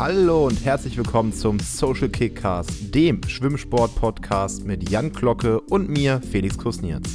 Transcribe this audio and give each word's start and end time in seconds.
Hallo 0.00 0.46
und 0.46 0.64
herzlich 0.64 0.96
willkommen 0.96 1.30
zum 1.30 1.60
Social 1.60 2.08
Kickcast, 2.08 2.94
dem 2.94 3.22
Schwimmsport-Podcast 3.22 4.64
mit 4.64 4.88
Jan 4.88 5.12
Glocke 5.12 5.60
und 5.60 5.90
mir, 5.90 6.22
Felix 6.22 6.56
Kusnierz. 6.56 7.06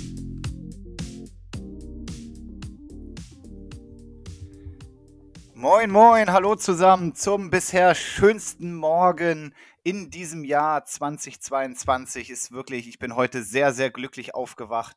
Moin, 5.56 5.90
moin, 5.90 6.32
hallo 6.32 6.56
zusammen 6.58 7.15
zum 7.15 7.50
bisher 7.50 7.96
schönsten 7.96 8.76
Morgen 8.76 9.56
in 9.81 10.12
diesem 10.12 10.44
Jahr 10.44 10.86
2022. 10.86 12.29
Ist 12.29 12.52
wirklich, 12.52 12.88
ich 12.88 12.99
bin 12.99 13.15
heute 13.15 13.42
sehr, 13.42 13.74
sehr 13.74 13.90
glücklich 13.90 14.36
aufgewacht. 14.36 14.96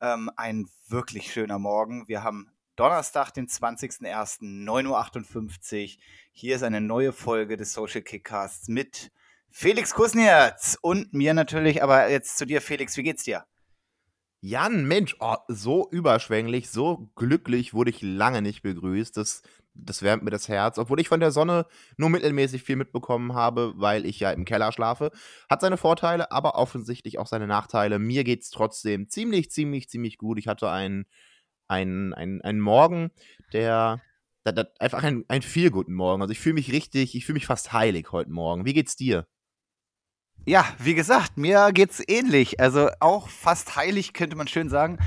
Ähm, 0.00 0.30
ein 0.36 0.68
wirklich 0.86 1.32
schöner 1.32 1.58
Morgen. 1.58 2.06
Wir 2.06 2.22
haben 2.22 2.52
Donnerstag, 2.76 3.30
den 3.32 3.48
20.01., 3.48 4.42
9.58 4.42 5.96
Uhr. 5.96 6.02
Hier 6.30 6.56
ist 6.56 6.62
eine 6.62 6.82
neue 6.82 7.12
Folge 7.12 7.56
des 7.56 7.72
Social 7.72 8.02
Kickcasts 8.02 8.68
mit 8.68 9.10
Felix 9.48 9.94
Kusnierz 9.94 10.78
und 10.82 11.14
mir 11.14 11.32
natürlich. 11.32 11.82
Aber 11.82 12.10
jetzt 12.10 12.36
zu 12.36 12.44
dir, 12.44 12.60
Felix, 12.60 12.98
wie 12.98 13.02
geht's 13.02 13.24
dir? 13.24 13.46
Jan, 14.42 14.84
Mensch, 14.84 15.16
oh, 15.20 15.36
so 15.48 15.88
überschwänglich, 15.90 16.68
so 16.68 17.10
glücklich 17.16 17.72
wurde 17.72 17.88
ich 17.88 18.02
lange 18.02 18.42
nicht 18.42 18.60
begrüßt. 18.60 19.16
Das, 19.16 19.40
das 19.72 20.02
wärmt 20.02 20.22
mir 20.22 20.30
das 20.30 20.48
Herz. 20.48 20.76
Obwohl 20.76 21.00
ich 21.00 21.08
von 21.08 21.20
der 21.20 21.30
Sonne 21.30 21.64
nur 21.96 22.10
mittelmäßig 22.10 22.62
viel 22.62 22.76
mitbekommen 22.76 23.32
habe, 23.32 23.72
weil 23.76 24.04
ich 24.04 24.20
ja 24.20 24.32
im 24.32 24.44
Keller 24.44 24.70
schlafe. 24.70 25.12
Hat 25.48 25.62
seine 25.62 25.78
Vorteile, 25.78 26.30
aber 26.30 26.56
offensichtlich 26.56 27.18
auch 27.18 27.26
seine 27.26 27.46
Nachteile. 27.46 27.98
Mir 27.98 28.22
geht's 28.22 28.50
trotzdem 28.50 29.08
ziemlich, 29.08 29.50
ziemlich, 29.50 29.88
ziemlich 29.88 30.18
gut. 30.18 30.38
Ich 30.38 30.46
hatte 30.46 30.70
einen 30.70 31.06
ein, 31.68 32.14
ein, 32.14 32.40
ein 32.42 32.60
Morgen, 32.60 33.10
der, 33.52 34.00
der, 34.44 34.52
der 34.52 34.72
einfach 34.78 35.02
ein, 35.02 35.24
ein 35.28 35.42
viel 35.42 35.70
guten 35.70 35.94
Morgen. 35.94 36.22
Also 36.22 36.32
ich 36.32 36.40
fühle 36.40 36.54
mich 36.54 36.72
richtig, 36.72 37.14
ich 37.14 37.26
fühle 37.26 37.34
mich 37.34 37.46
fast 37.46 37.72
heilig 37.72 38.12
heute 38.12 38.30
Morgen. 38.30 38.64
Wie 38.64 38.74
geht's 38.74 38.96
dir? 38.96 39.26
Ja, 40.44 40.64
wie 40.78 40.94
gesagt, 40.94 41.36
mir 41.36 41.70
geht's 41.72 42.00
ähnlich. 42.06 42.60
Also 42.60 42.88
auch 43.00 43.28
fast 43.28 43.74
heilig, 43.74 44.12
könnte 44.12 44.36
man 44.36 44.46
schön 44.46 44.68
sagen. 44.68 44.98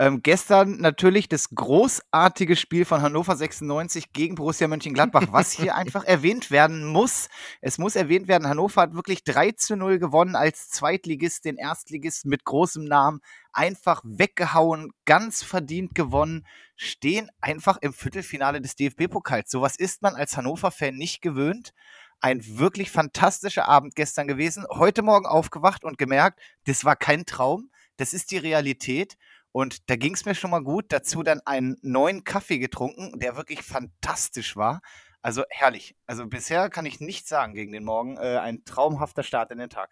Ähm, 0.00 0.22
gestern 0.22 0.78
natürlich 0.78 1.28
das 1.28 1.50
großartige 1.50 2.56
Spiel 2.56 2.84
von 2.84 3.02
Hannover 3.02 3.36
96 3.36 4.12
gegen 4.12 4.34
Borussia 4.34 4.66
Mönchengladbach, 4.66 5.26
was 5.30 5.52
hier 5.52 5.74
einfach 5.76 6.04
erwähnt 6.04 6.50
werden 6.50 6.84
muss. 6.84 7.28
Es 7.60 7.78
muss 7.78 7.94
erwähnt 7.94 8.26
werden, 8.26 8.48
Hannover 8.48 8.82
hat 8.82 8.94
wirklich 8.94 9.22
3 9.22 9.52
zu 9.52 9.76
0 9.76 10.00
gewonnen 10.00 10.34
als 10.34 10.68
Zweitligist, 10.68 11.44
den 11.44 11.56
Erstligist 11.56 12.26
mit 12.26 12.44
großem 12.44 12.84
Namen. 12.84 13.20
Einfach 13.52 14.02
weggehauen, 14.04 14.92
ganz 15.04 15.44
verdient 15.44 15.94
gewonnen, 15.94 16.44
stehen 16.76 17.28
einfach 17.40 17.78
im 17.80 17.92
Viertelfinale 17.92 18.60
des 18.60 18.74
DFB-Pokals. 18.74 19.50
Sowas 19.50 19.76
ist 19.76 20.02
man 20.02 20.14
als 20.14 20.36
Hannover-Fan 20.36 20.94
nicht 20.96 21.22
gewöhnt 21.22 21.72
ein 22.20 22.58
wirklich 22.58 22.90
fantastischer 22.90 23.68
Abend 23.68 23.94
gestern 23.94 24.26
gewesen. 24.26 24.64
Heute 24.70 25.02
Morgen 25.02 25.26
aufgewacht 25.26 25.84
und 25.84 25.98
gemerkt, 25.98 26.40
das 26.64 26.84
war 26.84 26.96
kein 26.96 27.26
Traum, 27.26 27.70
das 27.96 28.12
ist 28.12 28.30
die 28.30 28.38
Realität. 28.38 29.16
Und 29.52 29.90
da 29.90 29.96
ging 29.96 30.14
es 30.14 30.24
mir 30.24 30.34
schon 30.34 30.50
mal 30.50 30.62
gut. 30.62 30.86
Dazu 30.90 31.22
dann 31.22 31.40
einen 31.44 31.76
neuen 31.82 32.22
Kaffee 32.22 32.58
getrunken, 32.58 33.18
der 33.18 33.36
wirklich 33.36 33.62
fantastisch 33.62 34.56
war. 34.56 34.80
Also 35.22 35.42
herrlich. 35.50 35.96
Also 36.06 36.26
bisher 36.26 36.68
kann 36.70 36.86
ich 36.86 37.00
nichts 37.00 37.28
sagen 37.28 37.54
gegen 37.54 37.72
den 37.72 37.84
Morgen. 37.84 38.16
Äh, 38.18 38.38
ein 38.38 38.64
traumhafter 38.64 39.22
Start 39.22 39.50
in 39.50 39.58
den 39.58 39.70
Tag. 39.70 39.90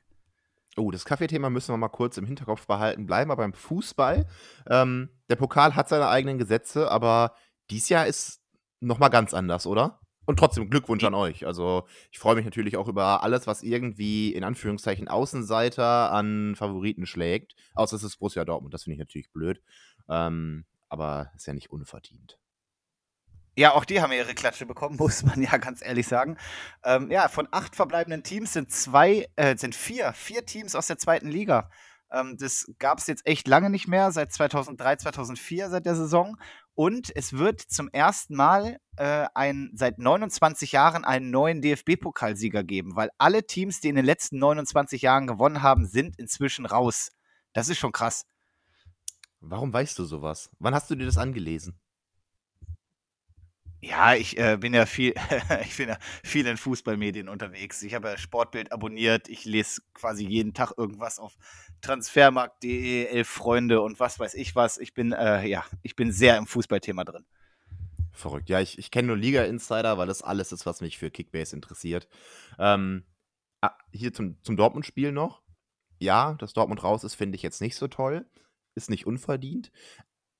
Oh, 0.77 0.91
das 0.91 1.07
Kaffeethema 1.07 1.49
müssen 1.49 1.73
wir 1.73 1.79
mal 1.79 1.89
kurz 1.89 2.19
im 2.19 2.27
Hinterkopf 2.27 2.67
behalten. 2.67 3.07
Bleiben 3.07 3.31
wir 3.31 3.37
beim 3.37 3.55
Fußball. 3.55 4.27
Ähm, 4.69 5.09
der 5.31 5.37
Pokal 5.37 5.75
hat 5.75 5.89
seine 5.89 6.09
eigenen 6.09 6.39
Gesetze, 6.39 6.91
aber 6.91 7.35
dies 7.71 7.89
Jahr 7.89 8.07
ist 8.07 8.43
nochmal 8.81 9.11
ganz 9.11 9.33
anders, 9.33 9.67
oder? 9.67 10.01
Und 10.27 10.39
trotzdem 10.39 10.69
Glückwunsch 10.69 11.05
an 11.05 11.15
euch. 11.15 11.47
Also 11.47 11.87
ich 12.11 12.19
freue 12.19 12.35
mich 12.35 12.45
natürlich 12.45 12.77
auch 12.77 12.89
über 12.89 13.23
alles, 13.23 13.47
was 13.47 13.63
irgendwie 13.63 14.33
in 14.33 14.45
Anführungszeichen 14.45 15.09
Außenseiter 15.09 16.11
an 16.13 16.55
Favoriten 16.57 17.07
schlägt. 17.07 17.55
Außer 17.75 17.97
es 17.97 18.03
ist 18.03 18.17
Borussia 18.19 18.45
Dortmund, 18.45 18.75
das 18.75 18.85
finde 18.85 18.95
ich 18.95 18.99
natürlich 18.99 19.31
blöd. 19.31 19.63
Ähm, 20.09 20.65
aber 20.89 21.31
ist 21.37 21.47
ja 21.47 21.55
nicht 21.55 21.71
unverdient. 21.71 22.39
Ja, 23.59 23.73
auch 23.73 23.87
die 23.87 24.03
haben 24.03 24.13
ihre 24.13 24.35
Klatsche 24.35 24.67
bekommen, 24.67 24.97
muss 24.99 25.23
man 25.23 25.43
ja 25.43 25.57
ganz 25.57 25.83
ehrlich 25.83 26.07
sagen. 26.07 26.37
Ähm, 26.85 27.11
ja, 27.11 27.29
von 27.29 27.49
acht 27.53 27.75
verbleibenden 27.75 28.23
Teams 28.23 28.53
sind 28.53 28.71
zwei, 28.71 29.29
äh, 29.37 29.57
sind 29.57 29.75
vier, 29.75 30.13
vier 30.13 30.45
Teams 30.45 30.75
aus 30.75 30.89
der 30.89 30.99
zweiten 30.99 31.29
Liga. 31.29 31.71
Ähm, 32.13 32.37
das 32.39 32.71
gab 32.79 32.99
es 32.99 33.07
jetzt 33.07 33.27
echt 33.27 33.49
lange 33.49 33.71
nicht 33.71 33.89
mehr, 33.89 34.13
seit 34.13 34.33
2003, 34.33 34.97
2004, 34.97 35.71
seit 35.71 35.87
der 35.87 35.97
Saison. 35.97 36.37
Und 36.77 37.11
es 37.17 37.33
wird 37.33 37.63
zum 37.63 37.89
ersten 37.89 38.37
Mal 38.37 38.77
äh, 38.97 39.27
ein, 39.35 39.71
seit 39.73 39.99
29 39.99 40.73
Jahren 40.73 41.07
einen 41.07 41.31
neuen 41.31 41.63
DFB-Pokalsieger 41.63 42.65
geben, 42.65 42.95
weil 42.97 43.09
alle 43.17 43.47
Teams, 43.47 43.81
die 43.81 43.89
in 43.89 43.97
den 43.97 44.05
letzten 44.05 44.39
29 44.39 45.01
Jahren 45.01 45.27
gewonnen 45.27 45.63
haben, 45.63 45.87
sind 45.87 46.19
inzwischen 46.19 46.67
raus. 46.67 47.13
Das 47.55 47.71
ist 47.71 47.79
schon 47.79 47.93
krass. 47.93 48.27
Warum 49.41 49.73
weißt 49.73 49.99
du 49.99 50.05
sowas? 50.05 50.51
Wann 50.59 50.75
hast 50.75 50.91
du 50.91 50.97
dir 50.97 51.07
das 51.07 51.17
angelesen? 51.17 51.81
Ja, 53.89 54.15
ich 54.15 54.37
äh, 54.37 54.57
bin 54.57 54.75
ja 54.75 54.85
viel, 54.85 55.15
ich 55.63 55.77
bin 55.77 55.89
ja 55.89 55.99
viel 56.25 56.47
in 56.47 56.57
Fußballmedien 56.57 57.29
unterwegs. 57.29 57.83
Ich 57.83 57.95
habe 57.95 58.09
ja 58.09 58.19
Sportbild 58.19 58.73
abonniert. 58.73 59.29
Ich 59.29 59.45
lese 59.45 59.81
quasi 59.95 60.27
jeden 60.27 60.55
Tag 60.55 60.73
irgendwas 60.77 61.21
auf 61.21 61.37
Transfermarkt.de, 61.83 63.07
elf 63.07 63.29
Freunde 63.29 63.81
und 63.81 64.01
was 64.01 64.19
weiß 64.19 64.35
ich 64.35 64.57
was. 64.57 64.79
Ich 64.79 64.93
bin, 64.93 65.13
äh, 65.13 65.47
ja, 65.47 65.65
ich 65.83 65.95
bin 65.95 66.11
sehr 66.11 66.37
im 66.37 66.49
Fußballthema 66.49 67.05
drin. 67.05 67.27
Verrückt. 68.11 68.49
Ja, 68.49 68.61
ich, 68.61 68.77
ich 68.79 68.91
kenne 68.91 69.09
nur 69.09 69.17
Liga 69.17 69.45
Insider, 69.45 69.99
weil 69.99 70.09
das 70.09 70.23
alles 70.23 70.51
ist, 70.51 70.67
was 70.67 70.81
mich 70.81 70.99
für 70.99 71.11
Kickbase 71.11 71.55
interessiert. 71.55 72.09
Ähm, 72.59 73.05
ah, 73.61 73.77
hier 73.93 74.13
zum, 74.13 74.43
zum 74.43 74.57
Dortmund-Spiel 74.57 75.13
noch. 75.13 75.43
Ja, 76.01 76.35
dass 76.35 76.55
Dortmund 76.55 76.83
raus 76.83 77.05
ist, 77.05 77.15
finde 77.15 77.37
ich 77.37 77.43
jetzt 77.43 77.61
nicht 77.61 77.77
so 77.77 77.87
toll. 77.87 78.27
Ist 78.75 78.91
nicht 78.91 79.07
unverdient. 79.07 79.71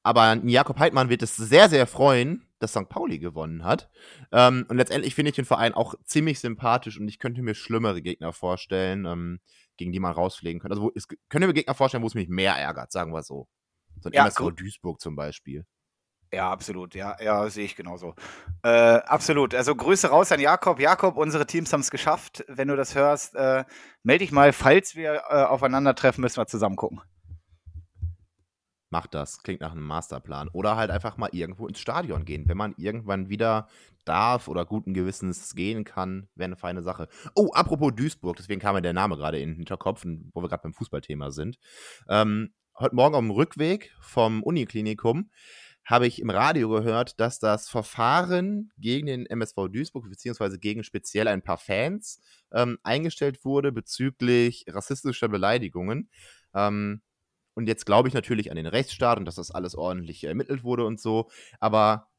Aber 0.03 0.35
Jakob 0.45 0.79
Heidmann 0.79 1.11
wird 1.11 1.23
es 1.23 1.37
sehr, 1.37 1.69
sehr 1.69 1.87
freuen, 1.87 2.46
dass 2.59 2.73
St. 2.73 2.89
Pauli 2.89 3.19
gewonnen 3.19 3.65
hat. 3.65 3.91
Ähm, 4.33 4.67
und 4.69 4.77
letztendlich 4.77 5.15
finde 5.15 5.31
ich 5.31 5.37
den 5.37 5.45
Verein 5.45 5.75
auch 5.75 5.95
ziemlich 6.05 6.41
sympathisch 6.41 6.99
und 6.99 7.09
ich 7.09 7.19
könnte 7.19 7.43
mir 7.43 7.55
schlimmere 7.55 8.03
Gegner 8.03 8.33
vorstellen, 8.33 9.05
ähm, 9.05 9.41
gegen 9.77 9.93
die 9.93 10.01
man 10.01 10.13
rausfliegen 10.13 10.61
könnte. 10.61 10.75
Also 10.75 10.85
wo, 10.85 10.93
es 10.95 11.07
könnte 11.09 11.47
mir 11.47 11.55
Gegner 11.55 11.75
vorstellen, 11.75 12.03
wo 12.03 12.07
es 12.09 12.15
mich 12.15 12.29
mehr 12.29 12.55
ärgert, 12.55 12.93
sagen 12.93 13.13
wir 13.13 13.23
so. 13.23 13.49
So 14.01 14.11
ein 14.11 14.13
ja, 14.13 14.23
MSV 14.23 14.51
Duisburg 14.55 15.01
zum 15.01 15.17
Beispiel. 15.17 15.67
Ja, 16.33 16.51
absolut. 16.51 16.95
Ja, 16.95 17.17
ja, 17.21 17.49
sehe 17.49 17.65
ich 17.65 17.77
genauso. 17.77 18.15
Äh, 18.63 18.69
absolut. 18.69 19.55
Also 19.55 19.75
Grüße 19.75 20.09
raus 20.09 20.33
an 20.33 20.41
Jakob. 20.41 20.81
Jakob, 20.81 21.17
unsere 21.17 21.47
Teams 21.47 21.73
haben 21.73 21.81
es 21.81 21.91
geschafft. 21.91 22.45
Wenn 22.49 22.69
du 22.69 22.77
das 22.77 22.95
hörst, 22.95 23.37
äh, 23.37 23.65
melde 24.03 24.25
dich 24.25 24.33
mal. 24.33 24.53
Falls 24.53 24.97
wir 24.97 25.23
äh, 25.31 25.45
aufeinandertreffen, 25.45 26.21
müssen 26.21 26.39
wir 26.39 26.47
zusammen 26.47 26.77
gucken. 26.77 27.01
Macht 28.91 29.15
das. 29.15 29.43
Klingt 29.43 29.61
nach 29.61 29.73
einem 29.73 29.87
Masterplan. 29.87 30.49
Oder 30.49 30.77
halt 30.77 30.91
einfach 30.91 31.17
mal 31.17 31.31
irgendwo 31.33 31.67
ins 31.67 31.81
Stadion 31.81 32.25
gehen. 32.25 32.49
Wenn 32.49 32.57
man 32.57 32.75
irgendwann 32.77 33.29
wieder 33.29 33.69
darf 34.05 34.49
oder 34.49 34.65
guten 34.65 34.95
Gewissens 34.95 35.55
gehen 35.55 35.85
kann, 35.85 36.29
wäre 36.35 36.47
eine 36.47 36.57
feine 36.57 36.83
Sache. 36.83 37.09
Oh, 37.35 37.51
apropos 37.53 37.93
Duisburg, 37.95 38.37
deswegen 38.37 38.61
kam 38.61 38.77
mir 38.77 38.83
der 38.83 38.93
Name 38.93 39.17
gerade 39.17 39.39
in 39.41 39.51
den 39.51 39.57
Hinterkopf, 39.57 40.05
wo 40.05 40.43
wir 40.43 40.49
gerade 40.49 40.63
beim 40.63 40.75
Fußballthema 40.75 41.31
sind. 41.31 41.59
Ähm, 42.09 42.55
heute 42.79 42.95
Morgen 42.95 43.15
auf 43.15 43.21
dem 43.21 43.31
Rückweg 43.31 43.93
vom 44.01 44.43
Uniklinikum 44.43 45.31
habe 45.87 46.09
ich 46.09 46.21
im 46.21 46.31
Radio 46.31 46.69
gehört, 46.69 47.21
dass 47.21 47.39
das 47.39 47.69
Verfahren 47.69 48.73
gegen 48.77 49.07
den 49.07 49.25
MSV 49.25 49.69
Duisburg, 49.71 50.09
beziehungsweise 50.09 50.59
gegen 50.59 50.83
speziell 50.83 51.29
ein 51.29 51.43
paar 51.43 51.59
Fans, 51.59 52.21
ähm, 52.53 52.79
eingestellt 52.83 53.45
wurde 53.45 53.71
bezüglich 53.71 54.65
rassistischer 54.69 55.29
Beleidigungen. 55.29 56.11
Ähm, 56.55 57.03
und 57.57 57.67
jetzt 57.67 57.87
glaube 57.87 58.09
ich 58.09 58.15
natürlich 58.15 58.51
an 58.51 58.57
den 58.57 58.67
Rechtsstaat 58.67 59.19
und 59.19 59.25
dass 59.25 59.37
das 59.37 59.51
alles 59.51 59.75
ordentlich 59.75 60.23
ermittelt 60.25 60.63
wurde 60.63 60.85
und 60.85 61.01
so. 61.01 61.31
Aber 61.59 62.11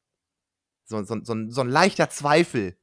so, 0.86 1.04
so, 1.04 1.20
so, 1.24 1.36
so 1.50 1.62
ein 1.62 1.70
leichter 1.70 2.10
Zweifel, 2.10 2.76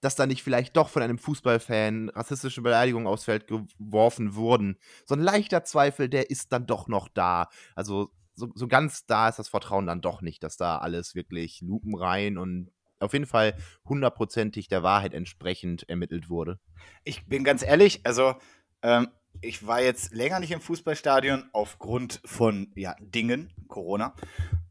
dass 0.00 0.16
da 0.16 0.26
nicht 0.26 0.42
vielleicht 0.42 0.76
doch 0.76 0.88
von 0.88 1.02
einem 1.02 1.18
Fußballfan 1.18 2.08
rassistische 2.08 2.62
Beleidigungen 2.62 3.06
aufs 3.06 3.24
Feld 3.24 3.46
geworfen 3.46 4.34
wurden. 4.34 4.78
So 5.04 5.14
ein 5.14 5.20
leichter 5.20 5.64
Zweifel, 5.64 6.08
der 6.08 6.30
ist 6.30 6.52
dann 6.52 6.66
doch 6.66 6.88
noch 6.88 7.08
da. 7.08 7.48
Also 7.74 8.10
so, 8.34 8.50
so 8.54 8.68
ganz 8.68 9.04
da 9.04 9.28
ist 9.28 9.38
das 9.38 9.48
Vertrauen 9.48 9.86
dann 9.86 10.00
doch 10.00 10.22
nicht, 10.22 10.42
dass 10.42 10.56
da 10.56 10.78
alles 10.78 11.14
wirklich 11.14 11.60
lupenrein 11.60 12.38
und 12.38 12.70
auf 13.00 13.12
jeden 13.12 13.26
Fall 13.26 13.54
hundertprozentig 13.84 14.68
der 14.68 14.82
Wahrheit 14.82 15.12
entsprechend 15.12 15.88
ermittelt 15.88 16.30
wurde. 16.30 16.58
Ich 17.04 17.26
bin 17.26 17.44
ganz 17.44 17.62
ehrlich, 17.62 18.00
also 18.04 18.34
ähm, 18.82 19.08
ich 19.40 19.66
war 19.66 19.80
jetzt 19.80 20.14
länger 20.14 20.40
nicht 20.40 20.52
im 20.52 20.60
Fußballstadion 20.60 21.48
aufgrund 21.52 22.20
von 22.24 22.72
ja, 22.74 22.96
Dingen, 23.00 23.52
Corona. 23.68 24.14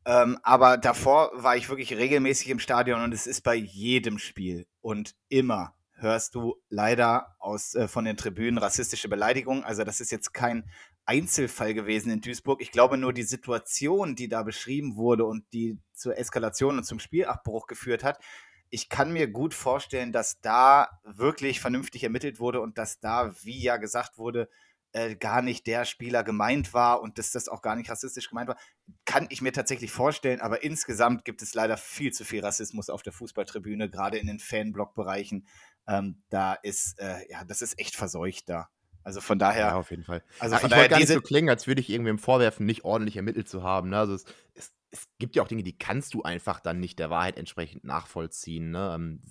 Ähm, 0.05 0.39
aber 0.43 0.77
davor 0.77 1.31
war 1.33 1.57
ich 1.57 1.69
wirklich 1.69 1.95
regelmäßig 1.95 2.49
im 2.49 2.59
Stadion 2.59 3.01
und 3.01 3.13
es 3.13 3.27
ist 3.27 3.41
bei 3.41 3.55
jedem 3.55 4.19
Spiel 4.19 4.67
und 4.81 5.15
immer 5.29 5.75
hörst 5.93 6.35
du 6.35 6.55
leider 6.69 7.35
aus, 7.39 7.75
äh, 7.75 7.87
von 7.87 8.05
den 8.05 8.17
Tribünen 8.17 8.57
rassistische 8.57 9.09
Beleidigungen. 9.09 9.63
Also 9.63 9.83
das 9.83 9.99
ist 9.99 10.11
jetzt 10.11 10.33
kein 10.33 10.69
Einzelfall 11.05 11.73
gewesen 11.73 12.11
in 12.11 12.21
Duisburg. 12.21 12.61
Ich 12.61 12.71
glaube 12.71 12.97
nur 12.97 13.13
die 13.13 13.23
Situation, 13.23 14.15
die 14.15 14.27
da 14.27 14.43
beschrieben 14.43 14.95
wurde 14.95 15.25
und 15.25 15.45
die 15.53 15.77
zur 15.93 16.17
Eskalation 16.17 16.77
und 16.77 16.83
zum 16.83 16.99
Spielabbruch 16.99 17.67
geführt 17.67 18.03
hat, 18.03 18.19
ich 18.69 18.89
kann 18.89 19.11
mir 19.11 19.27
gut 19.27 19.53
vorstellen, 19.53 20.11
dass 20.11 20.39
da 20.41 20.89
wirklich 21.03 21.59
vernünftig 21.59 22.03
ermittelt 22.03 22.39
wurde 22.39 22.61
und 22.61 22.77
dass 22.77 22.99
da, 22.99 23.33
wie 23.41 23.61
ja 23.61 23.77
gesagt 23.77 24.17
wurde, 24.17 24.49
äh, 24.93 25.15
gar 25.15 25.41
nicht 25.41 25.67
der 25.67 25.85
Spieler 25.85 26.23
gemeint 26.23 26.73
war 26.73 27.01
und 27.01 27.17
dass 27.17 27.31
das 27.31 27.47
auch 27.49 27.61
gar 27.61 27.75
nicht 27.75 27.89
rassistisch 27.89 28.29
gemeint 28.29 28.47
war, 28.47 28.57
kann 29.05 29.27
ich 29.29 29.41
mir 29.41 29.51
tatsächlich 29.51 29.91
vorstellen. 29.91 30.41
Aber 30.41 30.63
insgesamt 30.63 31.25
gibt 31.25 31.41
es 31.41 31.53
leider 31.53 31.77
viel 31.77 32.11
zu 32.13 32.25
viel 32.25 32.43
Rassismus 32.43 32.89
auf 32.89 33.03
der 33.03 33.13
Fußballtribüne, 33.13 33.89
gerade 33.89 34.17
in 34.17 34.27
den 34.27 34.39
Fanblock-Bereichen. 34.39 35.47
Ähm, 35.87 36.23
da 36.29 36.53
ist, 36.53 36.99
äh, 36.99 37.29
ja, 37.29 37.43
das 37.43 37.61
ist 37.61 37.79
echt 37.79 37.95
verseucht 37.95 38.49
da. 38.49 38.69
Also 39.03 39.21
von 39.21 39.39
daher. 39.39 39.67
Ja, 39.67 39.75
auf 39.75 39.91
jeden 39.91 40.03
Fall. 40.03 40.21
Also 40.39 40.55
Ja, 40.55 40.59
von 40.59 40.69
ich 40.69 40.75
wollte 40.75 40.89
daher 40.89 40.89
gar 40.89 40.99
nicht 40.99 41.07
so 41.07 41.21
klingen, 41.21 41.49
als 41.49 41.67
würde 41.67 41.79
ich 41.79 41.89
irgendwem 41.89 42.19
vorwerfen, 42.19 42.65
nicht 42.65 42.83
ordentlich 42.83 43.15
ermittelt 43.15 43.47
zu 43.47 43.63
haben. 43.63 43.89
Ne? 43.89 43.99
Also 43.99 44.15
es, 44.15 44.25
es, 44.53 44.73
es 44.91 45.07
gibt 45.19 45.35
ja 45.35 45.43
auch 45.43 45.47
Dinge, 45.47 45.63
die 45.63 45.77
kannst 45.77 46.13
du 46.13 46.23
einfach 46.23 46.59
dann 46.59 46.79
nicht 46.79 46.99
der 46.99 47.09
Wahrheit 47.09 47.37
entsprechend 47.37 47.83
nachvollziehen. 47.83 48.71
Ne? 48.71 48.93
Ähm, 48.95 49.21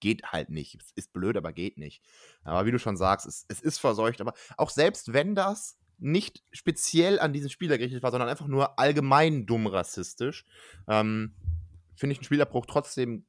Geht 0.00 0.24
halt 0.24 0.50
nicht. 0.50 0.78
Ist 0.94 1.12
blöd, 1.12 1.36
aber 1.36 1.52
geht 1.52 1.78
nicht. 1.78 2.02
Aber 2.44 2.66
wie 2.66 2.70
du 2.70 2.78
schon 2.78 2.98
sagst, 2.98 3.26
es, 3.26 3.46
es 3.48 3.62
ist 3.62 3.78
verseucht. 3.78 4.20
Aber 4.20 4.34
auch 4.58 4.70
selbst 4.70 5.12
wenn 5.14 5.34
das 5.34 5.78
nicht 5.98 6.42
speziell 6.52 7.18
an 7.18 7.32
diesen 7.32 7.48
Spieler 7.48 7.78
gerichtet 7.78 8.02
war, 8.02 8.10
sondern 8.10 8.28
einfach 8.28 8.46
nur 8.46 8.78
allgemein 8.78 9.46
dumm 9.46 9.66
rassistisch, 9.66 10.44
ähm, 10.86 11.34
finde 11.94 12.12
ich 12.12 12.18
einen 12.18 12.24
Spielabbruch 12.24 12.66
trotzdem, 12.66 13.24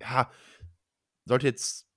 ja, 0.00 0.30
sollte 1.24 1.46
jetzt, 1.46 1.88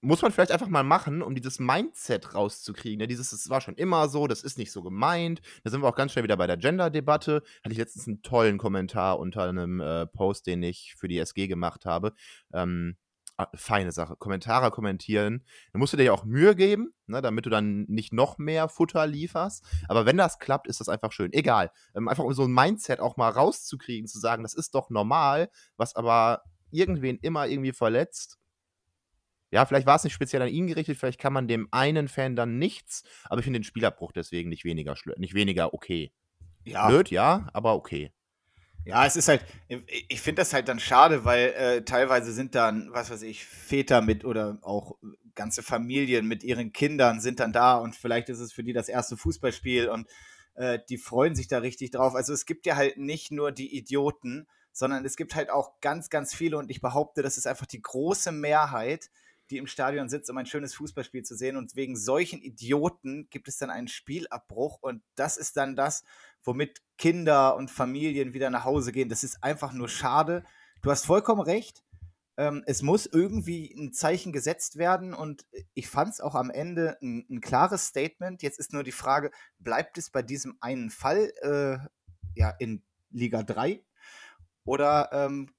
muss 0.00 0.20
man 0.20 0.30
vielleicht 0.30 0.52
einfach 0.52 0.68
mal 0.68 0.82
machen, 0.82 1.22
um 1.22 1.34
dieses 1.34 1.58
Mindset 1.58 2.34
rauszukriegen. 2.34 2.98
Ne? 2.98 3.06
Dieses, 3.06 3.32
es 3.32 3.48
war 3.48 3.60
schon 3.60 3.76
immer 3.76 4.08
so, 4.08 4.26
das 4.26 4.42
ist 4.42 4.58
nicht 4.58 4.72
so 4.72 4.82
gemeint. 4.82 5.40
Da 5.64 5.70
sind 5.70 5.82
wir 5.82 5.88
auch 5.88 5.96
ganz 5.96 6.12
schnell 6.12 6.24
wieder 6.24 6.36
bei 6.36 6.46
der 6.46 6.58
Gender-Debatte. 6.58 7.42
Hatte 7.64 7.72
ich 7.72 7.78
letztens 7.78 8.06
einen 8.06 8.22
tollen 8.22 8.58
Kommentar 8.58 9.18
unter 9.18 9.44
einem 9.44 9.80
äh, 9.80 10.06
Post, 10.06 10.46
den 10.46 10.62
ich 10.62 10.94
für 10.96 11.08
die 11.08 11.18
SG 11.18 11.46
gemacht 11.46 11.86
habe. 11.86 12.12
Ähm, 12.52 12.96
ah, 13.38 13.48
feine 13.54 13.90
Sache. 13.92 14.16
Kommentare 14.16 14.70
kommentieren. 14.70 15.44
Da 15.72 15.78
musst 15.78 15.94
du 15.94 15.96
dir 15.96 16.04
ja 16.04 16.12
auch 16.12 16.24
Mühe 16.24 16.54
geben, 16.54 16.92
ne, 17.06 17.22
damit 17.22 17.46
du 17.46 17.50
dann 17.50 17.84
nicht 17.88 18.12
noch 18.12 18.36
mehr 18.36 18.68
Futter 18.68 19.06
lieferst. 19.06 19.64
Aber 19.88 20.04
wenn 20.04 20.18
das 20.18 20.38
klappt, 20.38 20.66
ist 20.66 20.80
das 20.80 20.90
einfach 20.90 21.12
schön. 21.12 21.32
Egal. 21.32 21.70
Ähm, 21.94 22.06
einfach 22.06 22.24
um 22.24 22.34
so 22.34 22.44
ein 22.44 22.52
Mindset 22.52 23.00
auch 23.00 23.16
mal 23.16 23.30
rauszukriegen, 23.30 24.06
zu 24.06 24.18
sagen, 24.18 24.42
das 24.42 24.52
ist 24.52 24.74
doch 24.74 24.90
normal, 24.90 25.48
was 25.78 25.96
aber 25.96 26.42
irgendwen 26.70 27.18
immer 27.18 27.48
irgendwie 27.48 27.72
verletzt. 27.72 28.39
Ja, 29.50 29.66
vielleicht 29.66 29.86
war 29.86 29.96
es 29.96 30.04
nicht 30.04 30.12
speziell 30.12 30.42
an 30.42 30.48
ihn 30.48 30.66
gerichtet, 30.66 30.96
vielleicht 30.96 31.20
kann 31.20 31.32
man 31.32 31.48
dem 31.48 31.68
einen 31.72 32.08
Fan 32.08 32.36
dann 32.36 32.58
nichts, 32.58 33.02
aber 33.24 33.40
ich 33.40 33.44
finde 33.44 33.58
den 33.58 33.64
Spielabbruch 33.64 34.12
deswegen 34.12 34.48
nicht 34.48 34.64
weniger 34.64 34.94
nicht 35.16 35.34
weniger 35.34 35.74
okay. 35.74 36.12
ja, 36.64 36.88
Blöd, 36.88 37.10
ja, 37.10 37.48
aber 37.52 37.74
okay. 37.74 38.12
Ja, 38.84 39.04
es 39.04 39.16
ist 39.16 39.28
halt, 39.28 39.44
ich 39.68 40.06
ich 40.08 40.20
finde 40.20 40.40
das 40.40 40.54
halt 40.54 40.68
dann 40.68 40.80
schade, 40.80 41.24
weil 41.24 41.48
äh, 41.50 41.84
teilweise 41.84 42.32
sind 42.32 42.54
dann, 42.54 42.90
was 42.92 43.10
weiß 43.10 43.22
ich, 43.22 43.44
Väter 43.44 44.00
mit 44.00 44.24
oder 44.24 44.58
auch 44.62 44.96
ganze 45.34 45.62
Familien 45.62 46.26
mit 46.26 46.42
ihren 46.42 46.72
Kindern 46.72 47.20
sind 47.20 47.40
dann 47.40 47.52
da 47.52 47.76
und 47.76 47.94
vielleicht 47.94 48.28
ist 48.28 48.40
es 48.40 48.52
für 48.52 48.64
die 48.64 48.72
das 48.72 48.88
erste 48.88 49.16
Fußballspiel 49.16 49.88
und 49.88 50.08
äh, 50.54 50.78
die 50.88 50.98
freuen 50.98 51.34
sich 51.34 51.48
da 51.48 51.58
richtig 51.58 51.90
drauf. 51.90 52.14
Also 52.14 52.32
es 52.32 52.46
gibt 52.46 52.66
ja 52.66 52.76
halt 52.76 52.98
nicht 52.98 53.30
nur 53.30 53.52
die 53.52 53.76
Idioten, 53.76 54.46
sondern 54.72 55.04
es 55.04 55.16
gibt 55.16 55.34
halt 55.34 55.50
auch 55.50 55.80
ganz, 55.80 56.10
ganz 56.10 56.34
viele 56.34 56.58
und 56.58 56.70
ich 56.70 56.80
behaupte, 56.80 57.22
das 57.22 57.36
ist 57.36 57.46
einfach 57.46 57.66
die 57.66 57.82
große 57.82 58.32
Mehrheit, 58.32 59.10
die 59.50 59.58
im 59.58 59.66
Stadion 59.66 60.08
sitzt, 60.08 60.30
um 60.30 60.36
ein 60.36 60.46
schönes 60.46 60.74
Fußballspiel 60.74 61.22
zu 61.24 61.36
sehen 61.36 61.56
und 61.56 61.74
wegen 61.76 61.96
solchen 61.96 62.40
Idioten 62.40 63.28
gibt 63.30 63.48
es 63.48 63.58
dann 63.58 63.70
einen 63.70 63.88
Spielabbruch 63.88 64.78
und 64.80 65.02
das 65.16 65.36
ist 65.36 65.56
dann 65.56 65.76
das, 65.76 66.04
womit 66.42 66.80
Kinder 66.98 67.56
und 67.56 67.70
Familien 67.70 68.32
wieder 68.32 68.50
nach 68.50 68.64
Hause 68.64 68.92
gehen. 68.92 69.08
Das 69.08 69.24
ist 69.24 69.42
einfach 69.42 69.72
nur 69.72 69.88
schade. 69.88 70.44
Du 70.82 70.90
hast 70.90 71.06
vollkommen 71.06 71.40
recht. 71.40 71.82
Ähm, 72.36 72.62
es 72.66 72.82
muss 72.82 73.06
irgendwie 73.06 73.74
ein 73.76 73.92
Zeichen 73.92 74.32
gesetzt 74.32 74.76
werden 74.76 75.12
und 75.14 75.44
ich 75.74 75.88
fand 75.88 76.14
es 76.14 76.20
auch 76.20 76.34
am 76.34 76.50
Ende 76.50 76.96
ein, 77.02 77.26
ein 77.28 77.40
klares 77.40 77.86
Statement. 77.86 78.42
Jetzt 78.42 78.58
ist 78.58 78.72
nur 78.72 78.84
die 78.84 78.92
Frage, 78.92 79.30
bleibt 79.58 79.98
es 79.98 80.10
bei 80.10 80.22
diesem 80.22 80.56
einen 80.60 80.90
Fall 80.90 81.32
äh, 81.42 81.78
ja, 82.34 82.50
in 82.58 82.82
Liga 83.10 83.42
3 83.42 83.82
oder 84.64 85.10
ähm, 85.12 85.50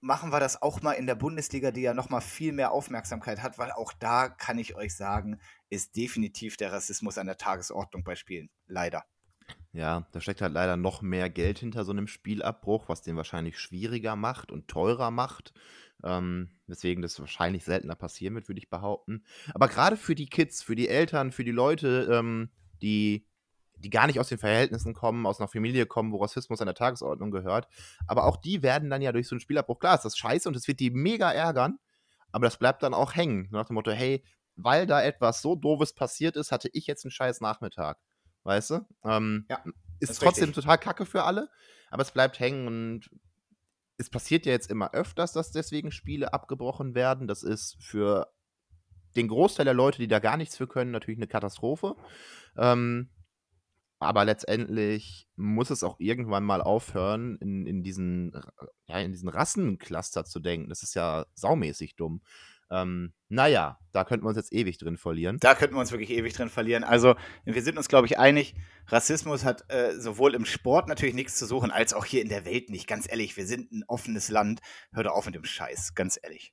machen 0.00 0.30
wir 0.30 0.40
das 0.40 0.62
auch 0.62 0.82
mal 0.82 0.92
in 0.92 1.06
der 1.06 1.14
Bundesliga, 1.14 1.70
die 1.70 1.82
ja 1.82 1.94
noch 1.94 2.08
mal 2.08 2.20
viel 2.20 2.52
mehr 2.52 2.72
Aufmerksamkeit 2.72 3.42
hat, 3.42 3.58
weil 3.58 3.72
auch 3.72 3.92
da 3.92 4.28
kann 4.28 4.58
ich 4.58 4.76
euch 4.76 4.94
sagen, 4.94 5.40
ist 5.70 5.96
definitiv 5.96 6.56
der 6.56 6.72
Rassismus 6.72 7.18
an 7.18 7.26
der 7.26 7.36
Tagesordnung 7.36 8.04
bei 8.04 8.14
Spielen. 8.14 8.48
Leider. 8.66 9.04
Ja, 9.72 10.06
da 10.12 10.20
steckt 10.20 10.40
halt 10.40 10.52
leider 10.52 10.76
noch 10.76 11.02
mehr 11.02 11.30
Geld 11.30 11.58
hinter 11.58 11.84
so 11.84 11.92
einem 11.92 12.06
Spielabbruch, 12.06 12.88
was 12.88 13.02
den 13.02 13.16
wahrscheinlich 13.16 13.58
schwieriger 13.58 14.16
macht 14.16 14.50
und 14.50 14.68
teurer 14.68 15.10
macht. 15.10 15.52
Ähm, 16.04 16.50
weswegen 16.66 17.02
das 17.02 17.18
wahrscheinlich 17.18 17.64
seltener 17.64 17.96
passieren 17.96 18.34
wird, 18.34 18.48
würde 18.48 18.60
ich 18.60 18.70
behaupten. 18.70 19.24
Aber 19.52 19.68
gerade 19.68 19.96
für 19.96 20.14
die 20.14 20.28
Kids, 20.28 20.62
für 20.62 20.76
die 20.76 20.88
Eltern, 20.88 21.32
für 21.32 21.44
die 21.44 21.50
Leute, 21.50 22.08
ähm, 22.10 22.50
die, 22.82 23.26
die 23.78 23.90
gar 23.90 24.06
nicht 24.06 24.18
aus 24.20 24.28
den 24.28 24.38
Verhältnissen 24.38 24.94
kommen, 24.94 25.26
aus 25.26 25.40
einer 25.40 25.48
Familie 25.48 25.86
kommen, 25.86 26.12
wo 26.12 26.18
Rassismus 26.18 26.60
an 26.60 26.66
der 26.66 26.74
Tagesordnung 26.74 27.30
gehört, 27.30 27.68
aber 28.06 28.24
auch 28.24 28.36
die 28.36 28.62
werden 28.62 28.90
dann 28.90 29.02
ja 29.02 29.12
durch 29.12 29.28
so 29.28 29.34
einen 29.34 29.40
Spielabbruch, 29.40 29.78
klar, 29.78 29.94
ist 29.94 30.04
das 30.04 30.16
scheiße 30.16 30.48
und 30.48 30.56
es 30.56 30.66
wird 30.68 30.80
die 30.80 30.90
mega 30.90 31.30
ärgern, 31.30 31.78
aber 32.32 32.46
das 32.46 32.58
bleibt 32.58 32.82
dann 32.82 32.94
auch 32.94 33.14
hängen. 33.14 33.48
Nach 33.50 33.66
dem 33.66 33.74
Motto, 33.74 33.90
hey, 33.90 34.24
weil 34.56 34.86
da 34.86 35.02
etwas 35.02 35.40
so 35.40 35.54
Doofes 35.54 35.94
passiert 35.94 36.36
ist, 36.36 36.50
hatte 36.52 36.68
ich 36.72 36.86
jetzt 36.86 37.04
einen 37.04 37.12
scheiß 37.12 37.40
Nachmittag. 37.40 37.98
Weißt 38.42 38.70
du? 38.70 38.86
Ähm, 39.04 39.46
Ja, 39.48 39.62
ist 40.00 40.10
ist 40.10 40.22
trotzdem 40.22 40.46
richtig. 40.46 40.64
total 40.64 40.78
kacke 40.78 41.06
für 41.06 41.24
alle, 41.24 41.48
aber 41.90 42.02
es 42.02 42.12
bleibt 42.12 42.40
hängen 42.40 42.66
und 42.66 43.10
es 43.98 44.10
passiert 44.10 44.46
ja 44.46 44.52
jetzt 44.52 44.70
immer 44.70 44.92
öfters, 44.94 45.32
dass 45.32 45.50
deswegen 45.50 45.90
Spiele 45.90 46.32
abgebrochen 46.32 46.94
werden. 46.94 47.26
Das 47.26 47.42
ist 47.42 47.76
für 47.80 48.32
den 49.16 49.28
Großteil 49.28 49.64
der 49.64 49.74
Leute, 49.74 49.98
die 49.98 50.08
da 50.08 50.18
gar 50.20 50.36
nichts 50.36 50.56
für 50.56 50.68
können, 50.68 50.92
natürlich 50.92 51.18
eine 51.18 51.26
Katastrophe. 51.26 51.96
Ähm, 52.56 53.10
aber 53.98 54.24
letztendlich 54.24 55.26
muss 55.36 55.70
es 55.70 55.82
auch 55.82 55.96
irgendwann 55.98 56.44
mal 56.44 56.62
aufhören, 56.62 57.36
in, 57.40 57.66
in, 57.66 57.82
diesen, 57.82 58.32
ja, 58.86 58.98
in 58.98 59.12
diesen 59.12 59.28
Rassencluster 59.28 60.24
zu 60.24 60.40
denken. 60.40 60.68
Das 60.68 60.82
ist 60.82 60.94
ja 60.94 61.26
saumäßig 61.34 61.96
dumm. 61.96 62.22
Ähm, 62.70 63.14
naja, 63.28 63.78
da 63.92 64.04
könnten 64.04 64.24
wir 64.24 64.28
uns 64.28 64.36
jetzt 64.36 64.52
ewig 64.52 64.78
drin 64.78 64.98
verlieren. 64.98 65.38
Da 65.40 65.54
könnten 65.54 65.74
wir 65.74 65.80
uns 65.80 65.90
wirklich 65.90 66.10
ewig 66.10 66.34
drin 66.34 66.50
verlieren. 66.50 66.84
Also, 66.84 67.16
wir 67.44 67.62
sind 67.62 67.78
uns, 67.78 67.88
glaube 67.88 68.06
ich, 68.06 68.18
einig, 68.18 68.54
Rassismus 68.86 69.44
hat 69.44 69.64
äh, 69.72 69.98
sowohl 69.98 70.34
im 70.34 70.44
Sport 70.44 70.86
natürlich 70.86 71.14
nichts 71.14 71.36
zu 71.36 71.46
suchen, 71.46 71.70
als 71.70 71.94
auch 71.94 72.04
hier 72.04 72.22
in 72.22 72.28
der 72.28 72.44
Welt 72.44 72.68
nicht. 72.70 72.86
Ganz 72.86 73.10
ehrlich, 73.10 73.36
wir 73.36 73.46
sind 73.46 73.72
ein 73.72 73.84
offenes 73.86 74.28
Land. 74.28 74.60
Hör 74.92 75.04
doch 75.04 75.12
auf 75.12 75.26
mit 75.26 75.34
dem 75.34 75.44
Scheiß, 75.44 75.94
ganz 75.94 76.18
ehrlich. 76.22 76.52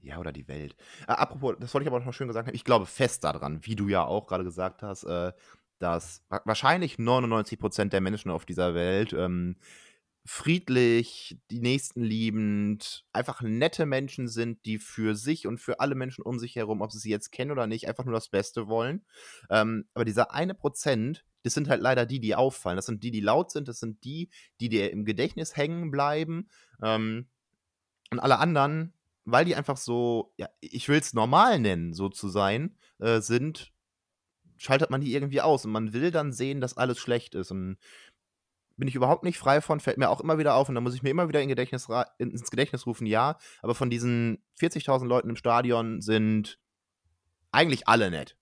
Ja, 0.00 0.18
oder 0.18 0.30
die 0.30 0.46
Welt. 0.46 0.76
Äh, 1.08 1.12
apropos, 1.12 1.56
das 1.58 1.72
wollte 1.72 1.84
ich 1.84 1.92
aber 1.92 2.04
noch 2.04 2.12
schön 2.12 2.28
gesagt 2.28 2.46
haben. 2.46 2.54
Ich 2.54 2.64
glaube 2.64 2.86
fest 2.86 3.24
daran, 3.24 3.60
wie 3.62 3.76
du 3.76 3.88
ja 3.88 4.04
auch 4.04 4.26
gerade 4.26 4.44
gesagt 4.44 4.82
hast, 4.82 5.04
äh, 5.04 5.32
dass 5.78 6.22
wa 6.28 6.40
wahrscheinlich 6.44 6.96
99% 6.96 7.90
der 7.90 8.00
Menschen 8.00 8.30
auf 8.30 8.46
dieser 8.46 8.74
Welt 8.74 9.12
ähm, 9.12 9.56
friedlich, 10.26 11.38
die 11.50 11.60
Nächsten 11.60 12.02
liebend, 12.02 13.04
einfach 13.12 13.42
nette 13.42 13.86
Menschen 13.86 14.28
sind, 14.28 14.64
die 14.66 14.78
für 14.78 15.14
sich 15.14 15.46
und 15.46 15.58
für 15.58 15.78
alle 15.80 15.94
Menschen 15.94 16.22
um 16.22 16.38
sich 16.38 16.56
herum, 16.56 16.82
ob 16.82 16.90
sie 16.90 16.98
sie 16.98 17.10
jetzt 17.10 17.30
kennen 17.30 17.52
oder 17.52 17.66
nicht, 17.66 17.88
einfach 17.88 18.04
nur 18.04 18.14
das 18.14 18.28
Beste 18.28 18.66
wollen. 18.66 19.04
Ähm, 19.50 19.86
aber 19.94 20.04
dieser 20.04 20.32
eine 20.32 20.54
Prozent, 20.54 21.24
das 21.44 21.54
sind 21.54 21.68
halt 21.68 21.80
leider 21.80 22.06
die, 22.06 22.18
die 22.18 22.34
auffallen. 22.34 22.76
Das 22.76 22.86
sind 22.86 23.04
die, 23.04 23.12
die 23.12 23.20
laut 23.20 23.52
sind, 23.52 23.68
das 23.68 23.78
sind 23.78 24.02
die, 24.04 24.30
die 24.60 24.68
dir 24.68 24.90
im 24.90 25.04
Gedächtnis 25.04 25.56
hängen 25.56 25.92
bleiben. 25.92 26.48
Ähm, 26.82 27.28
und 28.10 28.18
alle 28.18 28.38
anderen, 28.38 28.94
weil 29.24 29.44
die 29.44 29.54
einfach 29.54 29.76
so, 29.76 30.32
ja, 30.36 30.48
ich 30.60 30.88
will 30.88 30.98
es 30.98 31.14
normal 31.14 31.60
nennen, 31.60 31.92
so 31.94 32.08
zu 32.08 32.28
sein, 32.28 32.76
äh, 32.98 33.20
sind, 33.20 33.72
schaltet 34.56 34.90
man 34.90 35.00
die 35.00 35.12
irgendwie 35.12 35.40
aus 35.40 35.64
und 35.64 35.72
man 35.72 35.92
will 35.92 36.10
dann 36.10 36.32
sehen, 36.32 36.60
dass 36.60 36.76
alles 36.76 36.98
schlecht 36.98 37.34
ist. 37.34 37.50
Und 37.50 37.76
bin 38.76 38.88
ich 38.88 38.94
überhaupt 38.94 39.24
nicht 39.24 39.38
frei 39.38 39.60
von, 39.60 39.80
fällt 39.80 39.98
mir 39.98 40.10
auch 40.10 40.20
immer 40.20 40.38
wieder 40.38 40.54
auf 40.54 40.68
und 40.68 40.74
da 40.74 40.80
muss 40.80 40.94
ich 40.94 41.02
mir 41.02 41.10
immer 41.10 41.28
wieder 41.28 41.40
in 41.40 41.48
Gedächtnis 41.48 41.88
ins 42.18 42.50
Gedächtnis 42.50 42.86
rufen, 42.86 43.06
ja, 43.06 43.38
aber 43.62 43.74
von 43.74 43.88
diesen 43.88 44.42
40.000 44.60 45.06
Leuten 45.06 45.30
im 45.30 45.36
Stadion 45.36 46.02
sind 46.02 46.58
eigentlich 47.52 47.88
alle 47.88 48.10
nett. 48.10 48.36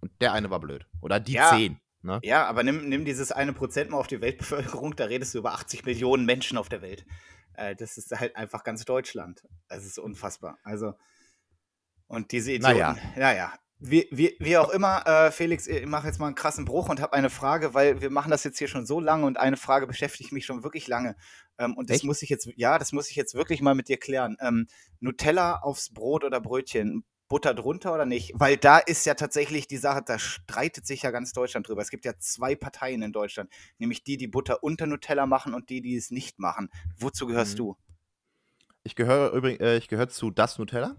Und 0.00 0.10
der 0.20 0.32
eine 0.32 0.50
war 0.50 0.60
blöd. 0.60 0.86
Oder 1.00 1.20
die 1.20 1.34
Ja. 1.34 1.50
10. 1.50 1.80
Ne? 2.02 2.20
Ja, 2.22 2.46
aber 2.46 2.62
nimm, 2.62 2.88
nimm 2.88 3.04
dieses 3.04 3.32
eine 3.32 3.52
Prozent 3.52 3.90
mal 3.90 3.98
auf 3.98 4.06
die 4.06 4.20
Weltbevölkerung, 4.20 4.94
da 4.96 5.04
redest 5.06 5.34
du 5.34 5.38
über 5.38 5.52
80 5.52 5.84
Millionen 5.84 6.24
Menschen 6.24 6.58
auf 6.58 6.68
der 6.68 6.82
Welt. 6.82 7.04
Äh, 7.54 7.74
das 7.74 7.96
ist 7.96 8.12
halt 8.12 8.36
einfach 8.36 8.62
ganz 8.64 8.84
Deutschland. 8.84 9.42
Das 9.68 9.84
ist 9.84 9.98
unfassbar. 9.98 10.58
Also, 10.62 10.94
und 12.06 12.30
diese 12.32 12.52
Idioten, 12.52 12.74
Naja. 12.78 12.96
naja. 13.16 13.52
Wie, 13.78 14.08
wie, 14.10 14.36
wie 14.40 14.56
auch 14.56 14.70
immer, 14.70 15.06
äh, 15.06 15.30
Felix, 15.30 15.66
ich 15.66 15.84
mache 15.84 16.06
jetzt 16.06 16.18
mal 16.18 16.26
einen 16.26 16.34
krassen 16.34 16.64
Bruch 16.64 16.88
und 16.88 17.00
habe 17.00 17.12
eine 17.12 17.28
Frage, 17.28 17.74
weil 17.74 18.00
wir 18.00 18.08
machen 18.08 18.30
das 18.30 18.42
jetzt 18.42 18.58
hier 18.58 18.68
schon 18.68 18.86
so 18.86 19.00
lange 19.00 19.26
und 19.26 19.36
eine 19.36 19.58
Frage 19.58 19.86
beschäftigt 19.86 20.32
mich 20.32 20.46
schon 20.46 20.62
wirklich 20.64 20.88
lange. 20.88 21.14
Ähm, 21.58 21.76
und 21.76 21.90
das 21.90 21.96
Echt? 21.98 22.04
muss 22.04 22.22
ich 22.22 22.30
jetzt, 22.30 22.48
ja, 22.56 22.78
das 22.78 22.92
muss 22.92 23.10
ich 23.10 23.16
jetzt 23.16 23.34
wirklich 23.34 23.60
mal 23.60 23.74
mit 23.74 23.88
dir 23.88 23.98
klären. 23.98 24.38
Ähm, 24.40 24.66
Nutella 25.00 25.56
aufs 25.56 25.92
Brot 25.92 26.24
oder 26.24 26.40
Brötchen, 26.40 27.04
Butter 27.28 27.52
drunter 27.52 27.92
oder 27.92 28.06
nicht? 28.06 28.32
Weil 28.34 28.56
da 28.56 28.78
ist 28.78 29.04
ja 29.04 29.12
tatsächlich 29.14 29.68
die 29.68 29.76
Sache, 29.76 30.00
da 30.06 30.18
streitet 30.18 30.86
sich 30.86 31.02
ja 31.02 31.10
ganz 31.10 31.32
Deutschland 31.32 31.68
drüber. 31.68 31.82
Es 31.82 31.90
gibt 31.90 32.06
ja 32.06 32.16
zwei 32.18 32.54
Parteien 32.54 33.02
in 33.02 33.12
Deutschland, 33.12 33.50
nämlich 33.78 34.04
die, 34.04 34.16
die 34.16 34.28
Butter 34.28 34.62
unter 34.62 34.86
Nutella 34.86 35.26
machen 35.26 35.52
und 35.52 35.68
die, 35.68 35.82
die 35.82 35.96
es 35.96 36.10
nicht 36.10 36.38
machen. 36.38 36.70
Wozu 36.98 37.26
gehörst 37.26 37.54
Mhm. 37.54 37.58
du? 37.58 37.76
Ich 38.84 38.94
gehöre 38.94 39.32
übrigens, 39.32 39.60
äh, 39.60 39.76
ich 39.76 39.88
gehöre 39.88 40.08
zu 40.08 40.30
das 40.30 40.58
Nutella. 40.58 40.96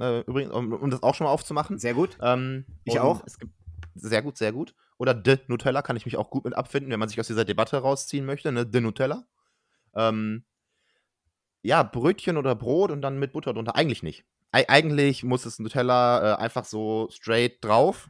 Äh, 0.00 0.20
übrigens, 0.20 0.52
um, 0.52 0.72
um, 0.72 0.90
das 0.90 1.02
auch 1.02 1.14
schon 1.14 1.26
mal 1.26 1.32
aufzumachen. 1.32 1.78
Sehr 1.78 1.94
gut. 1.94 2.16
Ähm, 2.20 2.64
ich 2.84 2.98
auch. 2.98 3.24
Gibt, 3.38 3.52
sehr 3.94 4.22
gut, 4.22 4.38
sehr 4.38 4.52
gut. 4.52 4.74
Oder 4.98 5.14
De 5.14 5.38
Nutella 5.48 5.82
kann 5.82 5.96
ich 5.96 6.06
mich 6.06 6.16
auch 6.16 6.30
gut 6.30 6.44
mit 6.44 6.56
abfinden, 6.56 6.90
wenn 6.90 7.00
man 7.00 7.08
sich 7.08 7.20
aus 7.20 7.26
dieser 7.26 7.44
Debatte 7.44 7.78
rausziehen 7.78 8.24
möchte. 8.24 8.52
Ne? 8.52 8.66
De 8.66 8.80
Nutella. 8.80 9.24
Ähm, 9.94 10.44
ja, 11.62 11.82
Brötchen 11.82 12.36
oder 12.36 12.54
Brot 12.54 12.90
und 12.90 13.02
dann 13.02 13.18
mit 13.18 13.32
Butter 13.32 13.52
drunter. 13.52 13.76
Eigentlich 13.76 14.02
nicht. 14.02 14.24
E 14.54 14.64
eigentlich 14.68 15.24
muss 15.24 15.46
es 15.46 15.58
Nutella 15.58 16.32
äh, 16.32 16.36
einfach 16.36 16.64
so 16.64 17.08
straight 17.10 17.62
drauf. 17.62 18.08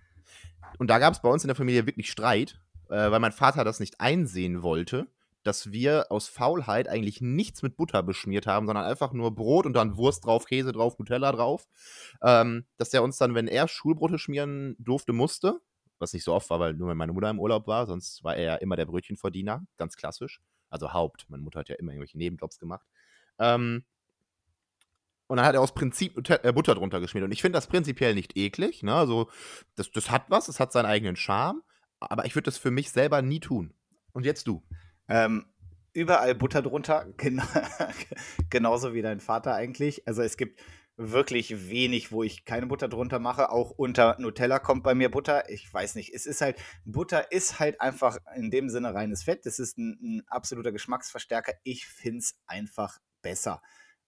Und 0.78 0.88
da 0.88 0.98
gab 0.98 1.12
es 1.12 1.20
bei 1.22 1.28
uns 1.28 1.44
in 1.44 1.48
der 1.48 1.56
Familie 1.56 1.86
wirklich 1.86 2.10
Streit, 2.10 2.60
äh, 2.88 3.10
weil 3.10 3.20
mein 3.20 3.32
Vater 3.32 3.64
das 3.64 3.80
nicht 3.80 4.00
einsehen 4.00 4.62
wollte 4.62 5.08
dass 5.42 5.72
wir 5.72 6.06
aus 6.10 6.28
Faulheit 6.28 6.88
eigentlich 6.88 7.20
nichts 7.20 7.62
mit 7.62 7.76
Butter 7.76 8.02
beschmiert 8.02 8.46
haben, 8.46 8.66
sondern 8.66 8.84
einfach 8.84 9.12
nur 9.12 9.34
Brot 9.34 9.66
und 9.66 9.74
dann 9.74 9.96
Wurst 9.96 10.24
drauf, 10.24 10.46
Käse 10.46 10.72
drauf, 10.72 10.98
Nutella 10.98 11.32
drauf. 11.32 11.66
Ähm, 12.22 12.64
dass 12.76 12.90
der 12.90 13.02
uns 13.02 13.18
dann, 13.18 13.34
wenn 13.34 13.48
er 13.48 13.68
Schulbrote 13.68 14.18
schmieren 14.18 14.76
durfte, 14.78 15.12
musste, 15.12 15.60
was 15.98 16.12
nicht 16.12 16.24
so 16.24 16.34
oft 16.34 16.48
war, 16.50 16.60
weil 16.60 16.74
nur 16.74 16.88
wenn 16.88 16.96
meine 16.96 17.12
Mutter 17.12 17.30
im 17.30 17.40
Urlaub 17.40 17.66
war, 17.66 17.86
sonst 17.86 18.22
war 18.24 18.36
er 18.36 18.44
ja 18.44 18.54
immer 18.56 18.76
der 18.76 18.86
Brötchenverdiener, 18.86 19.64
ganz 19.78 19.96
klassisch. 19.96 20.40
Also 20.70 20.92
Haupt, 20.92 21.26
meine 21.28 21.42
Mutter 21.42 21.60
hat 21.60 21.68
ja 21.68 21.76
immer 21.76 21.92
irgendwelche 21.92 22.18
Nebenjobs 22.18 22.58
gemacht. 22.58 22.86
Ähm, 23.38 23.84
und 25.32 25.38
dann 25.38 25.46
hat 25.46 25.54
er 25.54 25.62
aus 25.62 25.72
Prinzip 25.72 26.28
äh, 26.28 26.52
Butter 26.52 26.74
drunter 26.74 27.00
geschmiert. 27.00 27.24
Und 27.24 27.32
ich 27.32 27.40
finde 27.40 27.56
das 27.56 27.66
prinzipiell 27.66 28.14
nicht 28.14 28.36
eklig. 28.36 28.82
Ne? 28.82 28.94
Also, 28.94 29.30
das, 29.76 29.90
das 29.90 30.10
hat 30.10 30.24
was, 30.28 30.48
es 30.48 30.60
hat 30.60 30.72
seinen 30.72 30.84
eigenen 30.84 31.16
Charme. 31.16 31.62
Aber 32.00 32.26
ich 32.26 32.34
würde 32.34 32.46
das 32.46 32.58
für 32.58 32.70
mich 32.70 32.90
selber 32.90 33.22
nie 33.22 33.40
tun. 33.40 33.72
Und 34.12 34.26
jetzt 34.26 34.46
du. 34.46 34.62
Ähm, 35.08 35.46
überall 35.92 36.34
Butter 36.34 36.62
drunter, 36.62 37.06
gen 37.16 37.42
genauso 38.50 38.94
wie 38.94 39.02
dein 39.02 39.20
Vater 39.20 39.54
eigentlich. 39.54 40.06
Also 40.06 40.22
es 40.22 40.36
gibt 40.36 40.60
wirklich 40.96 41.70
wenig, 41.70 42.12
wo 42.12 42.22
ich 42.22 42.44
keine 42.44 42.66
Butter 42.66 42.88
drunter 42.88 43.18
mache. 43.18 43.50
Auch 43.50 43.70
unter 43.70 44.16
Nutella 44.18 44.58
kommt 44.58 44.82
bei 44.82 44.94
mir 44.94 45.10
Butter. 45.10 45.48
Ich 45.48 45.72
weiß 45.72 45.94
nicht. 45.94 46.12
Es 46.14 46.26
ist 46.26 46.40
halt, 46.40 46.58
Butter 46.84 47.32
ist 47.32 47.58
halt 47.58 47.80
einfach 47.80 48.18
in 48.36 48.50
dem 48.50 48.68
Sinne 48.68 48.94
reines 48.94 49.22
Fett. 49.22 49.46
Das 49.46 49.58
ist 49.58 49.78
ein, 49.78 49.98
ein 50.02 50.22
absoluter 50.26 50.72
Geschmacksverstärker. 50.72 51.54
Ich 51.62 51.86
finde 51.86 52.18
es 52.18 52.38
einfach 52.46 52.98
besser. 53.22 53.62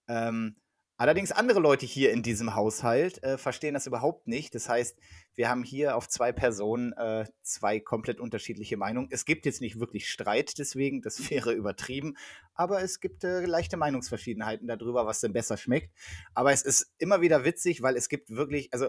Ähm, 0.07 0.57
Allerdings 0.97 1.33
andere 1.33 1.59
Leute 1.59 1.85
hier 1.85 2.13
in 2.13 2.23
diesem 2.23 2.55
Haushalt 2.55 3.21
äh, 3.21 3.37
verstehen 3.37 3.73
das 3.73 3.85
überhaupt 3.85 4.27
nicht. 4.27 4.55
Das 4.55 4.69
heißt, 4.69 4.97
wir 5.33 5.49
haben 5.49 5.63
hier 5.63 5.97
auf 5.97 6.07
zwei 6.07 6.31
Personen 6.31 6.93
äh, 6.93 7.25
zwei 7.41 7.81
komplett 7.81 8.21
unterschiedliche 8.21 8.77
Meinungen. 8.77 9.09
Es 9.11 9.25
gibt 9.25 9.45
jetzt 9.45 9.59
nicht 9.59 9.77
wirklich 9.77 10.09
Streit 10.09 10.57
deswegen, 10.57 11.01
das 11.01 11.29
wäre 11.29 11.51
übertrieben, 11.51 12.15
aber 12.53 12.81
es 12.81 13.01
gibt 13.01 13.25
äh, 13.25 13.45
leichte 13.45 13.75
Meinungsverschiedenheiten 13.75 14.67
darüber, 14.67 15.05
was 15.05 15.19
denn 15.19 15.33
besser 15.33 15.57
schmeckt. 15.57 15.91
Aber 16.33 16.53
es 16.53 16.61
ist 16.61 16.93
immer 16.97 17.19
wieder 17.19 17.43
witzig, 17.43 17.81
weil 17.81 17.97
es 17.97 18.07
gibt 18.07 18.29
wirklich, 18.29 18.71
also 18.71 18.87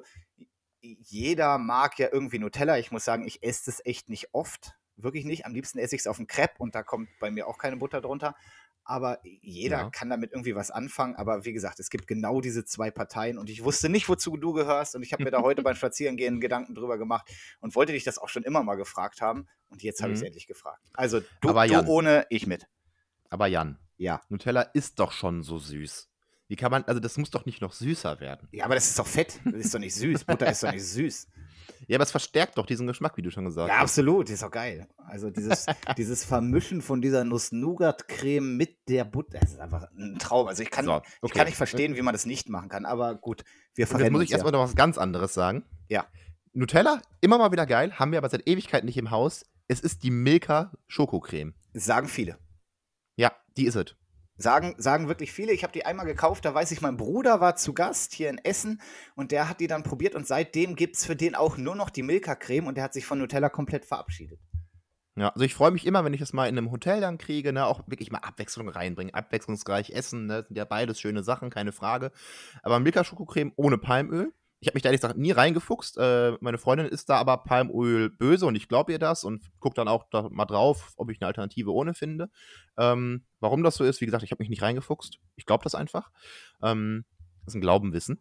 jeder 0.80 1.58
mag 1.58 1.98
ja 1.98 2.08
irgendwie 2.12 2.38
Nutella. 2.38 2.78
Ich 2.78 2.92
muss 2.92 3.04
sagen, 3.04 3.26
ich 3.26 3.42
esse 3.42 3.68
es 3.68 3.84
echt 3.84 4.08
nicht 4.08 4.28
oft. 4.32 4.76
Wirklich 4.94 5.24
nicht. 5.24 5.44
Am 5.44 5.52
liebsten 5.52 5.80
esse 5.80 5.96
ich 5.96 6.02
es 6.02 6.06
auf 6.06 6.16
dem 6.18 6.28
Crepe 6.28 6.54
und 6.58 6.76
da 6.76 6.84
kommt 6.84 7.08
bei 7.18 7.32
mir 7.32 7.48
auch 7.48 7.58
keine 7.58 7.76
Butter 7.76 8.00
drunter 8.00 8.36
aber 8.86 9.18
jeder 9.22 9.78
ja. 9.78 9.90
kann 9.90 10.08
damit 10.08 10.32
irgendwie 10.32 10.54
was 10.54 10.70
anfangen. 10.70 11.16
Aber 11.16 11.44
wie 11.44 11.52
gesagt, 11.52 11.80
es 11.80 11.90
gibt 11.90 12.06
genau 12.06 12.40
diese 12.40 12.64
zwei 12.64 12.90
Parteien 12.90 13.36
und 13.36 13.50
ich 13.50 13.64
wusste 13.64 13.88
nicht, 13.88 14.08
wozu 14.08 14.36
du 14.36 14.52
gehörst. 14.52 14.94
Und 14.94 15.02
ich 15.02 15.12
habe 15.12 15.24
mir 15.24 15.30
da 15.30 15.42
heute 15.42 15.62
beim 15.64 15.74
Spazierengehen 15.74 16.40
Gedanken 16.40 16.74
drüber 16.74 16.96
gemacht 16.96 17.28
und 17.60 17.74
wollte 17.74 17.92
dich 17.92 18.04
das 18.04 18.18
auch 18.18 18.28
schon 18.28 18.44
immer 18.44 18.62
mal 18.62 18.76
gefragt 18.76 19.20
haben. 19.20 19.48
Und 19.68 19.82
jetzt 19.82 20.02
habe 20.02 20.12
ich 20.12 20.18
es 20.18 20.20
mhm. 20.20 20.28
endlich 20.28 20.46
gefragt. 20.46 20.80
Also 20.94 21.20
du, 21.40 21.52
du 21.52 21.86
ohne, 21.86 22.26
ich 22.30 22.46
mit. 22.46 22.66
Aber 23.28 23.48
Jan, 23.48 23.78
ja. 23.96 24.20
Nutella 24.28 24.62
ist 24.62 25.00
doch 25.00 25.10
schon 25.10 25.42
so 25.42 25.58
süß. 25.58 26.08
Wie 26.48 26.56
kann 26.56 26.70
man, 26.70 26.84
also 26.84 27.00
das 27.00 27.18
muss 27.18 27.30
doch 27.30 27.44
nicht 27.44 27.60
noch 27.60 27.72
süßer 27.72 28.20
werden. 28.20 28.48
Ja, 28.52 28.66
aber 28.66 28.76
das 28.76 28.86
ist 28.86 28.98
doch 28.98 29.06
fett. 29.06 29.40
Das 29.44 29.54
ist 29.54 29.74
doch 29.74 29.80
nicht 29.80 29.96
süß. 29.96 30.24
Butter 30.24 30.48
ist 30.48 30.62
doch 30.62 30.72
nicht 30.72 30.86
süß. 30.86 31.26
Ja, 31.86 31.96
aber 31.96 32.04
es 32.04 32.10
verstärkt 32.10 32.58
doch 32.58 32.66
diesen 32.66 32.86
Geschmack, 32.86 33.16
wie 33.16 33.22
du 33.22 33.30
schon 33.30 33.44
gesagt 33.44 33.68
ja, 33.68 33.74
hast. 33.74 33.78
Ja, 33.78 33.82
absolut, 33.82 34.30
ist 34.30 34.42
auch 34.42 34.50
geil. 34.50 34.88
Also 34.96 35.30
dieses, 35.30 35.66
dieses 35.96 36.24
Vermischen 36.24 36.82
von 36.82 37.00
dieser 37.00 37.24
Nuss-Nougat-Creme 37.24 38.56
mit 38.56 38.88
der 38.88 39.04
Butter, 39.04 39.38
das 39.40 39.52
ist 39.52 39.60
einfach 39.60 39.88
ein 39.96 40.18
Traum. 40.18 40.48
Also 40.48 40.62
ich 40.62 40.70
kann, 40.70 40.84
so, 40.84 40.92
okay. 40.92 41.06
ich 41.22 41.32
kann 41.32 41.46
nicht 41.46 41.56
verstehen, 41.56 41.96
wie 41.96 42.02
man 42.02 42.12
das 42.14 42.26
nicht 42.26 42.48
machen 42.48 42.68
kann, 42.68 42.84
aber 42.84 43.14
gut, 43.14 43.44
wir 43.74 43.86
verwenden 43.86 44.06
Jetzt 44.06 44.12
muss 44.12 44.22
ich 44.24 44.32
erstmal 44.32 44.52
noch 44.52 44.60
was 44.60 44.74
ganz 44.74 44.98
anderes 44.98 45.34
sagen. 45.34 45.64
Ja. 45.88 46.06
Nutella, 46.52 47.02
immer 47.20 47.38
mal 47.38 47.52
wieder 47.52 47.66
geil, 47.66 47.92
haben 47.98 48.12
wir 48.12 48.18
aber 48.18 48.30
seit 48.30 48.48
Ewigkeit 48.48 48.84
nicht 48.84 48.96
im 48.96 49.10
Haus. 49.10 49.44
Es 49.68 49.80
ist 49.80 50.02
die 50.02 50.10
Milka 50.10 50.72
Schokocreme. 50.86 51.54
Sagen 51.74 52.08
viele. 52.08 52.38
Ja, 53.16 53.32
die 53.56 53.66
ist 53.66 53.74
es. 53.74 53.94
Sagen, 54.38 54.74
sagen 54.78 55.08
wirklich 55.08 55.32
viele. 55.32 55.52
Ich 55.52 55.62
habe 55.62 55.72
die 55.72 55.86
einmal 55.86 56.06
gekauft, 56.06 56.44
da 56.44 56.54
weiß 56.54 56.70
ich, 56.72 56.82
mein 56.82 56.96
Bruder 56.96 57.40
war 57.40 57.56
zu 57.56 57.72
Gast 57.72 58.12
hier 58.12 58.28
in 58.28 58.38
Essen 58.38 58.80
und 59.14 59.32
der 59.32 59.48
hat 59.48 59.60
die 59.60 59.66
dann 59.66 59.82
probiert 59.82 60.14
und 60.14 60.26
seitdem 60.26 60.76
gibt 60.76 60.96
es 60.96 61.06
für 61.06 61.16
den 61.16 61.34
auch 61.34 61.56
nur 61.56 61.74
noch 61.74 61.90
die 61.90 62.02
Milka-Creme 62.02 62.66
und 62.66 62.76
der 62.76 62.84
hat 62.84 62.92
sich 62.92 63.06
von 63.06 63.18
Nutella 63.18 63.48
komplett 63.48 63.86
verabschiedet. 63.86 64.38
Ja, 65.18 65.30
also 65.30 65.46
ich 65.46 65.54
freue 65.54 65.70
mich 65.70 65.86
immer, 65.86 66.04
wenn 66.04 66.12
ich 66.12 66.20
das 66.20 66.34
mal 66.34 66.46
in 66.46 66.58
einem 66.58 66.70
Hotel 66.70 67.00
dann 67.00 67.16
kriege, 67.16 67.54
ne, 67.54 67.64
auch 67.64 67.80
wirklich 67.86 68.10
mal 68.10 68.18
Abwechslung 68.18 68.68
reinbringen, 68.68 69.14
abwechslungsreich 69.14 69.90
essen, 69.90 70.26
ne, 70.26 70.44
sind 70.46 70.58
ja 70.58 70.66
beides 70.66 71.00
schöne 71.00 71.22
Sachen, 71.22 71.48
keine 71.48 71.72
Frage. 71.72 72.12
Aber 72.62 72.78
Milka 72.80 73.02
Schokocreme 73.02 73.52
ohne 73.56 73.78
Palmöl, 73.78 74.34
ich 74.66 74.68
habe 74.68 74.76
mich 74.76 74.82
da 74.82 74.88
ehrlich 74.88 75.00
gesagt 75.00 75.16
nie 75.16 75.30
reingefuchst. 75.30 75.96
Äh, 75.96 76.32
meine 76.40 76.58
Freundin 76.58 76.88
ist 76.88 77.08
da 77.08 77.18
aber 77.18 77.36
Palmöl 77.38 78.10
böse 78.10 78.46
und 78.46 78.56
ich 78.56 78.68
glaube 78.68 78.90
ihr 78.90 78.98
das 78.98 79.22
und 79.22 79.48
gucke 79.60 79.76
dann 79.76 79.86
auch 79.86 80.06
da 80.10 80.28
mal 80.28 80.44
drauf, 80.44 80.92
ob 80.96 81.08
ich 81.08 81.20
eine 81.20 81.28
Alternative 81.28 81.72
ohne 81.72 81.94
finde. 81.94 82.30
Ähm, 82.76 83.24
warum 83.38 83.62
das 83.62 83.76
so 83.76 83.84
ist, 83.84 84.00
wie 84.00 84.06
gesagt, 84.06 84.24
ich 84.24 84.32
habe 84.32 84.42
mich 84.42 84.48
nicht 84.48 84.62
reingefuchst. 84.62 85.20
Ich 85.36 85.46
glaube 85.46 85.62
das 85.62 85.76
einfach. 85.76 86.10
Ähm, 86.62 87.04
das 87.44 87.52
ist 87.52 87.58
ein 87.58 87.60
Glaubenwissen. 87.60 88.20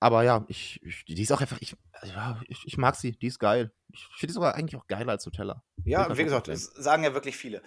Aber 0.00 0.24
ja, 0.24 0.44
ich, 0.48 0.82
ich, 0.82 1.04
die 1.04 1.22
ist 1.22 1.30
auch 1.30 1.40
einfach, 1.40 1.58
ich, 1.60 1.76
ja, 2.02 2.40
ich, 2.48 2.62
ich 2.66 2.76
mag 2.76 2.96
sie, 2.96 3.12
die 3.12 3.28
ist 3.28 3.38
geil. 3.38 3.70
Ich 3.92 4.08
finde 4.16 4.32
die 4.32 4.34
sogar 4.34 4.56
eigentlich 4.56 4.80
auch 4.80 4.88
geiler 4.88 5.12
als 5.12 5.26
Nutella. 5.26 5.62
Ja, 5.84 6.16
wie 6.18 6.24
gesagt, 6.24 6.48
das 6.48 6.64
sagen 6.64 7.04
ja 7.04 7.14
wirklich 7.14 7.36
viele. 7.36 7.62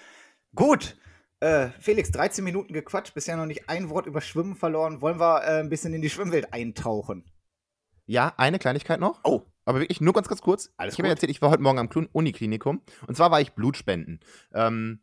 Gut, 0.54 0.98
äh, 1.40 1.70
Felix, 1.80 2.12
13 2.12 2.44
Minuten 2.44 2.74
gequatscht, 2.74 3.14
bisher 3.14 3.38
noch 3.38 3.46
nicht 3.46 3.70
ein 3.70 3.90
Wort 3.90 4.06
über 4.06 4.20
Schwimmen 4.20 4.56
verloren. 4.56 5.00
Wollen 5.00 5.22
wir 5.22 5.44
äh, 5.44 5.60
ein 5.62 5.70
bisschen 5.70 5.94
in 5.94 6.02
die 6.02 6.10
Schwimmwelt 6.10 6.52
eintauchen? 6.52 7.24
Ja, 8.06 8.34
eine 8.38 8.60
Kleinigkeit 8.60 9.00
noch. 9.00 9.20
Oh. 9.24 9.44
Aber 9.66 9.80
wirklich 9.80 10.02
nur 10.02 10.14
ganz, 10.14 10.28
ganz 10.28 10.42
kurz. 10.42 10.74
Alles 10.78 10.94
ich 10.94 11.00
habe 11.00 11.08
ja 11.08 11.14
erzählt, 11.14 11.32
ich 11.32 11.42
war 11.42 11.50
heute 11.50 11.64
Morgen 11.64 11.80
am 11.80 11.90
Uniklinikum. 12.12 12.82
Und 13.08 13.16
zwar 13.16 13.32
war 13.32 13.40
ich 13.40 13.54
Blutspenden. 13.54 14.20
Ähm, 14.54 15.02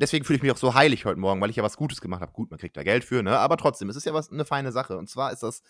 deswegen 0.00 0.24
fühle 0.24 0.38
ich 0.38 0.42
mich 0.42 0.50
auch 0.50 0.56
so 0.56 0.74
heilig 0.74 1.04
heute 1.04 1.20
Morgen, 1.20 1.40
weil 1.40 1.50
ich 1.50 1.56
ja 1.56 1.62
was 1.62 1.76
Gutes 1.76 2.00
gemacht 2.00 2.20
habe. 2.20 2.32
Gut, 2.32 2.50
man 2.50 2.58
kriegt 2.58 2.76
da 2.76 2.82
Geld 2.82 3.04
für, 3.04 3.22
ne? 3.22 3.38
Aber 3.38 3.56
trotzdem, 3.56 3.88
es 3.88 3.96
ist 3.96 4.04
ja 4.04 4.14
was 4.14 4.32
eine 4.32 4.44
feine 4.44 4.72
Sache. 4.72 4.98
Und 4.98 5.08
zwar 5.08 5.32
ist 5.32 5.44
das 5.44 5.62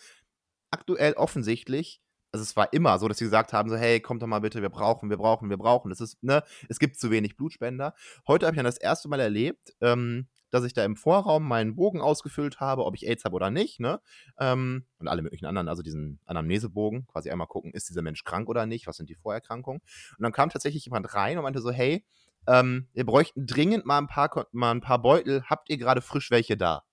aktuell 0.71 1.13
offensichtlich, 1.15 2.01
also 2.33 2.43
es 2.43 2.57
war 2.57 2.73
immer 2.73 2.99
so, 2.99 3.07
dass 3.07 3.19
sie 3.19 3.25
gesagt 3.25 3.53
haben: 3.53 3.71
so, 3.71 3.77
hey, 3.77 4.01
kommt 4.01 4.21
doch 4.23 4.27
mal 4.27 4.41
bitte, 4.41 4.61
wir 4.61 4.69
brauchen, 4.69 5.09
wir 5.09 5.17
brauchen, 5.17 5.51
wir 5.51 5.57
brauchen. 5.57 5.91
Das 5.91 6.01
ist, 6.01 6.21
ne, 6.23 6.43
es 6.69 6.81
gibt 6.81 6.99
zu 6.99 7.13
wenig 7.13 7.37
Blutspender. 7.37 7.95
Heute 8.27 8.47
habe 8.47 8.55
ich 8.55 8.59
dann 8.59 8.65
das 8.65 8.79
erste 8.79 9.09
Mal 9.09 9.21
erlebt, 9.21 9.73
ähm, 9.81 10.27
dass 10.55 10.65
ich 10.65 10.73
da 10.73 10.85
im 10.85 10.95
Vorraum 10.95 11.49
meinen 11.49 11.75
Bogen 11.75 12.01
ausgefüllt 12.01 12.61
habe, 12.61 12.85
ob 12.85 12.95
ich 12.95 13.09
AIDS 13.09 13.25
habe 13.25 13.35
oder 13.35 13.51
nicht, 13.51 13.81
ne? 13.81 14.01
Ähm, 14.39 14.87
und 14.99 15.09
alle 15.09 15.21
möglichen 15.21 15.47
anderen, 15.47 15.69
also 15.69 15.83
diesen 15.83 16.21
Anamnesebogen, 16.27 17.09
quasi 17.09 17.29
einmal 17.31 17.49
gucken, 17.49 17.73
ist 17.73 17.89
dieser 17.89 18.03
Mensch 18.03 18.23
krank 18.23 18.49
oder 18.49 18.65
nicht, 18.65 18.87
was 18.87 18.97
sind 18.97 19.11
die 19.11 19.17
Vorerkrankungen. 19.17 19.81
Und 20.17 20.23
dann 20.23 20.31
kam 20.31 20.51
tatsächlich 20.51 20.85
jemand 20.85 21.13
rein 21.13 21.39
und 21.39 21.43
meinte 21.43 21.61
so, 21.61 21.73
hey, 21.73 22.05
ähm, 22.47 22.87
wir 22.93 23.05
bräuchten 23.05 23.47
dringend 23.47 23.85
mal 23.85 23.99
ein 23.99 24.07
paar, 24.07 24.47
mal 24.53 24.71
ein 24.71 24.81
paar 24.81 25.03
Beutel, 25.03 25.43
habt 25.43 25.71
ihr 25.71 25.77
gerade 25.77 26.01
frisch 26.01 26.31
welche 26.31 26.57
da? 26.57 26.85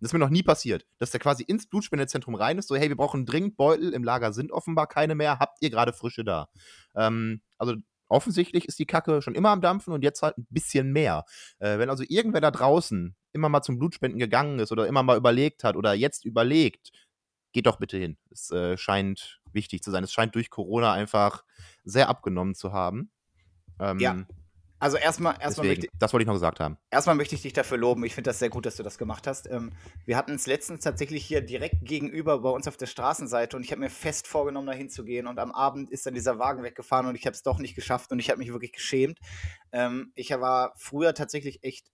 Das 0.00 0.08
ist 0.08 0.12
mir 0.12 0.18
noch 0.18 0.28
nie 0.28 0.42
passiert, 0.42 0.84
dass 0.98 1.12
der 1.12 1.20
quasi 1.20 1.44
ins 1.44 1.68
Blutspendezentrum 1.68 2.34
rein 2.34 2.58
ist, 2.58 2.66
so, 2.66 2.74
hey, 2.74 2.88
wir 2.88 2.96
brauchen 2.96 3.24
dringend 3.24 3.56
Beutel, 3.56 3.94
im 3.94 4.02
Lager 4.02 4.32
sind 4.32 4.50
offenbar 4.50 4.88
keine 4.88 5.14
mehr, 5.14 5.38
habt 5.38 5.58
ihr 5.60 5.70
gerade 5.70 5.92
frische 5.92 6.24
da? 6.24 6.48
Ähm, 6.96 7.40
also 7.56 7.76
offensichtlich 8.08 8.66
ist 8.66 8.78
die 8.78 8.86
Kacke 8.86 9.22
schon 9.22 9.34
immer 9.34 9.50
am 9.50 9.60
Dampfen 9.60 9.92
und 9.92 10.02
jetzt 10.02 10.22
halt 10.22 10.38
ein 10.38 10.46
bisschen 10.50 10.92
mehr. 10.92 11.24
Äh, 11.58 11.78
wenn 11.78 11.90
also 11.90 12.04
irgendwer 12.06 12.40
da 12.40 12.50
draußen 12.50 13.14
immer 13.32 13.48
mal 13.48 13.62
zum 13.62 13.78
Blutspenden 13.78 14.18
gegangen 14.18 14.58
ist 14.58 14.72
oder 14.72 14.86
immer 14.86 15.02
mal 15.02 15.16
überlegt 15.16 15.64
hat 15.64 15.76
oder 15.76 15.94
jetzt 15.94 16.24
überlegt, 16.24 16.90
geht 17.52 17.66
doch 17.66 17.78
bitte 17.78 17.96
hin. 17.96 18.16
Es 18.30 18.50
äh, 18.50 18.76
scheint 18.76 19.40
wichtig 19.52 19.82
zu 19.82 19.90
sein. 19.90 20.04
Es 20.04 20.12
scheint 20.12 20.34
durch 20.34 20.50
Corona 20.50 20.92
einfach 20.92 21.44
sehr 21.84 22.08
abgenommen 22.08 22.54
zu 22.54 22.72
haben. 22.72 23.10
Ähm, 23.80 23.98
ja. 23.98 24.26
Also 24.86 24.98
erstmal, 24.98 25.34
erstmal 25.40 25.66
Deswegen, 25.66 25.88
das 25.98 26.12
wollte 26.12 26.22
ich 26.22 26.26
noch 26.28 26.34
gesagt 26.34 26.60
haben. 26.60 26.78
Erstmal 26.92 27.16
möchte 27.16 27.34
ich 27.34 27.42
dich 27.42 27.52
dafür 27.52 27.76
loben. 27.76 28.04
Ich 28.04 28.14
finde 28.14 28.30
das 28.30 28.38
sehr 28.38 28.50
gut, 28.50 28.66
dass 28.66 28.76
du 28.76 28.84
das 28.84 28.98
gemacht 28.98 29.26
hast. 29.26 29.50
Ähm, 29.50 29.72
wir 30.04 30.16
hatten 30.16 30.34
es 30.34 30.46
letztens 30.46 30.84
tatsächlich 30.84 31.26
hier 31.26 31.40
direkt 31.40 31.84
gegenüber 31.84 32.38
bei 32.38 32.50
uns 32.50 32.68
auf 32.68 32.76
der 32.76 32.86
Straßenseite 32.86 33.56
und 33.56 33.64
ich 33.64 33.72
habe 33.72 33.80
mir 33.80 33.90
fest 33.90 34.28
vorgenommen, 34.28 34.68
da 34.68 34.74
hinzugehen. 34.74 35.26
Und 35.26 35.40
am 35.40 35.50
Abend 35.50 35.90
ist 35.90 36.06
dann 36.06 36.14
dieser 36.14 36.38
Wagen 36.38 36.62
weggefahren 36.62 37.08
und 37.08 37.16
ich 37.16 37.26
habe 37.26 37.34
es 37.34 37.42
doch 37.42 37.58
nicht 37.58 37.74
geschafft 37.74 38.12
und 38.12 38.20
ich 38.20 38.30
habe 38.30 38.38
mich 38.38 38.52
wirklich 38.52 38.70
geschämt. 38.70 39.18
Ähm, 39.72 40.12
ich 40.14 40.30
war 40.30 40.72
früher 40.76 41.14
tatsächlich 41.14 41.64
echt 41.64 41.90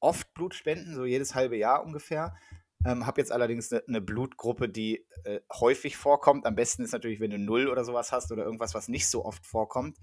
oft 0.00 0.34
Blutspenden, 0.34 0.96
so 0.96 1.04
jedes 1.04 1.36
halbe 1.36 1.56
Jahr 1.56 1.84
ungefähr. 1.84 2.34
Ähm, 2.84 3.06
habe 3.06 3.20
jetzt 3.20 3.30
allerdings 3.30 3.72
eine 3.72 3.84
ne 3.86 4.00
Blutgruppe, 4.00 4.68
die 4.68 5.06
äh, 5.22 5.38
häufig 5.52 5.96
vorkommt. 5.96 6.46
Am 6.46 6.56
besten 6.56 6.82
ist 6.82 6.90
natürlich, 6.90 7.20
wenn 7.20 7.30
du 7.30 7.38
null 7.38 7.68
oder 7.68 7.84
sowas 7.84 8.10
hast 8.10 8.32
oder 8.32 8.42
irgendwas, 8.42 8.74
was 8.74 8.88
nicht 8.88 9.08
so 9.08 9.24
oft 9.24 9.46
vorkommt. 9.46 9.98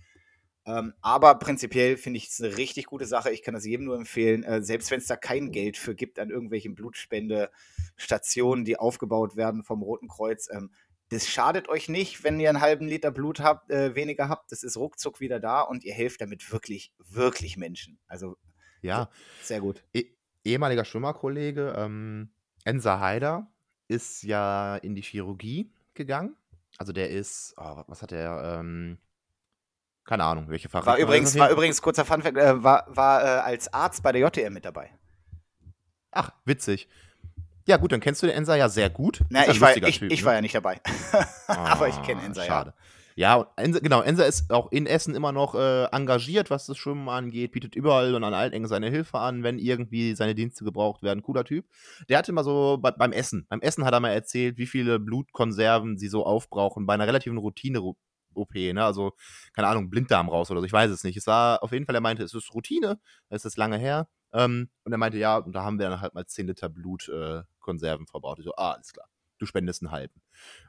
Ähm, 0.68 0.94
aber 1.02 1.36
prinzipiell 1.36 1.96
finde 1.98 2.18
ich 2.18 2.30
es 2.30 2.42
eine 2.42 2.58
richtig 2.58 2.86
gute 2.88 3.06
Sache. 3.06 3.32
Ich 3.32 3.44
kann 3.44 3.54
das 3.54 3.66
jedem 3.66 3.86
nur 3.86 3.96
empfehlen, 3.96 4.44
äh, 4.44 4.62
selbst 4.64 4.90
wenn 4.90 5.00
es 5.00 5.06
da 5.06 5.16
kein 5.16 5.52
Geld 5.52 5.78
für 5.78 5.94
gibt 5.94 6.18
an 6.18 6.30
irgendwelchen 6.30 6.74
Blutspendestationen, 6.74 8.66
die 8.66 8.78
aufgebaut 8.78 9.36
werden 9.36 9.64
vom 9.64 9.84
Roten 9.84 10.08
Kreuz. 10.08 10.50
Ähm, 10.52 10.72
das 11.10 11.28
schadet 11.28 11.70
euch 11.70 11.88
nicht, 11.88 12.24
wenn 12.24 12.40
ihr 12.40 12.50
einen 12.50 12.62
halben 12.62 12.88
Liter 12.88 13.12
Blut 13.12 13.40
habt, 13.40 13.70
äh, 13.70 13.94
weniger 13.94 14.28
habt. 14.28 14.52
Das 14.52 14.64
ist 14.64 14.76
ruckzuck 14.76 15.20
wieder 15.20 15.40
da 15.40 15.62
und 15.62 15.84
ihr 15.84 15.94
helft 15.94 16.22
damit 16.22 16.52
wirklich, 16.52 16.92
wirklich 16.98 17.58
Menschen. 17.58 18.00
Also 18.08 18.38
Ja, 18.82 19.10
sehr 19.42 19.62
gut. 19.62 19.84
eh 19.94 20.06
ehemaliger 20.44 20.86
Schwimmerkollege, 20.86 21.74
ähm, 21.78 22.30
Enser 22.66 23.00
Haider 23.00 23.52
ist 23.88 24.24
ja 24.24 24.78
in 24.78 24.96
die 24.96 25.02
Chirurgie 25.02 25.72
gegangen. 25.94 26.36
Also 26.78 26.92
der 26.92 27.10
ist, 27.10 27.54
oh, 27.58 27.84
was 27.88 28.02
hat 28.02 28.12
der, 28.12 28.60
ähm, 28.60 28.98
keine 30.06 30.24
Ahnung, 30.24 30.46
welche 30.50 30.72
War 30.72 30.84
Fachrichtung 30.84 31.10
er 31.10 31.16
ist 31.16 31.34
übrigens, 31.34 31.40
war 31.40 31.50
übrigens 31.50 31.82
kurzer 31.82 32.06
Funfact, 32.06 32.38
äh, 32.38 32.64
war, 32.64 32.86
war 32.88 33.24
äh, 33.24 33.28
als 33.40 33.74
Arzt 33.74 34.04
bei 34.04 34.12
der 34.12 34.22
JTM 34.22 34.54
mit 34.54 34.66
dabei. 34.66 34.92
Ach, 36.12 36.32
witzig. 36.46 36.88
Ja, 37.68 37.78
gut, 37.78 37.92
dann 37.92 38.00
kennst 38.00 38.22
du 38.22 38.28
den 38.28 38.36
Enser 38.36 38.56
ja 38.56 38.70
sehr 38.70 38.90
gut. 38.90 39.22
Na, 39.30 39.48
ich 39.48 39.60
war, 39.60 39.76
ich, 39.76 40.00
Typ, 40.00 40.12
ich 40.12 40.22
ne? 40.22 40.26
war 40.26 40.34
ja 40.36 40.42
nicht 40.42 40.54
dabei. 40.54 40.80
aber 41.48 41.88
ich 41.88 42.00
kenne 42.04 42.22
Ah, 42.22 42.26
Ensa, 42.26 42.42
ja. 42.42 42.48
schade. 42.48 42.74
Ja, 43.18 43.36
und 43.36 43.48
Enser, 43.56 43.80
genau, 43.80 44.02
Enser 44.02 44.28
ist 44.28 44.52
auch 44.52 44.72
in 44.72 44.86
Essen 44.86 45.16
immer 45.16 45.32
noch 45.32 45.56
äh, 45.56 45.86
engagiert, 45.86 46.52
was 46.52 46.66
das 46.66 46.78
Schwimmen 46.78 47.08
angeht, 47.10 47.54
bietet 47.54 47.76
überall 47.76 48.14
und 48.14 48.24
an 48.24 48.34
allen 48.34 48.52
Ecken 48.52 48.68
seine 48.68 48.90
Hilfe 48.90 49.18
an, 49.20 49.42
wenn 49.42 49.58
irgendwie 49.58 50.16
seine 50.16 50.36
Dienste 50.36 50.66
gebraucht 50.66 51.02
werden. 51.02 51.24
Cooler 51.24 51.46
Typ. 51.46 51.66
Der 52.10 52.18
hatte 52.18 52.34
mal 52.34 52.44
so 52.44 52.78
bei, 52.80 52.92
beim 52.92 53.14
Essen, 53.14 53.48
beim 53.50 53.62
Essen 53.62 53.86
hat 53.86 53.94
er 53.94 54.02
mal 54.02 54.10
erzählt, 54.10 54.58
wie 54.58 54.68
viele 54.68 55.00
Blutkonserven 55.00 55.98
sie 55.98 56.10
so 56.10 56.26
aufbrauchen 56.26 56.86
bei 56.86 56.94
einer 56.94 57.08
relativen 57.08 57.38
Routine-OP, 58.36 58.74
ne? 58.74 58.84
Also, 58.84 59.14
keine 59.54 59.68
Ahnung, 59.68 59.90
Blinddarm 59.90 60.30
raus 60.30 60.52
oder 60.52 60.60
so, 60.60 60.66
ich 60.66 60.74
weiß 60.74 60.92
es 60.92 61.04
nicht. 61.04 61.18
Es 61.18 61.28
war 61.28 61.64
auf 61.64 61.72
jeden 61.72 61.86
Fall, 61.86 61.96
er 61.96 62.02
meinte, 62.02 62.24
es 62.24 62.34
ist 62.34 62.54
Routine, 62.54 63.00
es 63.30 63.46
ist 63.46 63.58
lange 63.58 63.78
her. 63.78 64.08
Ähm, 64.34 64.70
und 64.84 64.92
er 64.92 64.98
meinte, 64.98 65.18
ja, 65.18 65.38
und 65.38 65.54
da 65.54 65.64
haben 65.64 65.80
wir 65.80 65.90
dann 65.90 66.02
halt 66.02 66.14
mal 66.14 66.26
10 66.26 66.48
Liter 66.48 66.70
Blutkonserven 66.70 68.06
äh, 68.06 68.10
verbraucht. 68.10 68.40
Ich 68.40 68.46
so, 68.46 68.54
ah, 68.56 68.74
alles 68.74 68.92
klar. 68.92 69.08
Du 69.38 69.46
spendest 69.46 69.82
einen 69.82 69.92
halben. 69.92 70.22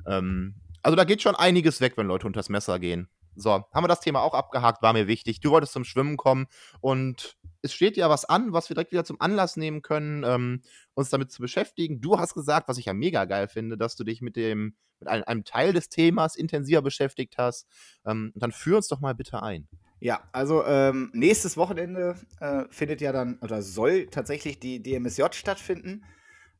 Ähm, 0.06 0.54
also 0.82 0.96
da 0.96 1.04
geht 1.04 1.22
schon 1.22 1.34
einiges 1.34 1.80
weg, 1.80 1.94
wenn 1.96 2.06
Leute 2.06 2.26
unters 2.26 2.48
Messer 2.48 2.78
gehen. 2.78 3.08
So, 3.34 3.50
haben 3.50 3.84
wir 3.84 3.88
das 3.88 4.00
Thema 4.00 4.22
auch 4.22 4.34
abgehakt, 4.34 4.82
war 4.82 4.92
mir 4.92 5.06
wichtig. 5.06 5.40
Du 5.40 5.50
wolltest 5.50 5.72
zum 5.72 5.84
Schwimmen 5.84 6.16
kommen 6.16 6.46
und 6.80 7.36
es 7.66 7.74
steht 7.74 7.96
ja 7.96 8.08
was 8.08 8.24
an, 8.24 8.52
was 8.52 8.68
wir 8.68 8.74
direkt 8.74 8.92
wieder 8.92 9.04
zum 9.04 9.20
Anlass 9.20 9.56
nehmen 9.56 9.82
können, 9.82 10.24
ähm, 10.24 10.62
uns 10.94 11.10
damit 11.10 11.30
zu 11.30 11.42
beschäftigen. 11.42 12.00
Du 12.00 12.18
hast 12.18 12.34
gesagt, 12.34 12.68
was 12.68 12.78
ich 12.78 12.86
ja 12.86 12.94
mega 12.94 13.24
geil 13.26 13.48
finde, 13.48 13.76
dass 13.76 13.96
du 13.96 14.04
dich 14.04 14.22
mit 14.22 14.36
dem, 14.36 14.76
mit 15.00 15.08
einem, 15.08 15.24
einem 15.24 15.44
Teil 15.44 15.72
des 15.72 15.88
Themas 15.88 16.36
intensiver 16.36 16.82
beschäftigt 16.82 17.36
hast. 17.38 17.66
Ähm, 18.06 18.32
dann 18.34 18.52
führ 18.52 18.76
uns 18.76 18.88
doch 18.88 19.00
mal 19.00 19.14
bitte 19.14 19.42
ein. 19.42 19.68
Ja, 19.98 20.28
also 20.32 20.64
ähm, 20.64 21.10
nächstes 21.14 21.56
Wochenende 21.56 22.16
äh, 22.40 22.64
findet 22.70 23.00
ja 23.00 23.12
dann 23.12 23.38
oder 23.40 23.62
soll 23.62 24.06
tatsächlich 24.06 24.60
die 24.60 24.82
DMSJ 24.82 25.24
stattfinden. 25.32 26.04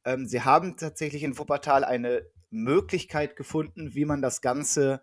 Ähm, 0.04 0.26
sie 0.26 0.42
haben 0.42 0.76
tatsächlich 0.76 1.22
in 1.22 1.38
Wuppertal 1.38 1.84
eine 1.84 2.22
Möglichkeit 2.50 3.36
gefunden, 3.36 3.94
wie 3.94 4.06
man 4.06 4.22
das 4.22 4.40
Ganze 4.40 5.02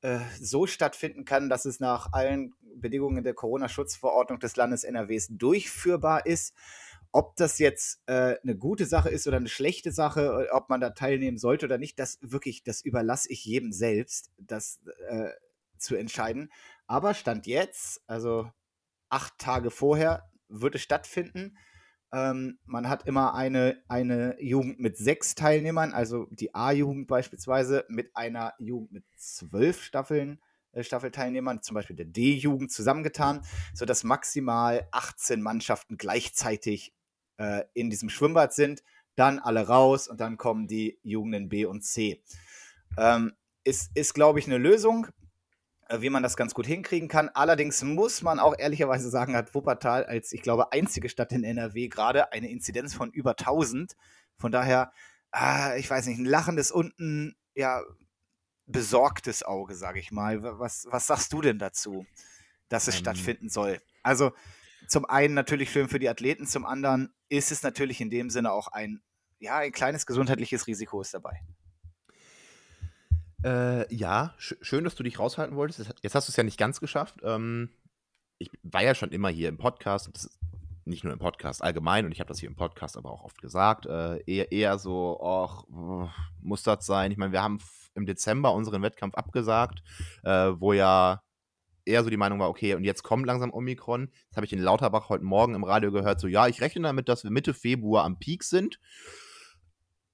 äh, 0.00 0.20
so 0.40 0.66
stattfinden 0.66 1.24
kann, 1.24 1.48
dass 1.48 1.64
es 1.64 1.80
nach 1.80 2.12
allen 2.12 2.54
Bedingungen 2.80 3.24
der 3.24 3.34
Corona-Schutzverordnung 3.34 4.40
des 4.40 4.56
Landes 4.56 4.84
NRWs 4.84 5.28
durchführbar 5.30 6.26
ist. 6.26 6.54
Ob 7.12 7.36
das 7.36 7.58
jetzt 7.58 8.02
äh, 8.06 8.36
eine 8.42 8.56
gute 8.56 8.84
Sache 8.84 9.08
ist 9.08 9.26
oder 9.26 9.38
eine 9.38 9.48
schlechte 9.48 9.92
Sache, 9.92 10.48
ob 10.52 10.68
man 10.68 10.80
da 10.80 10.90
teilnehmen 10.90 11.38
sollte 11.38 11.66
oder 11.66 11.78
nicht, 11.78 11.98
das 11.98 12.18
wirklich, 12.20 12.62
das 12.62 12.82
überlasse 12.82 13.30
ich 13.32 13.44
jedem 13.44 13.72
selbst, 13.72 14.30
das 14.38 14.80
äh, 15.08 15.30
zu 15.78 15.96
entscheiden. 15.96 16.50
Aber 16.86 17.14
Stand 17.14 17.46
jetzt, 17.46 18.02
also 18.06 18.50
acht 19.08 19.38
Tage 19.38 19.70
vorher, 19.70 20.30
wird 20.48 20.74
es 20.74 20.82
stattfinden. 20.82 21.56
Ähm, 22.12 22.58
man 22.64 22.88
hat 22.88 23.06
immer 23.06 23.34
eine, 23.34 23.82
eine 23.88 24.36
Jugend 24.40 24.78
mit 24.78 24.96
sechs 24.96 25.34
Teilnehmern, 25.34 25.92
also 25.92 26.26
die 26.30 26.54
A-Jugend 26.54 27.08
beispielsweise 27.08 27.84
mit 27.88 28.16
einer 28.16 28.54
Jugend 28.58 28.92
mit 28.92 29.04
zwölf 29.16 29.82
Staffeln, 29.82 30.40
Staffelteilnehmern, 30.84 31.62
zum 31.62 31.74
Beispiel 31.74 31.96
der 31.96 32.06
D-Jugend 32.06 32.70
zusammengetan, 32.70 33.42
sodass 33.74 34.04
maximal 34.04 34.88
18 34.92 35.40
Mannschaften 35.42 35.96
gleichzeitig 35.96 36.94
äh, 37.38 37.64
in 37.74 37.90
diesem 37.90 38.08
Schwimmbad 38.08 38.52
sind. 38.52 38.82
Dann 39.14 39.38
alle 39.38 39.66
raus 39.66 40.08
und 40.08 40.20
dann 40.20 40.36
kommen 40.36 40.66
die 40.66 40.98
Jugenden 41.02 41.48
B 41.48 41.64
und 41.64 41.82
C. 41.82 42.22
Ähm, 42.98 43.32
ist, 43.64 43.90
ist 43.94 44.14
glaube 44.14 44.38
ich, 44.38 44.46
eine 44.46 44.58
Lösung 44.58 45.08
äh, 45.88 46.00
wie 46.00 46.10
man 46.10 46.22
das 46.22 46.36
ganz 46.36 46.52
gut 46.52 46.66
hinkriegen 46.66 47.08
kann. 47.08 47.30
Allerdings 47.32 47.82
muss 47.82 48.22
man 48.22 48.40
auch 48.40 48.54
ehrlicherweise 48.58 49.08
sagen, 49.08 49.36
hat 49.36 49.54
Wuppertal 49.54 50.04
als, 50.04 50.32
ich 50.32 50.42
glaube, 50.42 50.72
einzige 50.72 51.08
Stadt 51.08 51.32
in 51.32 51.44
NRW 51.44 51.88
gerade 51.88 52.32
eine 52.32 52.50
Inzidenz 52.50 52.94
von 52.94 53.10
über 53.10 53.30
1000. 53.30 53.96
Von 54.36 54.52
daher, 54.52 54.92
ah, 55.30 55.76
ich 55.76 55.88
weiß 55.88 56.06
nicht, 56.06 56.18
ein 56.18 56.24
lachendes 56.24 56.70
und 56.72 56.98
ein 56.98 57.36
ja, 57.54 57.82
besorgtes 58.66 59.42
Auge, 59.42 59.74
sage 59.74 60.00
ich 60.00 60.10
mal. 60.12 60.42
Was, 60.58 60.86
was 60.90 61.06
sagst 61.06 61.32
du 61.32 61.40
denn 61.40 61.58
dazu, 61.58 62.06
dass 62.68 62.88
es 62.88 62.96
Ähm. 62.96 63.00
stattfinden 63.00 63.48
soll? 63.48 63.80
Also 64.02 64.32
zum 64.88 65.04
einen 65.04 65.34
natürlich 65.34 65.70
schön 65.70 65.88
für 65.88 65.98
die 65.98 66.08
Athleten, 66.08 66.46
zum 66.46 66.64
anderen 66.64 67.12
ist 67.28 67.50
es 67.50 67.62
natürlich 67.62 68.00
in 68.00 68.10
dem 68.10 68.30
Sinne 68.30 68.52
auch 68.52 68.68
ein, 68.68 69.02
ja, 69.38 69.56
ein 69.58 69.72
kleines 69.72 70.06
gesundheitliches 70.06 70.66
Risiko 70.66 71.00
ist 71.00 71.12
dabei. 71.14 71.40
Äh, 73.44 73.92
ja, 73.94 74.34
sch 74.38 74.54
schön, 74.60 74.84
dass 74.84 74.94
du 74.94 75.02
dich 75.02 75.18
raushalten 75.18 75.56
wolltest. 75.56 75.92
Jetzt, 76.02 76.14
hast 76.14 76.28
du 76.28 76.32
es 76.32 76.36
ja 76.36 76.42
nicht 76.42 76.58
ganz 76.58 76.80
geschafft. 76.80 77.20
Ähm, 77.22 77.70
ich 78.38 78.50
war 78.62 78.82
ja 78.82 78.94
schon 78.94 79.10
immer 79.10 79.28
hier 79.28 79.48
im 79.48 79.58
Podcast, 79.58 80.06
und 80.06 80.16
das 80.16 80.24
ist 80.24 80.38
nicht 80.84 81.04
nur 81.04 81.12
im 81.12 81.18
Podcast 81.18 81.62
allgemein, 81.62 82.06
und 82.06 82.12
ich 82.12 82.20
habe 82.20 82.28
das 82.28 82.38
hier 82.38 82.48
im 82.48 82.56
Podcast 82.56 82.96
aber 82.96 83.10
auch 83.10 83.24
oft 83.24 83.40
gesagt, 83.40 83.86
äh, 83.86 84.18
eher, 84.24 84.52
eher 84.52 84.78
so, 84.78 85.20
ach, 85.22 85.64
muss 86.40 86.62
das 86.62 86.86
sein? 86.86 87.12
Ich 87.12 87.18
meine, 87.18 87.32
wir 87.32 87.42
haben 87.42 87.60
im 87.96 88.06
Dezember 88.06 88.52
unseren 88.52 88.82
Wettkampf 88.82 89.14
abgesagt, 89.14 89.82
äh, 90.24 90.52
wo 90.58 90.72
ja 90.72 91.22
eher 91.84 92.02
so 92.02 92.10
die 92.10 92.16
Meinung 92.16 92.40
war, 92.40 92.48
okay, 92.48 92.74
und 92.74 92.84
jetzt 92.84 93.02
kommt 93.02 93.26
langsam 93.26 93.52
Omikron. 93.52 94.10
Das 94.28 94.36
habe 94.36 94.46
ich 94.46 94.52
in 94.52 94.58
Lauterbach 94.58 95.08
heute 95.08 95.24
Morgen 95.24 95.54
im 95.54 95.64
Radio 95.64 95.92
gehört, 95.92 96.20
so, 96.20 96.26
ja, 96.26 96.48
ich 96.48 96.60
rechne 96.60 96.82
damit, 96.82 97.08
dass 97.08 97.22
wir 97.24 97.30
Mitte 97.30 97.54
Februar 97.54 98.04
am 98.04 98.18
Peak 98.18 98.42
sind. 98.42 98.80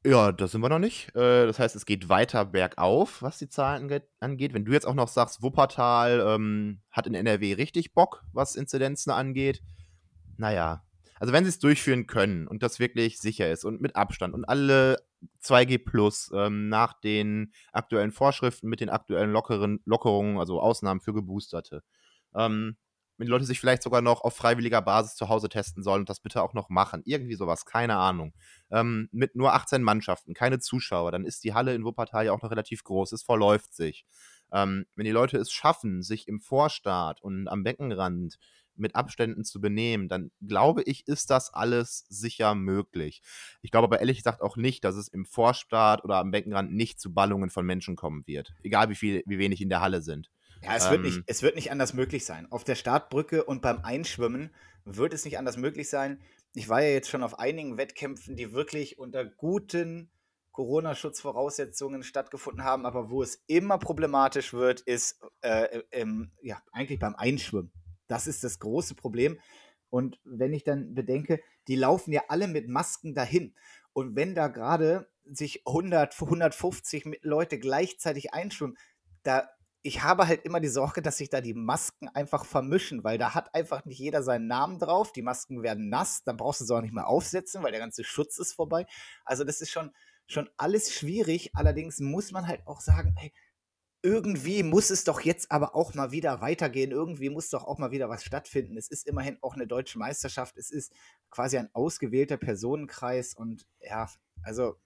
Ja, 0.04 0.32
das 0.32 0.50
sind 0.50 0.60
wir 0.60 0.68
noch 0.68 0.80
nicht. 0.80 1.14
Äh, 1.14 1.46
das 1.46 1.58
heißt, 1.60 1.76
es 1.76 1.86
geht 1.86 2.08
weiter 2.08 2.44
bergauf, 2.44 3.22
was 3.22 3.38
die 3.38 3.48
Zahlen 3.48 3.88
ange- 3.88 4.02
angeht. 4.20 4.52
Wenn 4.52 4.64
du 4.64 4.72
jetzt 4.72 4.86
auch 4.86 4.94
noch 4.94 5.06
sagst, 5.08 5.42
Wuppertal 5.42 6.20
ähm, 6.26 6.80
hat 6.90 7.06
in 7.06 7.14
NRW 7.14 7.54
richtig 7.54 7.94
Bock, 7.94 8.24
was 8.32 8.56
Inzidenzen 8.56 9.10
angeht, 9.12 9.62
naja. 10.36 10.84
Also 11.20 11.32
wenn 11.32 11.44
sie 11.44 11.50
es 11.50 11.60
durchführen 11.60 12.08
können 12.08 12.48
und 12.48 12.64
das 12.64 12.80
wirklich 12.80 13.20
sicher 13.20 13.48
ist 13.50 13.64
und 13.64 13.80
mit 13.80 13.94
Abstand 13.94 14.34
und 14.34 14.44
alle 14.44 14.98
2G 15.42 15.84
plus 15.84 16.30
ähm, 16.34 16.68
nach 16.68 17.00
den 17.00 17.52
aktuellen 17.72 18.12
Vorschriften 18.12 18.68
mit 18.68 18.80
den 18.80 18.90
aktuellen 18.90 19.32
lockeren, 19.32 19.80
Lockerungen, 19.84 20.38
also 20.38 20.60
Ausnahmen 20.60 21.00
für 21.00 21.14
Geboosterte, 21.14 21.82
ähm, 22.34 22.76
wenn 23.18 23.26
die 23.26 23.30
Leute 23.30 23.44
sich 23.44 23.60
vielleicht 23.60 23.82
sogar 23.82 24.00
noch 24.00 24.22
auf 24.22 24.34
freiwilliger 24.34 24.82
Basis 24.82 25.14
zu 25.14 25.28
Hause 25.28 25.48
testen 25.48 25.82
sollen 25.82 26.00
und 26.00 26.08
das 26.08 26.20
bitte 26.20 26.42
auch 26.42 26.54
noch 26.54 26.70
machen. 26.70 27.02
Irgendwie 27.04 27.34
sowas, 27.34 27.66
keine 27.66 27.96
Ahnung. 27.96 28.34
Ähm, 28.70 29.08
mit 29.12 29.36
nur 29.36 29.52
18 29.52 29.82
Mannschaften, 29.82 30.34
keine 30.34 30.58
Zuschauer, 30.58 31.12
dann 31.12 31.24
ist 31.24 31.44
die 31.44 31.54
Halle 31.54 31.74
in 31.74 31.84
Wuppertal 31.84 32.26
ja 32.26 32.32
auch 32.32 32.42
noch 32.42 32.50
relativ 32.50 32.82
groß, 32.84 33.12
es 33.12 33.22
verläuft 33.22 33.74
sich. 33.74 34.04
Ähm, 34.52 34.86
wenn 34.96 35.04
die 35.04 35.12
Leute 35.12 35.38
es 35.38 35.52
schaffen, 35.52 36.02
sich 36.02 36.28
im 36.28 36.40
Vorstart 36.40 37.22
und 37.22 37.48
am 37.48 37.62
Beckenrand 37.62 38.38
mit 38.76 38.94
Abständen 38.94 39.44
zu 39.44 39.60
benehmen, 39.60 40.08
dann 40.08 40.30
glaube 40.46 40.82
ich, 40.82 41.06
ist 41.06 41.30
das 41.30 41.52
alles 41.52 42.04
sicher 42.08 42.54
möglich. 42.54 43.22
Ich 43.62 43.70
glaube 43.70 43.86
aber 43.86 44.00
ehrlich 44.00 44.18
gesagt 44.18 44.40
auch 44.40 44.56
nicht, 44.56 44.84
dass 44.84 44.96
es 44.96 45.08
im 45.08 45.24
Vorstart 45.24 46.04
oder 46.04 46.16
am 46.16 46.30
Beckenrand 46.30 46.72
nicht 46.72 47.00
zu 47.00 47.12
Ballungen 47.12 47.50
von 47.50 47.66
Menschen 47.66 47.96
kommen 47.96 48.26
wird. 48.26 48.54
Egal 48.62 48.88
wie 48.88 48.94
viel, 48.94 49.22
wie 49.26 49.38
wenig 49.38 49.60
in 49.60 49.68
der 49.68 49.80
Halle 49.80 50.02
sind. 50.02 50.30
Ja, 50.62 50.76
es, 50.76 50.90
wird 50.90 51.00
Ähm. 51.00 51.02
nicht, 51.02 51.22
es 51.26 51.42
wird 51.42 51.56
nicht 51.56 51.70
anders 51.70 51.94
möglich 51.94 52.24
sein. 52.24 52.50
Auf 52.50 52.64
der 52.64 52.76
Startbrücke 52.76 53.44
und 53.44 53.62
beim 53.62 53.80
Einschwimmen 53.80 54.54
wird 54.84 55.12
es 55.12 55.24
nicht 55.24 55.38
anders 55.38 55.56
möglich 55.56 55.88
sein. 55.88 56.20
Ich 56.54 56.68
war 56.68 56.82
ja 56.82 56.90
jetzt 56.90 57.08
schon 57.08 57.22
auf 57.22 57.38
einigen 57.38 57.78
Wettkämpfen, 57.78 58.36
die 58.36 58.52
wirklich 58.52 58.98
unter 58.98 59.24
guten 59.24 60.10
Corona-Schutzvoraussetzungen 60.52 62.02
stattgefunden 62.02 62.62
haben, 62.62 62.84
aber 62.86 63.10
wo 63.10 63.22
es 63.22 63.42
immer 63.46 63.78
problematisch 63.78 64.52
wird, 64.52 64.82
ist 64.82 65.20
äh, 65.40 65.80
im, 65.90 66.30
ja, 66.42 66.62
eigentlich 66.72 66.98
beim 66.98 67.14
Einschwimmen. 67.14 67.72
Das 68.12 68.26
ist 68.26 68.44
das 68.44 68.58
große 68.58 68.94
Problem. 68.94 69.40
Und 69.88 70.20
wenn 70.24 70.52
ich 70.52 70.64
dann 70.64 70.94
bedenke, 70.94 71.40
die 71.66 71.76
laufen 71.76 72.12
ja 72.12 72.24
alle 72.28 72.46
mit 72.46 72.68
Masken 72.68 73.14
dahin. 73.14 73.54
Und 73.94 74.16
wenn 74.16 74.34
da 74.34 74.48
gerade 74.48 75.08
sich 75.24 75.62
100, 75.66 76.20
150 76.20 77.06
mit- 77.06 77.24
Leute 77.24 77.58
gleichzeitig 77.58 78.34
einschwimmen, 78.34 78.76
da 79.22 79.48
ich 79.84 80.02
habe 80.02 80.28
halt 80.28 80.44
immer 80.44 80.60
die 80.60 80.68
Sorge, 80.68 81.00
dass 81.02 81.16
sich 81.16 81.30
da 81.30 81.40
die 81.40 81.54
Masken 81.54 82.08
einfach 82.08 82.44
vermischen, 82.44 83.02
weil 83.02 83.18
da 83.18 83.34
hat 83.34 83.52
einfach 83.54 83.84
nicht 83.86 83.98
jeder 83.98 84.22
seinen 84.22 84.46
Namen 84.46 84.78
drauf. 84.78 85.12
Die 85.12 85.22
Masken 85.22 85.62
werden 85.62 85.88
nass, 85.88 86.22
dann 86.22 86.36
brauchst 86.36 86.60
du 86.60 86.64
sie 86.66 86.74
auch 86.76 86.82
nicht 86.82 86.94
mehr 86.94 87.08
aufsetzen, 87.08 87.62
weil 87.62 87.72
der 87.72 87.80
ganze 87.80 88.04
Schutz 88.04 88.38
ist 88.38 88.52
vorbei. 88.52 88.86
Also 89.24 89.42
das 89.42 89.60
ist 89.60 89.70
schon, 89.70 89.90
schon 90.26 90.48
alles 90.56 90.92
schwierig. 90.92 91.50
Allerdings 91.54 91.98
muss 91.98 92.30
man 92.30 92.46
halt 92.46 92.64
auch 92.66 92.80
sagen, 92.80 93.14
hey, 93.18 93.32
irgendwie 94.02 94.62
muss 94.62 94.90
es 94.90 95.04
doch 95.04 95.20
jetzt 95.20 95.50
aber 95.52 95.74
auch 95.76 95.94
mal 95.94 96.10
wieder 96.10 96.40
weitergehen. 96.40 96.90
Irgendwie 96.90 97.30
muss 97.30 97.50
doch 97.50 97.64
auch 97.64 97.78
mal 97.78 97.92
wieder 97.92 98.08
was 98.08 98.24
stattfinden. 98.24 98.76
Es 98.76 98.88
ist 98.88 99.06
immerhin 99.06 99.38
auch 99.40 99.54
eine 99.54 99.66
deutsche 99.66 99.98
Meisterschaft. 99.98 100.56
Es 100.56 100.70
ist 100.70 100.92
quasi 101.30 101.56
ein 101.56 101.70
ausgewählter 101.72 102.36
Personenkreis 102.36 103.34
und 103.34 103.66
ja, 103.80 104.08
also 104.42 104.76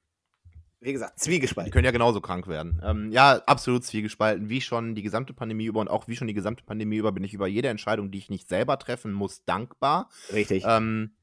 wie 0.81 0.93
gesagt, 0.93 1.19
zwiegespalten. 1.19 1.71
Die 1.71 1.73
können 1.73 1.87
ja 1.87 1.91
genauso 1.91 2.21
krank 2.21 2.47
werden. 2.47 2.81
Ähm, 2.85 3.11
ja, 3.11 3.43
absolut 3.47 3.85
zwiegespalten. 3.85 4.51
Wie 4.51 4.61
schon 4.61 4.95
die 4.95 5.03
gesamte 5.03 5.33
Pandemie 5.33 5.65
über 5.65 5.81
und 5.81 5.89
auch 5.89 6.07
wie 6.07 6.17
schon 6.17 6.29
die 6.29 6.35
gesamte 6.35 6.65
Pandemie 6.65 6.97
über 6.97 7.13
bin 7.13 7.25
ich 7.25 7.33
über 7.33 7.47
jede 7.47 7.69
Entscheidung, 7.69 8.11
die 8.11 8.19
ich 8.19 8.29
nicht 8.29 8.49
selber 8.49 8.79
treffen 8.79 9.13
muss, 9.13 9.45
dankbar. 9.45 10.11
Richtig. 10.33 10.65
Ähm, 10.67 11.17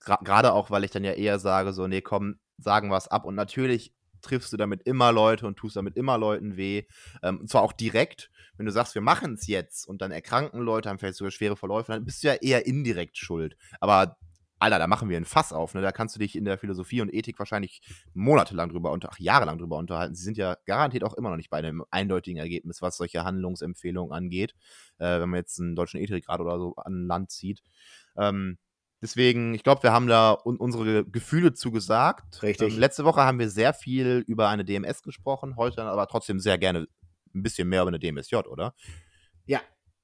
Gerade 0.00 0.52
auch, 0.52 0.70
weil 0.70 0.84
ich 0.84 0.92
dann 0.92 1.04
ja 1.04 1.12
eher 1.12 1.38
sage, 1.38 1.72
so, 1.72 1.86
nee, 1.86 2.00
komm, 2.00 2.38
sagen 2.56 2.88
wir 2.88 2.96
es 2.96 3.08
ab. 3.08 3.24
Und 3.26 3.34
natürlich 3.34 3.92
triffst 4.20 4.52
du 4.52 4.56
damit 4.56 4.82
immer 4.82 5.12
Leute 5.12 5.46
und 5.46 5.56
tust 5.56 5.76
damit 5.76 5.96
immer 5.96 6.18
Leuten 6.18 6.56
weh. 6.56 6.84
Ähm, 7.22 7.40
und 7.40 7.50
zwar 7.50 7.62
auch 7.62 7.72
direkt. 7.72 8.30
Wenn 8.56 8.66
du 8.66 8.72
sagst, 8.72 8.94
wir 8.94 9.02
machen 9.02 9.34
es 9.34 9.46
jetzt 9.46 9.88
und 9.88 10.02
dann 10.02 10.10
erkranken 10.10 10.60
Leute, 10.60 10.88
haben 10.88 10.98
vielleicht 10.98 11.16
sogar 11.16 11.30
schwere 11.30 11.56
Verläufe, 11.56 11.92
dann 11.92 12.04
bist 12.04 12.22
du 12.22 12.28
ja 12.28 12.34
eher 12.34 12.66
indirekt 12.66 13.16
schuld. 13.16 13.56
Aber 13.80 14.16
Alter, 14.62 14.78
da 14.78 14.86
machen 14.86 15.08
wir 15.08 15.16
ein 15.16 15.24
Fass 15.24 15.54
auf, 15.54 15.72
ne? 15.72 15.80
Da 15.80 15.90
kannst 15.90 16.14
du 16.14 16.18
dich 16.20 16.36
in 16.36 16.44
der 16.44 16.58
Philosophie 16.58 17.00
und 17.00 17.12
Ethik 17.14 17.38
wahrscheinlich 17.38 17.80
monatelang 18.12 18.68
drüber 18.68 18.92
unter, 18.92 19.08
ach, 19.10 19.18
jahrelang 19.18 19.56
drüber 19.56 19.78
unterhalten. 19.78 20.14
Sie 20.14 20.22
sind 20.22 20.36
ja 20.36 20.54
garantiert 20.66 21.02
auch 21.02 21.14
immer 21.14 21.30
noch 21.30 21.38
nicht 21.38 21.48
bei 21.48 21.56
einem 21.56 21.82
eindeutigen 21.90 22.38
Ergebnis, 22.38 22.82
was 22.82 22.98
solche 22.98 23.24
Handlungsempfehlungen 23.24 24.12
angeht, 24.12 24.54
äh, 24.98 25.18
wenn 25.18 25.30
man 25.30 25.38
jetzt 25.38 25.58
einen 25.58 25.74
deutschen 25.74 25.98
Ethikrat 25.98 26.40
oder 26.40 26.58
so 26.58 26.74
an 26.76 27.06
Land 27.06 27.30
zieht. 27.30 27.62
Ähm, 28.18 28.58
deswegen, 29.02 29.54
ich 29.54 29.62
glaube, 29.62 29.82
wir 29.82 29.92
haben 29.92 30.06
da 30.06 30.32
un 30.44 30.56
unsere 30.56 31.04
Gefühle 31.04 31.52
zugesagt. 31.52 32.42
Richtig. 32.42 32.74
Ähm, 32.74 32.78
letzte 32.80 33.04
Woche 33.04 33.22
haben 33.22 33.38
wir 33.38 33.48
sehr 33.48 33.74
viel 33.74 34.24
über 34.26 34.48
eine 34.48 34.64
DMS 34.64 35.02
gesprochen, 35.02 35.56
heute 35.56 35.82
aber 35.82 36.06
trotzdem 36.06 36.40
sehr 36.40 36.58
gerne 36.58 36.86
ein 37.34 37.42
bisschen 37.42 37.68
mehr 37.68 37.82
über 37.82 37.88
eine 37.88 37.98
DMSJ, 37.98 38.36
oder? 38.36 38.74
Ja, 39.46 39.60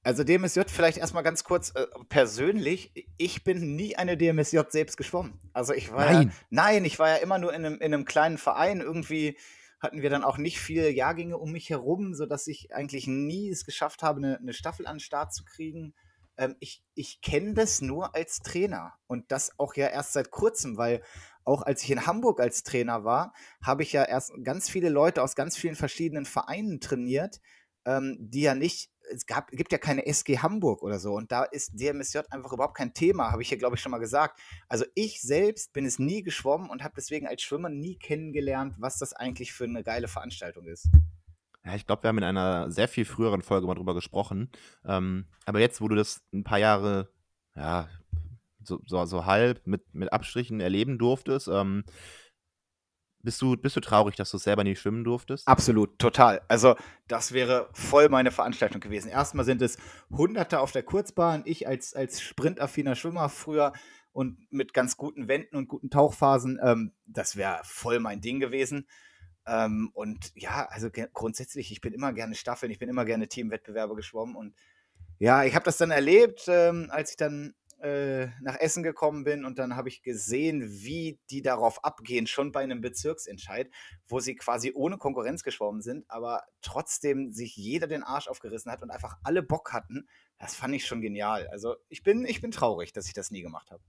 also 0.06 0.22
DMSJ 0.22 0.60
vielleicht 0.68 0.98
erstmal 0.98 1.24
ganz 1.24 1.42
kurz 1.42 1.70
äh, 1.70 1.86
persönlich. 2.08 2.92
Ich 3.16 3.42
bin 3.42 3.74
nie 3.74 3.96
eine 3.96 4.16
DMSJ 4.16 4.60
selbst 4.68 4.96
geschwommen. 4.96 5.40
Also 5.52 5.72
ich 5.72 5.90
war 5.90 6.12
Nein. 6.12 6.28
Ja, 6.28 6.34
nein, 6.50 6.84
ich 6.84 6.98
war 7.00 7.08
ja 7.08 7.16
immer 7.16 7.38
nur 7.38 7.52
in 7.52 7.64
einem, 7.64 7.74
in 7.80 7.92
einem 7.92 8.04
kleinen 8.04 8.38
Verein. 8.38 8.80
Irgendwie 8.80 9.36
hatten 9.80 10.02
wir 10.02 10.10
dann 10.10 10.22
auch 10.22 10.38
nicht 10.38 10.60
viele 10.60 10.90
Jahrgänge 10.90 11.36
um 11.36 11.50
mich 11.50 11.70
herum, 11.70 12.14
sodass 12.14 12.46
ich 12.46 12.72
eigentlich 12.72 13.08
nie 13.08 13.50
es 13.50 13.64
geschafft 13.64 14.02
habe, 14.02 14.18
eine, 14.18 14.38
eine 14.38 14.52
Staffel 14.52 14.86
an 14.86 14.96
den 14.96 15.00
Start 15.00 15.34
zu 15.34 15.44
kriegen. 15.44 15.92
Ähm, 16.38 16.56
ich 16.60 16.82
ich 16.94 17.20
kenne 17.20 17.54
das 17.54 17.80
nur 17.80 18.14
als 18.14 18.40
Trainer 18.40 18.94
und 19.06 19.30
das 19.32 19.58
auch 19.58 19.74
ja 19.74 19.88
erst 19.88 20.12
seit 20.12 20.30
kurzem, 20.30 20.76
weil 20.76 21.02
auch 21.44 21.62
als 21.62 21.82
ich 21.84 21.90
in 21.90 22.06
Hamburg 22.06 22.40
als 22.40 22.62
Trainer 22.64 23.04
war, 23.04 23.32
habe 23.62 23.82
ich 23.82 23.92
ja 23.92 24.04
erst 24.04 24.32
ganz 24.42 24.68
viele 24.68 24.88
Leute 24.88 25.22
aus 25.22 25.36
ganz 25.36 25.56
vielen 25.56 25.76
verschiedenen 25.76 26.24
Vereinen 26.26 26.80
trainiert, 26.80 27.40
ähm, 27.84 28.16
die 28.18 28.42
ja 28.42 28.54
nicht 28.54 28.90
es 29.08 29.26
gab, 29.26 29.50
gibt 29.52 29.72
ja 29.72 29.78
keine 29.78 30.06
SG 30.06 30.38
Hamburg 30.38 30.82
oder 30.82 30.98
so 30.98 31.14
und 31.14 31.30
da 31.30 31.44
ist 31.44 31.80
DMSJ 31.80 32.18
einfach 32.30 32.52
überhaupt 32.52 32.76
kein 32.76 32.92
Thema, 32.92 33.30
habe 33.30 33.42
ich 33.42 33.48
hier, 33.48 33.58
glaube 33.58 33.76
ich, 33.76 33.80
schon 33.80 33.92
mal 33.92 33.98
gesagt. 33.98 34.40
Also 34.68 34.84
ich 34.94 35.20
selbst 35.22 35.72
bin 35.72 35.86
es 35.86 35.98
nie 35.98 36.22
geschwommen 36.22 36.70
und 36.70 36.82
habe 36.82 36.94
deswegen 36.96 37.26
als 37.26 37.42
Schwimmer 37.42 37.68
nie 37.68 37.96
kennengelernt, 37.96 38.74
was 38.78 38.98
das 38.98 39.12
eigentlich 39.12 39.52
für 39.52 39.64
eine 39.64 39.84
geile 39.84 40.08
Veranstaltung 40.08 40.66
ist. 40.66 40.88
Ja, 41.66 41.74
ich 41.74 41.84
glaube, 41.84 42.04
wir 42.04 42.08
haben 42.08 42.18
in 42.18 42.24
einer 42.24 42.70
sehr 42.70 42.86
viel 42.86 43.04
früheren 43.04 43.42
Folge 43.42 43.66
mal 43.66 43.74
drüber 43.74 43.94
gesprochen. 43.94 44.50
Ähm, 44.84 45.26
aber 45.46 45.58
jetzt, 45.58 45.80
wo 45.80 45.88
du 45.88 45.96
das 45.96 46.22
ein 46.32 46.44
paar 46.44 46.58
Jahre, 46.58 47.10
ja, 47.56 47.88
so, 48.62 48.80
so, 48.86 49.04
so 49.04 49.26
halb 49.26 49.66
mit, 49.66 49.82
mit 49.92 50.12
Abstrichen 50.12 50.60
erleben 50.60 50.96
durftest, 50.96 51.48
ähm, 51.48 51.84
bist 53.20 53.42
du, 53.42 53.56
bist 53.56 53.74
du 53.74 53.80
traurig, 53.80 54.14
dass 54.14 54.30
du 54.30 54.38
selber 54.38 54.62
nicht 54.62 54.78
schwimmen 54.78 55.02
durftest? 55.02 55.48
Absolut, 55.48 55.98
total. 55.98 56.40
Also, 56.46 56.76
das 57.08 57.32
wäre 57.32 57.68
voll 57.72 58.08
meine 58.08 58.30
Veranstaltung 58.30 58.80
gewesen. 58.80 59.08
Erstmal 59.08 59.44
sind 59.44 59.60
es 59.60 59.78
Hunderte 60.10 60.60
auf 60.60 60.70
der 60.70 60.84
Kurzbahn. 60.84 61.42
Ich 61.46 61.66
als, 61.66 61.94
als 61.94 62.20
sprintaffiner 62.20 62.94
Schwimmer 62.94 63.28
früher 63.28 63.72
und 64.12 64.38
mit 64.52 64.72
ganz 64.72 64.96
guten 64.96 65.26
Wänden 65.26 65.56
und 65.56 65.66
guten 65.66 65.90
Tauchphasen, 65.90 66.60
ähm, 66.62 66.92
das 67.06 67.34
wäre 67.34 67.58
voll 67.64 67.98
mein 67.98 68.20
Ding 68.20 68.38
gewesen. 68.38 68.86
Ähm, 69.46 69.90
und 69.94 70.32
ja, 70.34 70.66
also 70.70 70.88
grundsätzlich, 71.12 71.70
ich 71.72 71.80
bin 71.80 71.92
immer 71.92 72.12
gerne 72.12 72.34
Staffeln, 72.34 72.72
ich 72.72 72.78
bin 72.78 72.88
immer 72.88 73.04
gerne 73.04 73.28
Teamwettbewerbe 73.28 73.94
geschwommen 73.94 74.36
und 74.36 74.54
ja, 75.18 75.44
ich 75.44 75.54
habe 75.54 75.64
das 75.64 75.78
dann 75.78 75.90
erlebt, 75.90 76.44
ähm, 76.48 76.88
als 76.90 77.10
ich 77.10 77.16
dann 77.16 77.54
äh, 77.80 78.28
nach 78.40 78.58
Essen 78.58 78.82
gekommen 78.82 79.24
bin 79.24 79.44
und 79.44 79.58
dann 79.58 79.76
habe 79.76 79.88
ich 79.88 80.02
gesehen, 80.02 80.66
wie 80.66 81.18
die 81.30 81.42
darauf 81.42 81.84
abgehen, 81.84 82.26
schon 82.26 82.50
bei 82.50 82.62
einem 82.62 82.80
Bezirksentscheid, 82.80 83.70
wo 84.06 84.18
sie 84.18 84.34
quasi 84.34 84.72
ohne 84.74 84.98
Konkurrenz 84.98 85.42
geschwommen 85.42 85.82
sind, 85.82 86.10
aber 86.10 86.44
trotzdem 86.62 87.32
sich 87.32 87.56
jeder 87.56 87.86
den 87.86 88.02
Arsch 88.02 88.28
aufgerissen 88.28 88.72
hat 88.72 88.82
und 88.82 88.90
einfach 88.90 89.18
alle 89.22 89.42
Bock 89.42 89.72
hatten. 89.72 90.08
Das 90.38 90.54
fand 90.54 90.74
ich 90.74 90.86
schon 90.86 91.00
genial. 91.00 91.48
Also 91.48 91.76
ich 91.88 92.02
bin, 92.02 92.24
ich 92.24 92.40
bin 92.40 92.50
traurig, 92.50 92.92
dass 92.92 93.06
ich 93.06 93.14
das 93.14 93.30
nie 93.30 93.42
gemacht 93.42 93.70
habe. 93.70 93.82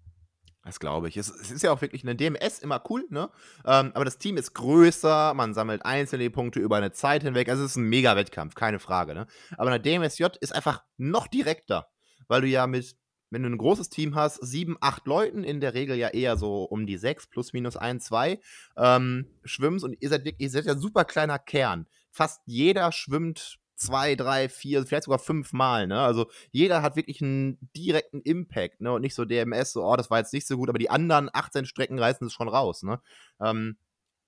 Das 0.67 0.81
glaube 0.81 1.07
ich. 1.07 1.15
Es, 1.15 1.29
es, 1.29 1.49
ist 1.49 1.63
ja 1.63 1.71
auch 1.71 1.81
wirklich 1.81 2.03
eine 2.03 2.13
DMS 2.13 2.59
immer 2.59 2.83
cool, 2.89 3.05
ne? 3.09 3.29
Ähm, 3.65 3.91
aber 3.93 4.03
das 4.03 4.17
Team 4.17 4.35
ist 4.35 4.53
größer, 4.53 5.33
man 5.33 5.53
sammelt 5.53 5.85
einzelne 5.85 6.29
Punkte 6.29 6.59
über 6.59 6.75
eine 6.75 6.91
Zeit 6.91 7.23
hinweg. 7.23 7.47
Also 7.47 7.63
es 7.63 7.71
ist 7.71 7.77
ein 7.77 7.87
Mega-Wettkampf, 7.87 8.53
keine 8.53 8.79
Frage, 8.79 9.13
ne? 9.13 9.27
Aber 9.57 9.71
eine 9.71 9.79
DMSJ 9.79 10.25
ist 10.41 10.53
einfach 10.53 10.83
noch 10.97 11.27
direkter, 11.27 11.87
weil 12.27 12.41
du 12.41 12.47
ja 12.47 12.67
mit 12.67 12.97
wenn 13.29 13.43
du 13.43 13.49
ein 13.49 13.57
großes 13.57 13.89
Team 13.89 14.15
hast, 14.15 14.35
sieben, 14.35 14.77
acht 14.79 15.05
Leuten, 15.05 15.43
in 15.43 15.59
der 15.59 15.73
Regel 15.73 15.97
ja 15.97 16.07
eher 16.07 16.37
so 16.37 16.63
um 16.63 16.85
die 16.85 16.97
sechs, 16.97 17.27
plus 17.27 17.51
minus 17.51 17.75
ein, 17.75 17.99
zwei, 17.99 18.39
ähm, 18.77 19.27
schwimmst 19.43 19.83
und 19.83 19.97
ihr 19.99 20.07
seid 20.07 20.23
wirklich, 20.23 20.41
ihr 20.41 20.49
seid 20.49 20.65
ja 20.65 20.77
super 20.77 21.03
kleiner 21.03 21.37
Kern. 21.37 21.87
Fast 22.09 22.41
jeder 22.45 22.91
schwimmt 22.93 23.59
zwei, 23.77 24.15
drei, 24.15 24.49
vier, 24.49 24.85
vielleicht 24.85 25.05
sogar 25.05 25.19
fünf 25.19 25.53
Mal, 25.53 25.87
ne? 25.87 25.99
Also 26.01 26.29
jeder 26.51 26.81
hat 26.81 26.95
wirklich 26.95 27.21
einen 27.21 27.57
direkten 27.75 28.21
Impact, 28.21 28.81
ne? 28.81 28.91
Und 28.93 29.01
nicht 29.01 29.15
so 29.15 29.23
DMS, 29.25 29.71
so, 29.73 29.85
oh, 29.85 29.95
das 29.95 30.09
war 30.09 30.19
jetzt 30.19 30.33
nicht 30.33 30.47
so 30.47 30.57
gut, 30.57 30.69
aber 30.69 30.79
die 30.79 30.89
anderen 30.89 31.29
18 31.31 31.65
Strecken 31.65 31.99
reißen 31.99 32.27
es 32.27 32.33
schon 32.33 32.49
raus, 32.49 32.83
ne? 32.83 33.01
Ähm, 33.39 33.77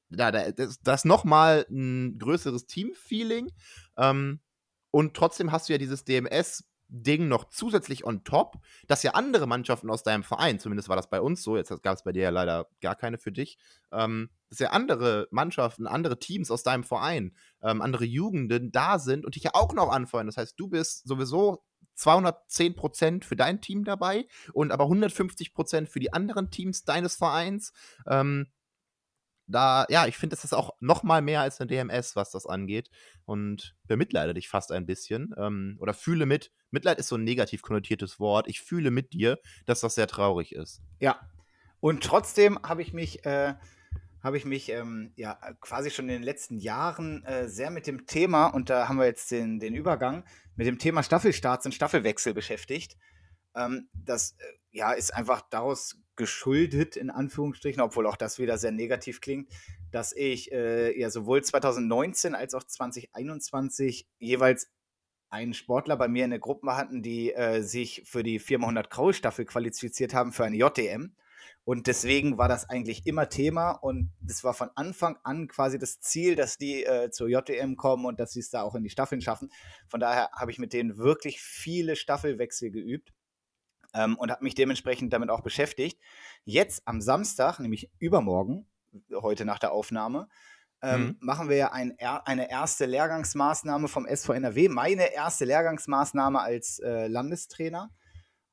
da, 0.09 0.31
da, 0.31 0.51
das, 0.51 0.79
das 0.81 1.01
ist 1.01 1.05
nochmal 1.05 1.65
ein 1.69 2.17
größeres 2.17 2.65
Team-Feeling. 2.67 3.51
Ähm, 3.97 4.39
und 4.91 5.15
trotzdem 5.15 5.51
hast 5.51 5.69
du 5.69 5.73
ja 5.73 5.77
dieses 5.79 6.03
DMS 6.03 6.63
Ding 6.89 7.27
noch 7.27 7.49
zusätzlich 7.49 8.03
on 8.03 8.23
top, 8.23 8.57
dass 8.87 9.03
ja 9.03 9.11
andere 9.11 9.47
Mannschaften 9.47 9.89
aus 9.89 10.03
deinem 10.03 10.23
Verein, 10.23 10.59
zumindest 10.59 10.89
war 10.89 10.95
das 10.95 11.09
bei 11.09 11.21
uns 11.21 11.43
so, 11.43 11.55
jetzt 11.55 11.69
gab 11.83 11.95
es 11.95 12.03
bei 12.03 12.11
dir 12.11 12.23
ja 12.23 12.29
leider 12.29 12.67
gar 12.81 12.95
keine 12.95 13.17
für 13.17 13.31
dich, 13.31 13.57
ähm, 13.91 14.29
dass 14.49 14.59
ja 14.59 14.71
andere 14.71 15.27
Mannschaften, 15.31 15.87
andere 15.87 16.19
Teams 16.19 16.51
aus 16.51 16.63
deinem 16.63 16.83
Verein, 16.83 17.35
ähm, 17.61 17.81
andere 17.81 18.05
Jugenden 18.05 18.71
da 18.71 18.99
sind 18.99 19.25
und 19.25 19.35
dich 19.35 19.43
ja 19.43 19.51
auch 19.53 19.73
noch 19.73 19.89
anfeuern. 19.89 20.25
Das 20.25 20.37
heißt, 20.37 20.59
du 20.59 20.67
bist 20.67 21.07
sowieso 21.07 21.63
210% 21.95 23.23
für 23.23 23.35
dein 23.35 23.61
Team 23.61 23.83
dabei 23.83 24.27
und 24.53 24.71
aber 24.71 24.85
150% 24.85 25.87
für 25.87 25.99
die 25.99 26.13
anderen 26.13 26.49
Teams 26.49 26.85
deines 26.85 27.15
Vereins. 27.15 27.73
Ähm, 28.07 28.47
da, 29.49 29.85
ja, 29.89 30.05
ich 30.05 30.17
finde, 30.17 30.35
das 30.35 30.45
ist 30.45 30.53
auch 30.53 30.75
noch 30.79 31.03
mal 31.03 31.21
mehr 31.21 31.41
als 31.41 31.59
eine 31.59 31.67
DMS, 31.67 32.15
was 32.15 32.31
das 32.31 32.45
angeht. 32.45 32.89
Und 33.25 33.75
bemitleide 33.87 34.33
dich 34.33 34.47
fast 34.47 34.71
ein 34.71 34.85
bisschen. 34.85 35.33
Ähm, 35.37 35.77
oder 35.79 35.93
fühle 35.93 36.25
mit. 36.25 36.51
Mitleid 36.71 36.99
ist 36.99 37.07
so 37.07 37.15
ein 37.15 37.23
negativ 37.23 37.61
konnotiertes 37.61 38.19
Wort. 38.19 38.47
Ich 38.47 38.61
fühle 38.61 38.91
mit 38.91 39.13
dir, 39.13 39.39
dass 39.65 39.81
das 39.81 39.95
sehr 39.95 40.07
traurig 40.07 40.53
ist. 40.53 40.81
Ja. 40.99 41.19
Und 41.79 42.03
trotzdem 42.03 42.59
habe 42.61 42.81
ich 42.81 42.93
mich, 42.93 43.25
äh, 43.25 43.55
habe 44.21 44.37
ich 44.37 44.45
mich 44.45 44.69
ähm, 44.69 45.13
ja 45.15 45.33
quasi 45.61 45.89
schon 45.89 46.05
in 46.05 46.15
den 46.15 46.23
letzten 46.23 46.57
Jahren 46.57 47.23
äh, 47.23 47.47
sehr 47.47 47.71
mit 47.71 47.87
dem 47.87 48.05
Thema, 48.05 48.47
und 48.47 48.69
da 48.69 48.87
haben 48.87 48.97
wir 48.97 49.05
jetzt 49.05 49.31
den, 49.31 49.59
den 49.59 49.73
Übergang, 49.73 50.25
mit 50.55 50.67
dem 50.67 50.77
Thema 50.77 51.03
Staffelstarts 51.03 51.65
und 51.65 51.73
Staffelwechsel 51.73 52.33
beschäftigt. 52.33 52.97
Ähm, 53.55 53.89
das 53.93 54.35
äh, 54.39 54.43
ja, 54.71 54.91
ist 54.91 55.13
einfach 55.13 55.41
daraus 55.49 55.97
geschuldet, 56.19 56.97
in 56.97 57.09
Anführungsstrichen, 57.09 57.81
obwohl 57.81 58.05
auch 58.05 58.17
das 58.17 58.37
wieder 58.37 58.59
sehr 58.59 58.71
negativ 58.71 59.21
klingt, 59.21 59.49
dass 59.89 60.13
ich 60.13 60.51
äh, 60.51 60.99
ja 60.99 61.09
sowohl 61.09 61.41
2019 61.41 62.35
als 62.35 62.53
auch 62.53 62.63
2021 62.63 64.07
jeweils 64.19 64.67
einen 65.29 65.53
Sportler 65.53 65.95
bei 65.95 66.07
mir 66.07 66.25
in 66.25 66.31
der 66.31 66.39
Gruppe 66.39 66.75
hatten, 66.75 67.01
die 67.01 67.33
äh, 67.33 67.61
sich 67.61 68.03
für 68.05 68.21
die 68.21 68.37
400 68.37 68.89
Graul 68.89 69.13
Staffel 69.13 69.45
qualifiziert 69.45 70.13
haben 70.13 70.31
für 70.33 70.43
eine 70.43 70.57
JTM. 70.57 71.15
Und 71.63 71.87
deswegen 71.87 72.37
war 72.37 72.49
das 72.49 72.69
eigentlich 72.69 73.05
immer 73.05 73.29
Thema 73.29 73.71
und 73.71 74.11
das 74.19 74.43
war 74.43 74.53
von 74.53 74.71
Anfang 74.75 75.17
an 75.23 75.47
quasi 75.47 75.77
das 75.77 76.01
Ziel, 76.01 76.35
dass 76.35 76.57
die 76.57 76.83
äh, 76.83 77.11
zur 77.11 77.29
JTM 77.29 77.75
kommen 77.75 78.05
und 78.05 78.19
dass 78.19 78.33
sie 78.33 78.39
es 78.39 78.49
da 78.49 78.63
auch 78.63 78.75
in 78.75 78.83
die 78.83 78.89
Staffeln 78.89 79.21
schaffen. 79.21 79.51
Von 79.87 79.99
daher 79.99 80.31
habe 80.33 80.51
ich 80.51 80.59
mit 80.59 80.73
denen 80.73 80.97
wirklich 80.97 81.41
viele 81.41 81.95
Staffelwechsel 81.95 82.71
geübt 82.71 83.13
ähm, 83.93 84.17
und 84.17 84.31
habe 84.31 84.43
mich 84.43 84.55
dementsprechend 84.55 85.13
damit 85.13 85.29
auch 85.29 85.41
beschäftigt. 85.41 85.99
Jetzt 86.45 86.83
am 86.85 87.01
Samstag, 87.01 87.59
nämlich 87.59 87.89
übermorgen, 87.99 88.67
heute 89.13 89.45
nach 89.45 89.59
der 89.59 89.71
Aufnahme, 89.71 90.27
ähm, 90.81 91.01
mhm. 91.01 91.17
machen 91.19 91.49
wir 91.49 91.57
ja 91.57 91.71
ein, 91.71 91.97
eine 91.99 92.49
erste 92.49 92.85
Lehrgangsmaßnahme 92.85 93.87
vom 93.87 94.05
SV 94.05 94.33
NRW, 94.33 94.69
meine 94.69 95.13
erste 95.13 95.45
Lehrgangsmaßnahme 95.45 96.39
als 96.39 96.79
äh, 96.79 97.07
Landestrainer. 97.07 97.91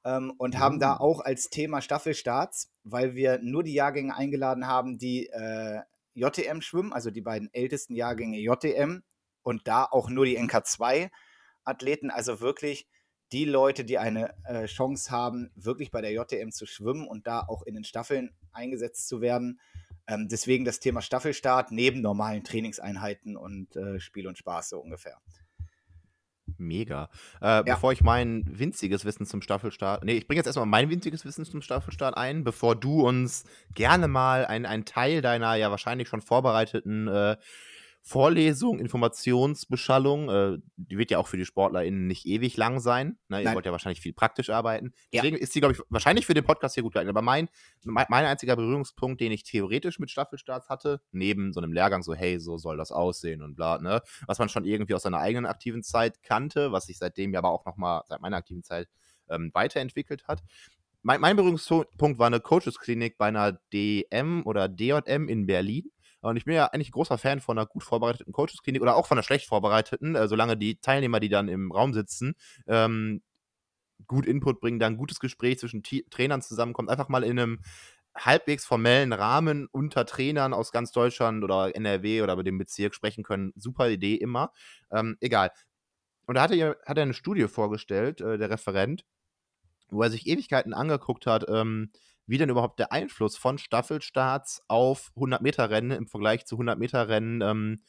Ähm, 0.05 0.33
und 0.37 0.55
mhm. 0.55 0.59
haben 0.59 0.81
da 0.81 0.95
mhm. 0.95 1.01
auch 1.01 1.21
als 1.21 1.51
Thema 1.51 1.81
Staffelstarts, 1.81 2.73
weil 2.85 3.15
wir 3.15 3.39
nur 3.43 3.63
die 3.63 3.75
Jahrgänge 3.75 4.15
eingeladen 4.15 4.67
haben, 4.67 4.99
die 4.99 5.27
äh, 5.29 5.81
JTM 6.15 6.61
schwimmen, 6.61 6.93
also 6.93 7.11
die 7.11 7.21
beiden 7.21 7.53
ältesten 7.53 7.95
Jahrgänge 7.95 8.39
JTM 8.39 9.03
und 9.43 9.69
da 9.69 9.85
auch 9.85 10.09
nur 10.09 10.25
die 10.25 10.39
NK2-Athleten, 10.39 12.11
also 12.11 12.41
wirklich 12.41 12.89
die 13.33 13.45
Leute, 13.45 13.85
die 13.85 13.99
eine 13.99 14.35
äh, 14.45 14.67
Chance 14.67 15.11
haben, 15.11 15.51
wirklich 15.57 15.91
bei 15.91 16.01
der 16.01 16.13
JTM 16.13 16.51
zu 16.51 16.67
schwimmen 16.67 17.07
und 17.07 17.27
da 17.27 17.41
auch 17.41 17.63
in 17.63 17.75
den 17.75 17.85
Staffeln 17.85 18.31
eingesetzt 18.53 19.09
zu 19.09 19.21
werden. 19.21 19.61
Ähm, 20.07 20.29
deswegen 20.31 20.65
das 20.65 20.81
Thema 20.81 21.03
Staffelstart 21.03 21.73
neben 21.73 22.01
normalen 22.01 22.45
Trainingseinheiten 22.45 23.37
und 23.37 23.75
äh, 23.77 23.99
Spiel 23.99 24.29
und 24.29 24.39
Spaß 24.39 24.71
so 24.71 24.79
ungefähr. 24.79 25.19
Mega. 26.59 27.11
Äh, 27.41 27.47
ja. 27.47 27.63
Bevor 27.63 27.93
ich 27.93 28.03
mein 28.03 28.45
winziges 28.47 29.05
Wissen 29.05 29.27
zum 29.27 29.43
Staffelstart, 29.43 30.05
nee, 30.05 30.13
ich 30.13 30.27
bringe 30.27 30.39
jetzt 30.39 30.47
erstmal 30.47 30.67
mein 30.67 30.89
winziges 30.91 31.25
Wissen 31.25 31.45
zum 31.45 31.61
Staffelstart 31.61 32.17
ein, 32.17 32.45
bevor 32.45 32.77
du 32.77 33.07
uns 33.07 33.45
gerne 33.75 34.09
mal 34.09 34.47
einen 34.47 34.85
Teil 34.85 35.21
deiner 35.21 35.55
ja 35.57 35.71
wahrscheinlich 35.71 36.09
schon 36.09 36.23
vorbereiteten 36.23 37.09
äh, 37.09 37.37
Vorlesung, 38.09 38.79
Informationsbeschallung, 38.79 40.29
äh, 40.29 40.59
die 40.77 40.97
wird 40.97 41.11
ja 41.11 41.19
auch 41.19 41.27
für 41.27 41.39
die 41.39 41.45
SportlerInnen 41.45 42.07
nicht 42.07 42.25
ewig 42.25 42.57
lang 42.57 42.79
sein. 42.79 43.19
Ne? 43.27 43.43
Ihr 43.43 43.53
wollt 43.53 43.67
ja 43.67 43.73
wahrscheinlich 43.73 44.01
viel 44.01 44.13
praktisch 44.13 44.49
arbeiten. 44.49 44.93
Deswegen 45.13 45.37
ja. 45.37 45.43
ist 45.43 45.53
sie, 45.53 45.59
glaube 45.59 45.75
ich, 45.75 45.83
wahrscheinlich 45.89 46.25
für 46.25 46.33
den 46.33 46.45
Podcast 46.45 46.75
hier 46.75 46.85
gut 46.85 46.93
geeignet. 46.93 47.11
Aber 47.11 47.23
mein, 47.23 47.49
mein, 47.83 48.07
mein 48.09 48.25
einziger 48.25 48.55
Berührungspunkt, 48.55 49.21
den 49.21 49.33
ich 49.33 49.43
theoretisch 49.43 49.99
mit 49.99 50.13
Staffelstarts 50.13 50.69
hatte, 50.69 51.01
neben 51.11 51.53
so 51.53 51.59
einem 51.59 51.73
Lehrgang, 51.73 52.05
so, 52.05 52.15
hey, 52.15 52.39
so 52.39 52.59
soll 52.59 52.77
das 52.77 52.93
aussehen 52.93 53.43
und 53.43 53.57
bla, 53.57 53.79
ne? 53.79 54.01
Was 54.29 54.39
man 54.39 54.49
schon 54.49 54.65
irgendwie 54.65 54.95
aus 54.95 55.03
seiner 55.03 55.19
eigenen 55.19 55.47
aktiven 55.47 55.83
Zeit 55.83 56.23
kannte, 56.23 56.71
was 56.71 56.87
sich 56.87 56.99
seitdem 56.99 57.33
ja 57.33 57.41
aber 57.41 57.51
auch 57.51 57.67
nochmal 57.67 58.03
seit 58.07 58.21
meiner 58.21 58.37
aktiven 58.37 58.63
Zeit 58.63 58.89
ähm, 59.29 59.51
weiterentwickelt 59.53 60.29
hat. 60.29 60.45
Mein, 61.03 61.21
mein 61.21 61.35
Berührungspunkt 61.35 62.21
war 62.21 62.29
eine 62.29 62.39
Coaches-Klinik 62.39 63.19
bei 63.19 63.27
einer 63.27 63.59
DM 63.73 64.47
oder 64.47 64.69
DJM 64.69 65.29
in 65.29 65.47
Berlin 65.47 65.91
und 66.21 66.37
ich 66.37 66.45
bin 66.45 66.55
ja 66.55 66.67
eigentlich 66.67 66.89
ein 66.89 66.93
großer 66.93 67.19
Fan 67.19 67.41
von 67.41 67.59
einer 67.59 67.67
gut 67.67 67.85
vorbereiteten 67.85 68.33
Coaches-Klinik 68.33 68.83
oder 68.83 68.97
auch 68.97 69.07
von 69.07 69.17
einer 69.17 69.23
schlecht 69.23 69.47
vorbereiteten, 69.47 70.15
äh, 70.15 70.29
solange 70.29 70.57
die 70.57 70.81
Teilnehmer, 70.81 71.21
die 71.21 71.29
dann 71.29 71.49
im 71.49 71.71
Raum 71.73 71.95
sitzen, 71.95 72.35
ähm, 72.67 73.23
gut 74.07 74.27
Input 74.27 74.61
bringen, 74.61 74.79
dann 74.79 74.95
ein 74.95 74.99
gutes 74.99 75.21
Gespräch 75.21 75.59
zwischen 75.59 75.83
T 75.83 76.05
Trainern 76.11 76.43
zusammenkommt, 76.43 76.91
einfach 76.91 77.09
mal 77.09 77.25
in 77.25 77.39
einem 77.39 77.61
halbwegs 78.15 78.65
formellen 78.65 79.13
Rahmen 79.13 79.67
unter 79.67 80.07
Trainern 80.07 80.55
aus 80.55 80.73
ganz 80.73 80.91
Deutschland 80.93 81.45
oder 81.45 81.75
NRW 81.75 82.23
oder 82.23 82.35
über 82.35 82.45
dem 82.45 82.59
Bezirk 82.59 82.95
sprechen 82.95 83.25
können. 83.25 83.53
Super 83.57 83.91
Idee 83.91 84.15
immer. 84.15 84.53
Ähm, 84.91 85.17
egal. 85.21 85.51
Und 86.27 86.37
da 86.37 86.43
hat 86.43 86.53
er, 86.53 86.77
hat 86.85 86.97
er 86.97 87.03
eine 87.03 87.15
Studie 87.15 87.47
vorgestellt, 87.49 88.21
äh, 88.21 88.39
der 88.39 88.51
Referent, 88.51 89.05
wo 89.91 90.03
er 90.03 90.11
sich 90.11 90.27
Ewigkeiten 90.27 90.75
angeguckt 90.75 91.27
hat, 91.27 91.45
ähm, 91.49 91.91
wie 92.27 92.39
denn 92.39 92.51
überhaupt 92.51 92.79
der 92.79 92.93
Einfluss 92.93 93.37
von 93.37 93.59
Staffelstarts 93.59 94.63
auf 94.69 95.13
100-Meter-Rennen 95.17 95.93
im 95.93 96.07
Vergleich 96.09 96.47
zu 96.47 96.57
100-Meter-Rennen 96.57 97.41
ähm, 97.43 97.83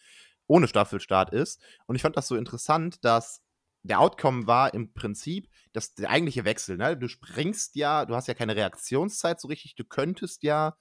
ohne 0.47 0.67
Staffelstart 0.67 1.31
ist. 1.31 1.61
Und 1.85 1.95
ich 1.95 2.01
fand 2.01 2.15
das 2.17 2.27
so 2.27 2.35
interessant, 2.35 3.03
dass 3.03 3.41
der 3.83 3.99
Outcome 3.99 4.47
war 4.47 4.73
im 4.73 4.93
Prinzip 4.93 5.49
dass 5.77 5.93
der 5.93 6.09
eigentliche 6.09 6.43
Wechsel. 6.43 6.75
Ne? 6.75 6.97
Du 6.97 7.07
springst 7.07 7.75
ja, 7.75 8.05
du 8.05 8.15
hast 8.15 8.27
ja 8.27 8.33
keine 8.33 8.55
Reaktionszeit 8.55 9.39
so 9.39 9.47
richtig, 9.47 9.75
du 9.75 9.83
könntest 9.83 10.41
ja 10.41 10.75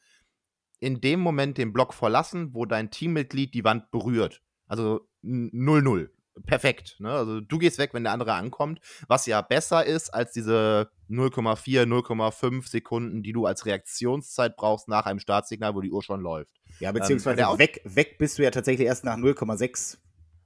in 0.81 1.03
dem 1.03 1.21
Moment 1.21 1.59
den 1.59 1.75
Block 1.75 1.93
verlassen, 1.93 2.55
wo 2.55 2.65
dein 2.65 2.91
Teammitglied 2.91 3.53
die 3.53 3.65
Wand 3.65 3.91
berührt. 3.91 4.43
Also 4.67 5.07
0-0 5.23 6.09
perfekt. 6.45 6.97
Ne? 6.99 7.11
Also 7.11 7.41
du 7.41 7.59
gehst 7.59 7.79
weg, 7.79 7.95
wenn 7.95 8.05
der 8.05 8.13
andere 8.13 8.35
ankommt, 8.35 8.81
was 9.09 9.27
ja 9.27 9.41
besser 9.41 9.85
ist 9.85 10.13
als 10.13 10.33
diese 10.33 10.91
0,4, 11.09 11.85
0,5 11.85 12.69
Sekunden, 12.69 13.23
die 13.23 13.33
du 13.33 13.47
als 13.47 13.67
Reaktionszeit 13.67 14.57
brauchst 14.57 14.89
nach 14.89 15.07
einem 15.07 15.19
Startsignal, 15.19 15.75
wo 15.75 15.81
die 15.81 15.91
Uhr 15.91 16.03
schon 16.03 16.21
läuft. 16.21 16.55
Ja, 16.81 16.93
beziehungsweise 16.93 17.43
ähm, 17.43 17.59
weg, 17.59 17.81
weg 17.85 18.19
bist 18.19 18.39
du 18.39 18.43
ja 18.43 18.51
tatsächlich 18.51 18.87
erst 18.87 19.05
nach 19.05 19.17
0,6. 19.17 19.99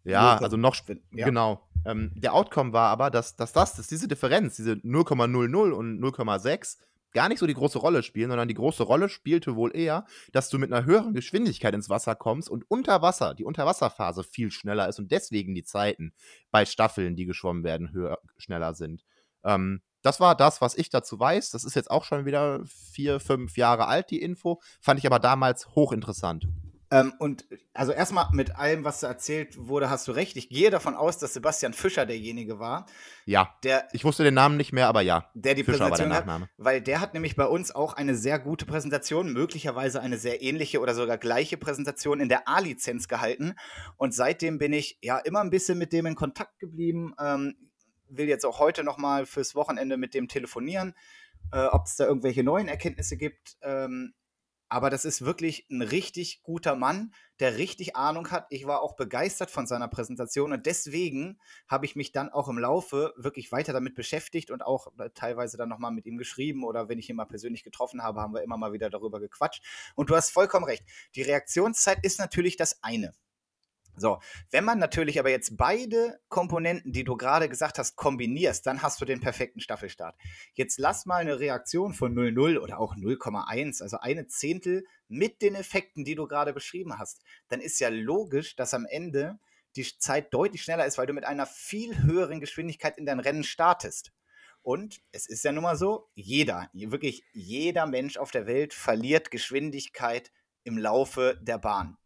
Ja, 0.04 0.38
also 0.38 0.56
noch, 0.56 0.76
ja. 1.12 1.26
genau. 1.26 1.66
Ähm, 1.84 2.12
der 2.14 2.34
Outcome 2.34 2.72
war 2.72 2.88
aber, 2.88 3.10
dass, 3.10 3.36
dass 3.36 3.52
das, 3.52 3.74
dass 3.74 3.86
diese 3.86 4.08
Differenz, 4.08 4.56
diese 4.56 4.72
0,00 4.72 5.70
und 5.70 6.00
0,6 6.00 6.78
gar 7.12 7.28
nicht 7.28 7.38
so 7.38 7.46
die 7.46 7.54
große 7.54 7.78
Rolle 7.78 8.02
spielen, 8.02 8.30
sondern 8.30 8.48
die 8.48 8.54
große 8.54 8.82
Rolle 8.82 9.08
spielte 9.08 9.56
wohl 9.56 9.74
eher, 9.76 10.04
dass 10.32 10.48
du 10.48 10.58
mit 10.58 10.72
einer 10.72 10.84
höheren 10.84 11.14
Geschwindigkeit 11.14 11.74
ins 11.74 11.88
Wasser 11.88 12.14
kommst 12.14 12.48
und 12.48 12.64
unter 12.68 13.02
Wasser, 13.02 13.34
die 13.34 13.44
Unterwasserphase 13.44 14.24
viel 14.24 14.50
schneller 14.50 14.88
ist 14.88 14.98
und 14.98 15.10
deswegen 15.10 15.54
die 15.54 15.64
Zeiten 15.64 16.12
bei 16.50 16.64
Staffeln, 16.64 17.16
die 17.16 17.26
geschwommen 17.26 17.64
werden, 17.64 17.92
höher, 17.92 18.18
schneller 18.38 18.74
sind. 18.74 19.04
Ähm, 19.44 19.82
das 20.02 20.20
war 20.20 20.34
das, 20.34 20.60
was 20.60 20.76
ich 20.76 20.88
dazu 20.88 21.18
weiß. 21.18 21.50
Das 21.50 21.64
ist 21.64 21.74
jetzt 21.74 21.90
auch 21.90 22.04
schon 22.04 22.24
wieder 22.24 22.60
vier, 22.64 23.20
fünf 23.20 23.56
Jahre 23.56 23.86
alt, 23.86 24.10
die 24.10 24.22
Info. 24.22 24.60
Fand 24.80 24.98
ich 24.98 25.06
aber 25.06 25.18
damals 25.18 25.68
hochinteressant. 25.74 26.48
Ähm, 26.92 27.12
und 27.18 27.46
also 27.72 27.92
erstmal 27.92 28.26
mit 28.32 28.56
allem, 28.56 28.84
was 28.84 29.00
da 29.00 29.08
erzählt 29.08 29.56
wurde, 29.56 29.90
hast 29.90 30.08
du 30.08 30.12
recht. 30.12 30.36
Ich 30.36 30.48
gehe 30.48 30.70
davon 30.70 30.94
aus, 30.94 31.18
dass 31.18 31.34
Sebastian 31.34 31.72
Fischer 31.72 32.04
derjenige 32.04 32.58
war. 32.58 32.86
Ja. 33.26 33.54
Der, 33.62 33.88
ich 33.92 34.04
wusste 34.04 34.24
den 34.24 34.34
Namen 34.34 34.56
nicht 34.56 34.72
mehr, 34.72 34.88
aber 34.88 35.00
ja. 35.00 35.30
Der 35.34 35.54
die 35.54 35.62
Fischer 35.62 35.78
Präsentation 35.78 36.10
war 36.10 36.16
der 36.16 36.26
Nachname. 36.26 36.44
Hat, 36.46 36.50
weil 36.58 36.80
der 36.80 37.00
hat 37.00 37.14
nämlich 37.14 37.36
bei 37.36 37.46
uns 37.46 37.72
auch 37.72 37.94
eine 37.94 38.16
sehr 38.16 38.40
gute 38.40 38.66
Präsentation, 38.66 39.32
möglicherweise 39.32 40.00
eine 40.00 40.18
sehr 40.18 40.42
ähnliche 40.42 40.80
oder 40.80 40.94
sogar 40.94 41.16
gleiche 41.16 41.56
Präsentation 41.56 42.18
in 42.18 42.28
der 42.28 42.48
A-Lizenz 42.48 43.06
gehalten. 43.06 43.54
Und 43.96 44.12
seitdem 44.12 44.58
bin 44.58 44.72
ich 44.72 44.98
ja 45.00 45.18
immer 45.18 45.40
ein 45.40 45.50
bisschen 45.50 45.78
mit 45.78 45.92
dem 45.92 46.06
in 46.06 46.16
Kontakt 46.16 46.58
geblieben. 46.58 47.14
Ähm, 47.20 47.54
will 48.08 48.28
jetzt 48.28 48.44
auch 48.44 48.58
heute 48.58 48.82
nochmal 48.82 49.26
fürs 49.26 49.54
Wochenende 49.54 49.96
mit 49.96 50.14
dem 50.14 50.26
telefonieren, 50.26 50.94
äh, 51.52 51.66
ob 51.66 51.86
es 51.86 51.94
da 51.94 52.06
irgendwelche 52.06 52.42
neuen 52.42 52.66
Erkenntnisse 52.66 53.16
gibt. 53.16 53.56
Ähm, 53.62 54.14
aber 54.70 54.88
das 54.88 55.04
ist 55.04 55.24
wirklich 55.24 55.66
ein 55.68 55.82
richtig 55.82 56.42
guter 56.42 56.76
Mann, 56.76 57.12
der 57.40 57.58
richtig 57.58 57.96
Ahnung 57.96 58.30
hat. 58.30 58.46
Ich 58.50 58.66
war 58.66 58.82
auch 58.82 58.94
begeistert 58.94 59.50
von 59.50 59.66
seiner 59.66 59.88
Präsentation 59.88 60.52
und 60.52 60.64
deswegen 60.64 61.40
habe 61.68 61.86
ich 61.86 61.96
mich 61.96 62.12
dann 62.12 62.30
auch 62.30 62.48
im 62.48 62.56
Laufe 62.56 63.12
wirklich 63.16 63.50
weiter 63.50 63.72
damit 63.72 63.96
beschäftigt 63.96 64.50
und 64.52 64.62
auch 64.62 64.86
äh, 64.98 65.10
teilweise 65.12 65.56
dann 65.56 65.68
nochmal 65.68 65.90
mit 65.90 66.06
ihm 66.06 66.16
geschrieben 66.18 66.64
oder 66.64 66.88
wenn 66.88 67.00
ich 67.00 67.10
ihn 67.10 67.16
mal 67.16 67.24
persönlich 67.24 67.64
getroffen 67.64 68.02
habe, 68.02 68.20
haben 68.20 68.32
wir 68.32 68.42
immer 68.42 68.56
mal 68.56 68.72
wieder 68.72 68.90
darüber 68.90 69.18
gequatscht. 69.18 69.62
Und 69.96 70.08
du 70.08 70.14
hast 70.14 70.30
vollkommen 70.30 70.64
recht. 70.64 70.84
Die 71.16 71.22
Reaktionszeit 71.22 71.98
ist 72.04 72.20
natürlich 72.20 72.56
das 72.56 72.82
eine. 72.82 73.12
So, 73.96 74.20
wenn 74.50 74.64
man 74.64 74.78
natürlich 74.78 75.18
aber 75.18 75.30
jetzt 75.30 75.56
beide 75.56 76.20
Komponenten, 76.28 76.92
die 76.92 77.04
du 77.04 77.16
gerade 77.16 77.48
gesagt 77.48 77.78
hast, 77.78 77.96
kombinierst, 77.96 78.66
dann 78.66 78.82
hast 78.82 79.00
du 79.00 79.04
den 79.04 79.20
perfekten 79.20 79.60
Staffelstart. 79.60 80.16
Jetzt 80.54 80.78
lass 80.78 81.06
mal 81.06 81.16
eine 81.16 81.38
Reaktion 81.38 81.92
von 81.92 82.14
0,0 82.14 82.58
oder 82.58 82.80
auch 82.80 82.96
0,1, 82.96 83.82
also 83.82 83.98
eine 83.98 84.26
Zehntel 84.26 84.84
mit 85.08 85.42
den 85.42 85.54
Effekten, 85.54 86.04
die 86.04 86.14
du 86.14 86.26
gerade 86.26 86.52
beschrieben 86.52 86.98
hast. 86.98 87.22
Dann 87.48 87.60
ist 87.60 87.80
ja 87.80 87.88
logisch, 87.88 88.56
dass 88.56 88.74
am 88.74 88.86
Ende 88.86 89.38
die 89.76 89.84
Zeit 89.98 90.32
deutlich 90.32 90.62
schneller 90.62 90.86
ist, 90.86 90.98
weil 90.98 91.06
du 91.06 91.12
mit 91.12 91.24
einer 91.24 91.46
viel 91.46 92.02
höheren 92.02 92.40
Geschwindigkeit 92.40 92.98
in 92.98 93.06
dein 93.06 93.20
Rennen 93.20 93.44
startest. 93.44 94.12
Und 94.62 95.00
es 95.12 95.26
ist 95.26 95.44
ja 95.44 95.52
nun 95.52 95.62
mal 95.62 95.76
so, 95.76 96.08
jeder, 96.14 96.68
wirklich 96.72 97.24
jeder 97.32 97.86
Mensch 97.86 98.16
auf 98.16 98.30
der 98.30 98.46
Welt 98.46 98.74
verliert 98.74 99.30
Geschwindigkeit 99.30 100.32
im 100.64 100.76
Laufe 100.76 101.38
der 101.40 101.58
Bahn. 101.58 101.96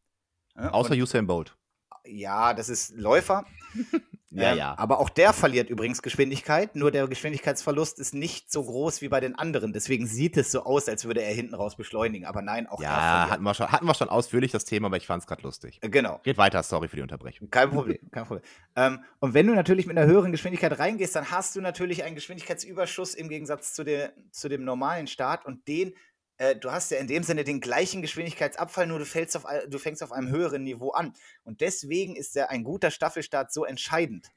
Ja, 0.56 0.70
Außer 0.70 0.94
Usain 0.94 1.26
Bolt 1.26 1.56
ja, 2.06 2.54
das 2.54 2.68
ist 2.68 2.94
Läufer. 2.96 3.44
ja, 4.30 4.52
ähm, 4.52 4.58
ja. 4.58 4.74
Aber 4.78 4.98
auch 4.98 5.08
der 5.08 5.32
verliert 5.32 5.70
übrigens 5.70 6.02
Geschwindigkeit, 6.02 6.76
nur 6.76 6.90
der 6.90 7.06
Geschwindigkeitsverlust 7.08 7.98
ist 7.98 8.14
nicht 8.14 8.50
so 8.50 8.64
groß 8.64 9.00
wie 9.00 9.08
bei 9.08 9.20
den 9.20 9.34
anderen. 9.34 9.72
Deswegen 9.72 10.06
sieht 10.06 10.36
es 10.36 10.52
so 10.52 10.64
aus, 10.64 10.88
als 10.88 11.04
würde 11.04 11.22
er 11.22 11.32
hinten 11.32 11.54
raus 11.54 11.76
beschleunigen. 11.76 12.26
Aber 12.26 12.42
nein, 12.42 12.66
auch 12.66 12.80
ja, 12.80 13.30
hatten 13.30 13.42
wir, 13.42 13.54
schon, 13.54 13.70
hatten 13.70 13.86
wir 13.86 13.94
schon 13.94 14.08
ausführlich 14.08 14.52
das 14.52 14.64
Thema, 14.64 14.86
aber 14.86 14.96
ich 14.96 15.06
fand 15.06 15.22
es 15.22 15.26
gerade 15.26 15.42
lustig. 15.42 15.78
Äh, 15.82 15.88
genau. 15.88 16.20
Geht 16.22 16.38
weiter, 16.38 16.62
sorry 16.62 16.88
für 16.88 16.96
die 16.96 17.02
Unterbrechung. 17.02 17.50
Kein 17.50 17.70
Problem, 17.70 17.98
kein 18.12 18.24
Problem. 18.26 18.44
Ähm, 18.76 19.00
und 19.20 19.34
wenn 19.34 19.46
du 19.46 19.54
natürlich 19.54 19.86
mit 19.86 19.96
einer 19.96 20.06
höheren 20.06 20.32
Geschwindigkeit 20.32 20.78
reingehst, 20.78 21.16
dann 21.16 21.30
hast 21.30 21.56
du 21.56 21.60
natürlich 21.60 22.04
einen 22.04 22.14
Geschwindigkeitsüberschuss 22.14 23.14
im 23.14 23.28
Gegensatz 23.28 23.74
zu, 23.74 23.84
der, 23.84 24.12
zu 24.30 24.48
dem 24.48 24.64
normalen 24.64 25.06
Start 25.06 25.46
und 25.46 25.66
den 25.68 25.94
äh, 26.38 26.56
du 26.56 26.72
hast 26.72 26.90
ja 26.90 26.98
in 26.98 27.06
dem 27.06 27.22
Sinne 27.22 27.44
den 27.44 27.60
gleichen 27.60 28.02
Geschwindigkeitsabfall, 28.02 28.86
nur 28.86 28.98
du, 28.98 29.06
fällst 29.06 29.36
auf, 29.36 29.44
du 29.68 29.78
fängst 29.78 30.02
auf 30.02 30.12
einem 30.12 30.30
höheren 30.30 30.64
Niveau 30.64 30.90
an. 30.90 31.14
Und 31.44 31.60
deswegen 31.60 32.16
ist 32.16 32.34
ja 32.34 32.46
ein 32.46 32.64
guter 32.64 32.90
Staffelstart 32.90 33.52
so 33.52 33.64
entscheidend. 33.64 34.28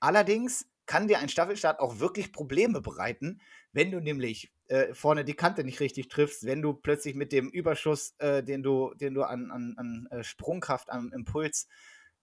Allerdings 0.00 0.66
kann 0.86 1.08
dir 1.08 1.18
ein 1.18 1.28
Staffelstart 1.28 1.80
auch 1.80 1.98
wirklich 1.98 2.32
Probleme 2.32 2.80
bereiten, 2.80 3.40
wenn 3.72 3.90
du 3.90 4.00
nämlich 4.00 4.52
äh, 4.68 4.94
vorne 4.94 5.24
die 5.24 5.34
Kante 5.34 5.64
nicht 5.64 5.80
richtig 5.80 6.08
triffst, 6.08 6.44
wenn 6.44 6.62
du 6.62 6.74
plötzlich 6.74 7.14
mit 7.14 7.32
dem 7.32 7.48
Überschuss, 7.50 8.14
äh, 8.18 8.42
den 8.42 8.62
du, 8.62 8.92
den 8.94 9.14
du 9.14 9.22
an, 9.22 9.50
an, 9.50 9.74
an 9.76 10.08
äh, 10.10 10.22
Sprungkraft, 10.22 10.90
am 10.90 11.12
Impuls 11.12 11.68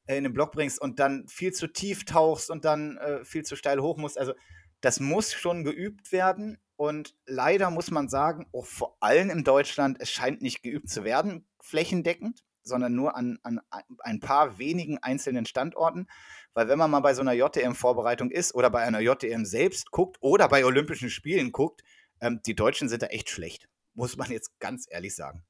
äh, 0.06 0.15
in 0.15 0.24
den 0.24 0.34
Block 0.34 0.52
bringst 0.52 0.80
und 0.80 1.00
dann 1.00 1.28
viel 1.28 1.54
zu 1.54 1.67
tief 1.67 2.06
tauchst 2.06 2.50
und 2.50 2.65
dann 2.65 3.00
viel 3.24 3.43
zu 3.43 3.56
steil 3.56 3.82
hoch 3.82 3.97
musst. 3.97 4.17
Also 4.17 4.34
das 4.80 5.00
muss 5.00 5.34
schon 5.34 5.63
geübt 5.63 6.12
werden 6.12 6.60
und 6.81 7.13
leider 7.27 7.69
muss 7.69 7.91
man 7.91 8.09
sagen, 8.09 8.47
auch 8.51 8.65
vor 8.65 8.97
allem 9.01 9.29
in 9.29 9.43
Deutschland, 9.43 9.97
es 9.99 10.09
scheint 10.09 10.41
nicht 10.41 10.63
geübt 10.63 10.89
zu 10.89 11.03
werden, 11.03 11.47
flächendeckend, 11.59 12.43
sondern 12.63 12.95
nur 12.95 13.15
an, 13.15 13.37
an 13.43 13.61
ein 13.99 14.19
paar 14.19 14.57
wenigen 14.57 14.97
einzelnen 14.97 15.45
Standorten. 15.45 16.07
Weil 16.55 16.69
wenn 16.69 16.79
man 16.79 16.89
mal 16.89 17.01
bei 17.01 17.13
so 17.13 17.21
einer 17.21 17.33
JTM-Vorbereitung 17.33 18.31
ist 18.31 18.55
oder 18.55 18.71
bei 18.71 18.81
einer 18.81 18.99
JTM 18.99 19.45
selbst 19.45 19.91
guckt 19.91 20.17
oder 20.21 20.47
bei 20.47 20.65
Olympischen 20.65 21.11
Spielen 21.11 21.51
guckt, 21.51 21.83
ähm, 22.19 22.41
die 22.47 22.55
Deutschen 22.55 22.89
sind 22.89 23.03
da 23.03 23.07
echt 23.07 23.29
schlecht. 23.29 23.69
Muss 23.93 24.17
man 24.17 24.31
jetzt 24.31 24.59
ganz 24.59 24.87
ehrlich 24.89 25.15
sagen. 25.15 25.43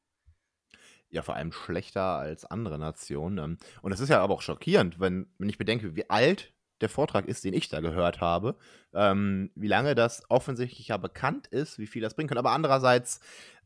Ja, 1.12 1.22
vor 1.22 1.36
allem 1.36 1.54
schlechter 1.54 2.18
als 2.18 2.44
andere 2.44 2.78
Nationen. 2.78 3.58
Und 3.82 3.92
das 3.92 4.02
ist 4.02 4.10
ja 4.10 4.20
aber 4.20 4.34
auch 4.34 4.42
schockierend, 4.42 5.00
wenn, 5.00 5.32
wenn 5.38 5.48
ich 5.48 5.58
bedenke, 5.58 5.96
wie 5.96 6.10
alt 6.10 6.54
der 6.82 6.90
Vortrag 6.90 7.28
ist, 7.28 7.44
den 7.44 7.54
ich 7.54 7.70
da 7.70 7.80
gehört 7.80 8.22
habe, 8.22 8.56
ähm, 8.94 9.52
wie 9.56 9.68
lange 9.68 9.96
das 9.96 10.24
offensichtlich 10.30 10.90
ja 10.90 10.98
bekannt 10.98 11.48
ist, 11.48 11.80
wie 11.80 11.88
viel 11.88 12.02
das 12.02 12.16
bringen 12.16 12.30
kann. 12.30 12.38
Aber 12.38 12.52
andererseits 12.52 13.20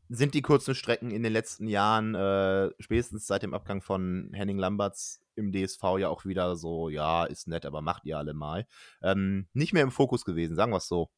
sind 0.08 0.34
die 0.34 0.42
kurzen 0.42 0.74
Strecken 0.74 1.10
in 1.10 1.22
den 1.22 1.32
letzten 1.32 1.66
Jahren, 1.66 2.14
äh, 2.14 2.70
spätestens 2.78 3.26
seit 3.26 3.42
dem 3.42 3.54
Abgang 3.54 3.82
von 3.82 4.30
Henning 4.32 4.58
Lamberts 4.58 5.20
im 5.34 5.52
DSV 5.52 5.82
ja 5.98 6.08
auch 6.08 6.24
wieder 6.24 6.56
so, 6.56 6.88
ja, 6.88 7.24
ist 7.24 7.48
nett, 7.48 7.66
aber 7.66 7.82
macht 7.82 8.04
ihr 8.06 8.18
alle 8.18 8.34
mal. 8.34 8.66
Ähm, 9.02 9.48
nicht 9.52 9.72
mehr 9.72 9.82
im 9.82 9.90
Fokus 9.90 10.24
gewesen, 10.24 10.56
sagen 10.56 10.72
wir 10.72 10.78
es 10.78 10.88
so. 10.88 11.10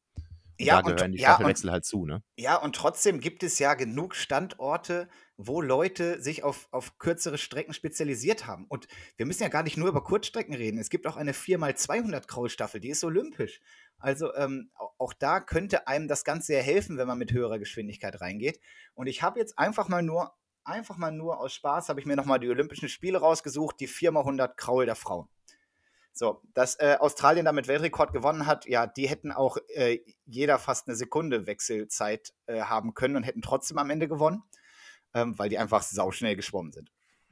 Und 0.59 0.67
Ja, 0.67 0.73
da 0.73 0.81
und, 0.81 0.95
gehören 0.95 1.11
die 1.11 1.17
ja, 1.17 1.37
und, 1.37 1.57
Staffelwechsel 1.57 1.71
halt 1.71 1.85
zu, 1.85 2.05
ne? 2.05 2.23
ja, 2.37 2.55
und 2.57 2.75
trotzdem 2.75 3.19
gibt 3.19 3.43
es 3.43 3.59
ja 3.59 3.73
genug 3.73 4.15
Standorte, 4.15 5.09
wo 5.37 5.61
Leute 5.61 6.21
sich 6.21 6.43
auf, 6.43 6.67
auf 6.71 6.97
kürzere 6.97 7.37
Strecken 7.37 7.73
spezialisiert 7.73 8.45
haben. 8.47 8.65
Und 8.67 8.87
wir 9.17 9.25
müssen 9.25 9.43
ja 9.43 9.49
gar 9.49 9.63
nicht 9.63 9.77
nur 9.77 9.89
über 9.89 10.03
Kurzstrecken 10.03 10.53
reden. 10.55 10.77
Es 10.79 10.89
gibt 10.89 11.07
auch 11.07 11.17
eine 11.17 11.33
4x200 11.33 12.27
Kraulstaffel, 12.27 12.79
die 12.81 12.89
ist 12.89 13.03
olympisch. 13.03 13.61
Also 13.97 14.33
ähm, 14.35 14.71
au- 14.75 14.91
auch 14.97 15.13
da 15.13 15.39
könnte 15.41 15.87
einem 15.87 16.07
das 16.07 16.23
Ganze 16.23 16.53
ja 16.53 16.61
helfen, 16.61 16.97
wenn 16.97 17.07
man 17.07 17.17
mit 17.17 17.31
höherer 17.33 17.59
Geschwindigkeit 17.59 18.19
reingeht. 18.21 18.59
Und 18.93 19.07
ich 19.07 19.21
habe 19.21 19.39
jetzt 19.39 19.57
einfach 19.59 19.87
mal 19.89 20.01
nur, 20.03 20.33
einfach 20.63 20.97
mal 20.97 21.11
nur 21.11 21.39
aus 21.39 21.53
Spaß, 21.53 21.89
habe 21.89 21.99
ich 21.99 22.05
mir 22.05 22.15
nochmal 22.15 22.39
die 22.39 22.49
Olympischen 22.49 22.89
Spiele 22.89 23.19
rausgesucht, 23.19 23.79
die 23.79 23.87
4x100 23.89 24.55
Kraul 24.55 24.85
der 24.85 24.95
Frauen. 24.95 25.27
So, 26.11 26.41
dass 26.53 26.75
äh, 26.79 26.97
Australien 26.99 27.45
damit 27.45 27.67
Weltrekord 27.67 28.11
gewonnen 28.13 28.45
hat, 28.45 28.65
ja, 28.65 28.87
die 28.87 29.07
hätten 29.07 29.31
auch 29.31 29.57
äh, 29.69 29.99
jeder 30.25 30.59
fast 30.59 30.87
eine 30.87 30.95
Sekunde 30.95 31.45
Wechselzeit 31.45 32.33
äh, 32.47 32.61
haben 32.61 32.93
können 32.93 33.15
und 33.15 33.23
hätten 33.23 33.41
trotzdem 33.41 33.77
am 33.77 33.89
Ende 33.89 34.07
gewonnen, 34.07 34.43
ähm, 35.13 35.37
weil 35.39 35.49
die 35.49 35.57
einfach 35.57 35.81
sauschnell 35.81 36.35
geschwommen 36.35 36.73
sind. 36.73 36.91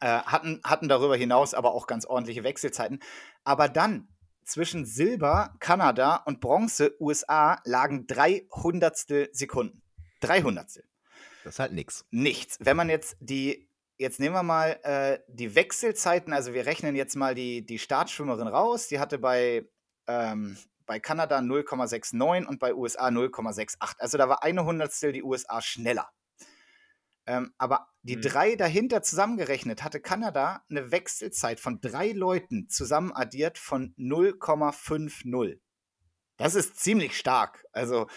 äh, 0.00 0.06
hatten, 0.06 0.60
hatten 0.64 0.88
darüber 0.88 1.16
hinaus 1.16 1.54
aber 1.54 1.72
auch 1.74 1.86
ganz 1.86 2.06
ordentliche 2.06 2.44
Wechselzeiten. 2.44 3.00
Aber 3.44 3.68
dann 3.68 4.08
zwischen 4.44 4.84
Silber, 4.84 5.54
Kanada 5.60 6.16
und 6.16 6.40
Bronze, 6.40 6.94
USA, 7.00 7.60
lagen 7.64 8.06
300 8.06 8.96
Sekunden. 9.32 9.82
300 10.20 10.68
Das 11.44 11.54
ist 11.54 11.58
halt 11.58 11.72
nix. 11.72 12.04
nichts. 12.10 12.58
Wenn 12.60 12.76
man 12.76 12.88
jetzt 12.88 13.16
die, 13.20 13.68
jetzt 14.02 14.20
nehmen 14.20 14.34
wir 14.34 14.42
mal 14.42 14.78
äh, 14.82 15.20
die 15.28 15.54
Wechselzeiten, 15.54 16.32
also 16.32 16.52
wir 16.52 16.66
rechnen 16.66 16.96
jetzt 16.96 17.16
mal 17.16 17.34
die, 17.34 17.64
die 17.64 17.78
Startschwimmerin 17.78 18.48
raus, 18.48 18.88
die 18.88 18.98
hatte 18.98 19.18
bei, 19.18 19.66
ähm, 20.06 20.58
bei 20.84 21.00
Kanada 21.00 21.38
0,69 21.38 22.46
und 22.46 22.58
bei 22.58 22.74
USA 22.74 23.08
0,68. 23.08 23.94
Also 23.98 24.18
da 24.18 24.28
war 24.28 24.42
eine 24.42 24.64
Hundertstel 24.64 25.12
die 25.12 25.22
USA 25.22 25.62
schneller. 25.62 26.10
Ähm, 27.24 27.54
aber 27.56 27.88
die 28.02 28.16
Mhm. 28.16 28.22
drei 28.22 28.56
dahinter 28.56 29.02
zusammengerechnet 29.02 29.84
hatte 29.84 30.00
Kanada 30.00 30.64
eine 30.68 30.90
Wechselzeit 30.90 31.60
von 31.60 31.80
drei 31.80 32.10
Leuten 32.10 32.68
zusammen 32.68 33.12
addiert 33.12 33.58
von 33.58 33.94
0,50. 33.96 35.60
Das 36.36 36.56
ist 36.56 36.80
ziemlich 36.80 37.16
stark. 37.16 37.64
Also, 37.70 38.08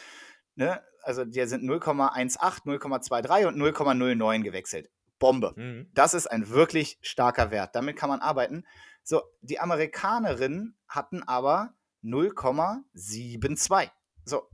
ne, 0.56 0.82
also 1.04 1.24
die 1.24 1.46
sind 1.46 1.64
0,18, 1.64 2.66
0,23 2.66 3.46
und 3.46 3.58
0,09 3.58 4.42
gewechselt. 4.42 4.90
Bombe. 5.20 5.54
Mhm. 5.56 5.90
Das 5.94 6.14
ist 6.14 6.28
ein 6.28 6.50
wirklich 6.50 6.98
starker 7.02 7.52
Wert. 7.52 7.76
Damit 7.76 7.96
kann 7.96 8.10
man 8.10 8.22
arbeiten. 8.22 8.66
So, 9.04 9.22
die 9.42 9.60
Amerikanerinnen 9.60 10.78
hatten 10.88 11.24
aber 11.24 11.74
0,72. 12.04 13.90
So, 14.26 14.50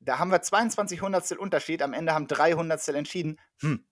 da 0.00 0.18
haben 0.18 0.30
wir 0.30 0.42
22 0.42 1.00
Hundertstel 1.02 1.38
Unterschied. 1.38 1.82
Am 1.82 1.92
Ende 1.92 2.12
haben 2.14 2.26
drei 2.26 2.52
Hundertstel 2.52 2.94
entschieden. 2.96 3.38
Hm, 3.60 3.86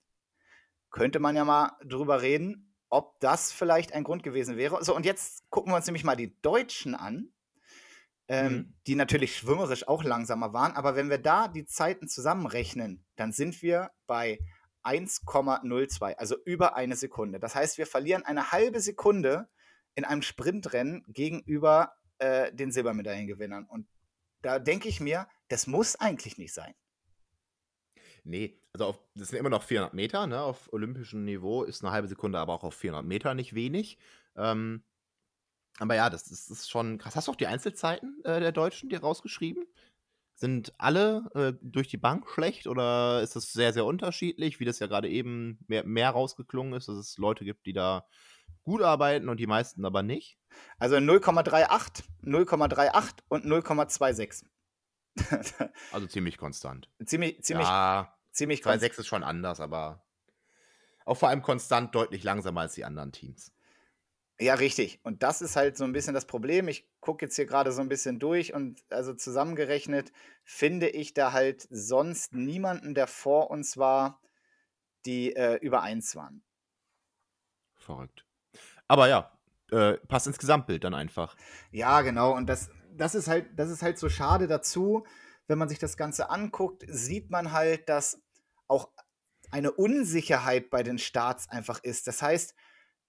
könnte 0.90 1.20
man 1.20 1.36
ja 1.36 1.44
mal 1.44 1.72
drüber 1.84 2.20
reden, 2.22 2.74
ob 2.88 3.20
das 3.20 3.52
vielleicht 3.52 3.92
ein 3.92 4.04
Grund 4.04 4.22
gewesen 4.22 4.56
wäre. 4.56 4.82
So, 4.84 4.94
und 4.96 5.06
jetzt 5.06 5.48
gucken 5.50 5.72
wir 5.72 5.76
uns 5.76 5.86
nämlich 5.86 6.04
mal 6.04 6.16
die 6.16 6.40
Deutschen 6.42 6.94
an, 6.94 7.32
ähm, 8.28 8.52
Mhm. 8.52 8.74
die 8.86 8.94
natürlich 8.96 9.36
schwimmerisch 9.36 9.86
auch 9.86 10.02
langsamer 10.04 10.52
waren. 10.52 10.72
Aber 10.72 10.96
wenn 10.96 11.10
wir 11.10 11.18
da 11.18 11.48
die 11.48 11.66
Zeiten 11.66 12.08
zusammenrechnen, 12.08 13.04
dann 13.16 13.32
sind 13.32 13.62
wir 13.62 13.90
bei 14.06 14.38
1,02, 14.84 16.14
also 16.16 16.36
über 16.44 16.76
eine 16.76 16.96
Sekunde. 16.96 17.40
Das 17.40 17.54
heißt, 17.54 17.78
wir 17.78 17.86
verlieren 17.86 18.24
eine 18.24 18.52
halbe 18.52 18.80
Sekunde 18.80 19.48
in 19.94 20.04
einem 20.04 20.22
Sprintrennen 20.22 21.04
gegenüber 21.08 21.92
äh, 22.18 22.52
den 22.52 22.72
Silbermedaillengewinnern. 22.72 23.66
Und 23.66 23.86
da 24.42 24.58
denke 24.58 24.88
ich 24.88 25.00
mir, 25.00 25.28
das 25.48 25.66
muss 25.66 25.96
eigentlich 25.96 26.38
nicht 26.38 26.54
sein. 26.54 26.74
Nee, 28.24 28.60
also 28.72 28.86
auf, 28.86 29.00
das 29.14 29.28
sind 29.28 29.38
immer 29.38 29.50
noch 29.50 29.62
400 29.62 29.94
Meter, 29.94 30.26
ne? 30.26 30.40
Auf 30.42 30.72
olympischem 30.72 31.24
Niveau 31.24 31.64
ist 31.64 31.82
eine 31.82 31.92
halbe 31.92 32.08
Sekunde, 32.08 32.38
aber 32.38 32.54
auch 32.54 32.64
auf 32.64 32.74
400 32.74 33.04
Meter 33.04 33.34
nicht 33.34 33.54
wenig. 33.54 33.98
Ähm, 34.36 34.84
aber 35.78 35.94
ja, 35.94 36.10
das 36.10 36.26
ist, 36.30 36.50
ist 36.50 36.70
schon 36.70 36.98
krass. 36.98 37.16
Hast 37.16 37.28
du 37.28 37.32
auch 37.32 37.36
die 37.36 37.46
Einzelzeiten 37.46 38.22
äh, 38.24 38.40
der 38.40 38.52
Deutschen 38.52 38.90
dir 38.90 39.00
rausgeschrieben? 39.00 39.64
Sind 40.40 40.72
alle 40.78 41.30
äh, 41.34 41.52
durch 41.60 41.88
die 41.88 41.98
Bank 41.98 42.26
schlecht 42.26 42.66
oder 42.66 43.20
ist 43.20 43.36
das 43.36 43.52
sehr, 43.52 43.74
sehr 43.74 43.84
unterschiedlich, 43.84 44.58
wie 44.58 44.64
das 44.64 44.78
ja 44.78 44.86
gerade 44.86 45.06
eben 45.06 45.58
mehr, 45.68 45.84
mehr 45.84 46.08
rausgeklungen 46.08 46.72
ist, 46.72 46.88
dass 46.88 46.96
es 46.96 47.18
Leute 47.18 47.44
gibt, 47.44 47.66
die 47.66 47.74
da 47.74 48.06
gut 48.62 48.80
arbeiten 48.80 49.28
und 49.28 49.38
die 49.38 49.46
meisten 49.46 49.84
aber 49.84 50.02
nicht? 50.02 50.38
Also 50.78 50.96
0,38, 50.96 52.04
0,38 52.24 53.18
und 53.28 53.44
0,26. 53.44 54.46
Also 55.92 56.06
ziemlich 56.06 56.38
konstant. 56.38 56.88
ziemlich, 57.04 57.42
ziemlich, 57.42 57.68
ja, 57.68 58.16
ziemlich 58.32 58.62
konstant. 58.62 58.92
2,6 58.92 59.00
ist 59.00 59.06
schon 59.08 59.22
anders, 59.22 59.60
aber 59.60 60.06
auch 61.04 61.16
vor 61.16 61.28
allem 61.28 61.42
konstant 61.42 61.94
deutlich 61.94 62.24
langsamer 62.24 62.62
als 62.62 62.74
die 62.74 62.86
anderen 62.86 63.12
Teams. 63.12 63.52
Ja, 64.40 64.54
richtig. 64.54 65.00
Und 65.02 65.22
das 65.22 65.42
ist 65.42 65.54
halt 65.54 65.76
so 65.76 65.84
ein 65.84 65.92
bisschen 65.92 66.14
das 66.14 66.24
Problem. 66.24 66.66
Ich 66.66 66.88
gucke 67.00 67.26
jetzt 67.26 67.36
hier 67.36 67.44
gerade 67.44 67.72
so 67.72 67.82
ein 67.82 67.90
bisschen 67.90 68.18
durch 68.18 68.54
und 68.54 68.82
also 68.88 69.12
zusammengerechnet 69.12 70.12
finde 70.44 70.88
ich 70.88 71.12
da 71.12 71.32
halt 71.32 71.68
sonst 71.70 72.32
niemanden, 72.32 72.94
der 72.94 73.06
vor 73.06 73.50
uns 73.50 73.76
war, 73.76 74.22
die 75.04 75.36
äh, 75.36 75.56
über 75.56 75.82
eins 75.82 76.16
waren. 76.16 76.42
Verrückt. 77.76 78.24
Aber 78.88 79.08
ja, 79.08 79.30
äh, 79.72 79.98
passt 80.08 80.26
ins 80.26 80.38
Gesamtbild 80.38 80.84
dann 80.84 80.94
einfach. 80.94 81.36
Ja, 81.70 82.00
genau. 82.00 82.34
Und 82.34 82.46
das, 82.46 82.70
das, 82.96 83.14
ist 83.14 83.28
halt, 83.28 83.46
das 83.56 83.68
ist 83.68 83.82
halt 83.82 83.98
so 83.98 84.08
schade 84.08 84.46
dazu. 84.46 85.06
Wenn 85.48 85.58
man 85.58 85.68
sich 85.68 85.78
das 85.78 85.98
Ganze 85.98 86.30
anguckt, 86.30 86.84
sieht 86.88 87.28
man 87.30 87.52
halt, 87.52 87.90
dass 87.90 88.22
auch 88.68 88.88
eine 89.50 89.72
Unsicherheit 89.72 90.70
bei 90.70 90.82
den 90.82 90.98
Starts 90.98 91.46
einfach 91.50 91.84
ist. 91.84 92.06
Das 92.06 92.22
heißt, 92.22 92.54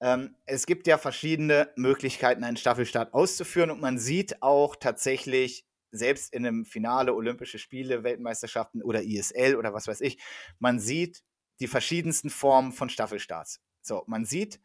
ähm, 0.02 0.36
es 0.46 0.66
gibt 0.66 0.88
ja 0.88 0.98
verschiedene 0.98 1.70
Möglichkeiten, 1.76 2.44
einen 2.44 2.58
Staffelstart 2.58 3.14
auszuführen 3.14 3.70
und 3.70 3.82
man 3.82 4.00
sieht 4.00 4.42
auch 4.42 4.76
tatsächlich, 4.76 5.68
selbst 5.92 6.34
in 6.34 6.46
einem 6.46 6.66
Finale 6.66 7.14
Olympische 7.14 7.60
Spiele, 7.60 8.04
Weltmeisterschaften 8.04 8.82
oder 8.82 9.04
ISL 9.04 9.56
oder 9.56 9.74
was 9.74 9.88
weiß 9.88 10.02
ich, 10.02 10.20
man 10.58 10.80
sieht 10.80 11.22
die 11.60 11.68
verschiedensten 11.68 12.30
Formen 12.30 12.72
von 12.72 12.90
Staffelstarts. 12.90 13.62
So, 13.82 14.04
man 14.08 14.26
sieht, 14.26 14.60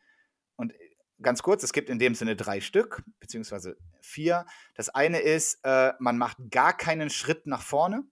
und 0.55 0.72
ganz 1.20 1.42
kurz, 1.42 1.62
es 1.62 1.72
gibt 1.72 1.90
in 1.90 1.99
dem 1.99 2.14
Sinne 2.14 2.37
drei 2.37 2.61
Stück, 2.61 3.03
beziehungsweise 3.20 3.77
vier. 4.01 4.46
Das 4.75 4.88
eine 4.88 5.18
ist, 5.18 5.59
äh, 5.64 5.92
man 5.99 6.16
macht 6.16 6.38
gar 6.51 6.75
keinen 6.75 7.11
Schritt 7.11 7.46
nach 7.46 7.62
vorne. 7.62 8.05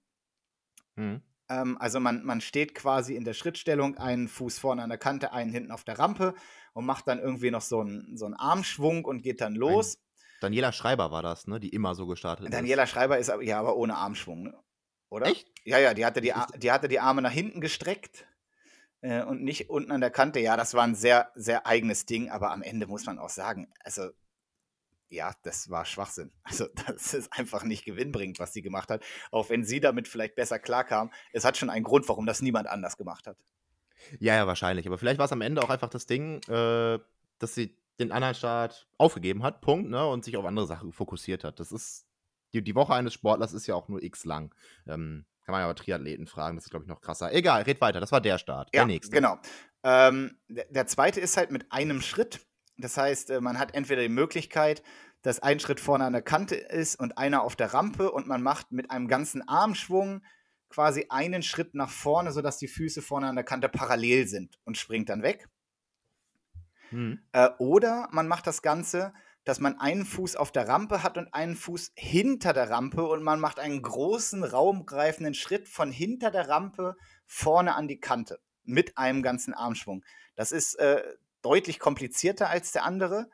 Hm. 0.97 1.23
Ähm, 1.49 1.79
also 1.79 2.01
man, 2.01 2.25
man 2.25 2.41
steht 2.41 2.75
quasi 2.75 3.15
in 3.17 3.25
der 3.25 3.35
Schrittstellung, 3.35 3.97
einen 3.97 4.29
Fuß 4.29 4.59
vorne 4.59 4.83
an 4.83 4.91
der 4.91 4.99
Kante, 4.99 5.33
einen 5.33 5.53
hinten 5.53 5.71
auf 5.71 5.85
der 5.85 5.99
Rampe 5.99 6.35
und 6.75 6.85
macht 6.85 7.09
dann 7.09 7.19
irgendwie 7.19 7.51
noch 7.51 7.63
so 7.63 7.81
einen, 7.81 8.17
so 8.17 8.27
einen 8.27 8.35
Armschwung 8.35 9.05
und 9.05 9.23
geht 9.23 9.41
dann 9.41 9.55
los. 9.55 9.99
Daniela 10.41 10.73
Schreiber 10.73 11.11
war 11.11 11.23
das, 11.23 11.47
ne? 11.47 11.59
Die 11.59 11.71
immer 11.71 11.95
so 11.95 12.07
gestartet 12.07 12.53
Daniela 12.53 12.87
Schreiber 12.87 13.19
ist 13.19 13.31
aber, 13.31 13.43
ja 13.43 13.59
aber 13.59 13.77
ohne 13.77 13.97
Armschwung, 13.97 14.43
ne? 14.43 14.55
oder? 15.09 15.27
ist. 15.27 15.33
Echt? 15.33 15.49
Ja, 15.65 15.79
ja, 15.79 15.95
die 15.95 16.05
hatte 16.05 16.21
die, 16.21 16.35
die 16.57 16.71
hatte 16.71 16.89
die 16.89 17.01
Arme 17.01 17.23
nach 17.23 17.33
hinten 17.33 17.61
gestreckt 17.61 18.27
äh, 19.01 19.23
und 19.23 19.43
nicht 19.43 19.71
unten 19.71 19.93
an 19.93 20.01
der 20.01 20.11
Kante. 20.11 20.41
Ja, 20.41 20.57
das 20.57 20.75
war 20.75 20.83
ein 20.85 20.95
sehr, 20.95 21.31
sehr 21.35 21.67
eigenes 21.67 22.05
Ding, 22.05 22.29
aber 22.29 22.51
am 22.51 22.63
Ende 22.63 22.87
muss 22.87 23.07
man 23.07 23.19
auch 23.19 23.31
sagen, 23.31 23.73
also 23.81 24.11
ja, 25.09 25.33
das 25.45 25.70
war 25.70 25.85
Schwachsinn. 25.85 26.33
Also 26.43 26.66
das 26.87 27.14
ist 27.14 27.33
einfach 27.33 27.62
nicht 27.62 27.85
gewinnbringend, 27.85 28.39
was 28.39 28.53
sie 28.53 28.62
gemacht 28.62 28.91
hat. 28.91 29.03
Auch 29.31 29.49
wenn 29.49 29.64
sie 29.64 29.81
damit 29.81 30.09
vielleicht 30.09 30.35
besser 30.35 30.59
klarkam. 30.59 31.12
Es 31.33 31.45
hat 31.45 31.57
schon 31.57 31.70
einen 31.70 31.85
Grund, 31.85 32.09
warum 32.09 32.27
das 32.27 32.43
niemand 32.43 32.66
anders 32.66 32.97
gemacht 32.97 33.27
hat. 33.27 33.39
Ja, 34.18 34.34
ja, 34.34 34.47
wahrscheinlich. 34.47 34.86
Aber 34.86 34.99
vielleicht 34.99 35.18
war 35.18 35.26
es 35.26 35.32
am 35.32 35.40
Ende 35.40 35.62
auch 35.62 35.70
einfach 35.70 35.88
das 35.88 36.07
Ding, 36.07 36.42
äh, 36.49 36.99
dass 37.38 37.55
sie 37.55 37.76
den 37.99 38.12
anderen 38.12 38.34
Start 38.34 38.88
aufgegeben 38.99 39.42
hat, 39.42 39.61
Punkt, 39.61 39.90
ne? 39.90 40.07
Und 40.07 40.24
sich 40.24 40.36
auf 40.36 40.45
andere 40.45 40.66
Sachen 40.66 40.92
fokussiert 40.92 41.45
hat. 41.45 41.61
Das 41.61 41.72
ist, 41.72 42.07
die, 42.53 42.62
die 42.62 42.74
Woche 42.74 42.95
eines 42.95 43.14
Sportlers 43.14 43.53
ist 43.53 43.66
ja 43.66 43.74
auch 43.74 43.88
nur 43.88 44.03
x 44.03 44.24
lang. 44.24 44.55
Ähm, 44.86 45.24
kann 45.45 45.53
man 45.53 45.61
ja 45.61 45.66
aber 45.66 45.74
Triathleten 45.74 46.26
fragen, 46.26 46.57
das 46.57 46.64
ist, 46.64 46.70
glaube 46.70 46.84
ich, 46.84 46.88
noch 46.88 47.01
krasser. 47.01 47.32
Egal, 47.32 47.62
red 47.62 47.80
weiter. 47.80 48.01
Das 48.01 48.12
war 48.12 48.20
der 48.20 48.38
Start. 48.38 48.70
Ja, 48.74 48.80
der 48.80 48.86
nächste. 48.86 49.14
genau. 49.14 49.38
Ähm, 49.82 50.38
der, 50.49 50.64
der 50.70 50.86
zweite 50.86 51.20
ist 51.20 51.36
halt 51.36 51.51
mit 51.51 51.70
einem 51.70 52.01
Schritt. 52.01 52.40
Das 52.78 52.97
heißt, 52.97 53.30
äh, 53.30 53.40
man 53.40 53.59
hat 53.59 53.74
entweder 53.74 54.03
die 54.03 54.09
Möglichkeit, 54.09 54.82
dass 55.22 55.40
ein 55.40 55.61
Schritt 55.61 55.80
vorne 55.80 56.05
an 56.05 56.12
der 56.12 56.22
Kante 56.22 56.55
ist 56.55 56.99
und 56.99 57.18
einer 57.18 57.42
auf 57.42 57.57
der 57.57 57.72
Rampe 57.72 58.11
und 58.11 58.26
man 58.26 58.42
macht 58.42 58.72
mit 58.72 58.90
einem 58.90 59.09
ganzen 59.09 59.47
Armschwung 59.47 60.22
quasi 60.75 61.07
einen 61.09 61.45
Schritt 61.45 61.75
nach 61.75 61.89
vorne, 61.89 62.33
sodass 62.33 62.59
die 62.59 62.66
Füße 62.66 63.01
vorne 63.01 63.29
an 63.29 63.37
der 63.37 63.45
Kante 63.45 63.68
parallel 63.68 64.27
sind 64.27 64.59
und 64.64 64.77
springt 64.77 65.09
dann 65.09 65.22
weg. 65.22 65.49
Mhm. 66.91 67.20
Äh, 67.31 67.51
oder 67.59 68.09
man 68.11 68.27
macht 68.27 68.49
das 68.49 68.61
Ganze, 68.61 69.14
dass 69.45 69.61
man 69.61 69.79
einen 69.79 70.05
Fuß 70.05 70.35
auf 70.35 70.51
der 70.51 70.66
Rampe 70.66 71.05
hat 71.05 71.16
und 71.16 71.33
einen 71.33 71.55
Fuß 71.55 71.93
hinter 71.95 72.53
der 72.53 72.70
Rampe 72.70 73.05
und 73.05 73.22
man 73.22 73.39
macht 73.39 73.61
einen 73.61 73.83
großen, 73.83 74.43
raumgreifenden 74.43 75.35
Schritt 75.35 75.68
von 75.68 75.93
hinter 75.93 76.33
der 76.33 76.49
Rampe 76.49 76.97
vorne 77.25 77.77
an 77.77 77.87
die 77.87 78.01
Kante 78.01 78.41
mit 78.64 78.99
einem 78.99 79.22
ganzen 79.22 79.55
Armschwung. 79.55 80.05
Das 80.35 80.51
ist 80.51 80.75
äh, 80.81 81.05
deutlich 81.41 81.79
komplizierter 81.79 82.51
als 82.51 82.72
der 82.72 82.85
andere. 82.85 83.31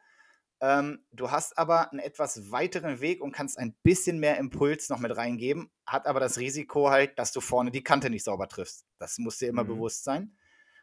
Ähm, 0.62 1.04
du 1.11 1.30
hast 1.30 1.56
aber 1.56 1.90
einen 1.90 2.00
etwas 2.00 2.50
weiteren 2.50 3.00
Weg 3.00 3.22
und 3.22 3.32
kannst 3.32 3.58
ein 3.58 3.74
bisschen 3.82 4.18
mehr 4.20 4.36
Impuls 4.36 4.90
noch 4.90 4.98
mit 4.98 5.16
reingeben, 5.16 5.70
hat 5.86 6.06
aber 6.06 6.20
das 6.20 6.38
Risiko 6.38 6.90
halt, 6.90 7.18
dass 7.18 7.32
du 7.32 7.40
vorne 7.40 7.70
die 7.70 7.82
Kante 7.82 8.11
nicht 8.11 8.24
sauber 8.24 8.46
triffst. 8.48 8.84
Das 8.98 9.18
muss 9.18 9.38
dir 9.38 9.48
immer 9.48 9.64
mhm. 9.64 9.68
bewusst 9.68 10.04
sein. 10.04 10.36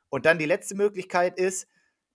Und 0.10 0.26
dann 0.26 0.40
die 0.40 0.46
letzte 0.46 0.76
Möglichkeit 0.76 1.38
ist, 1.38 1.68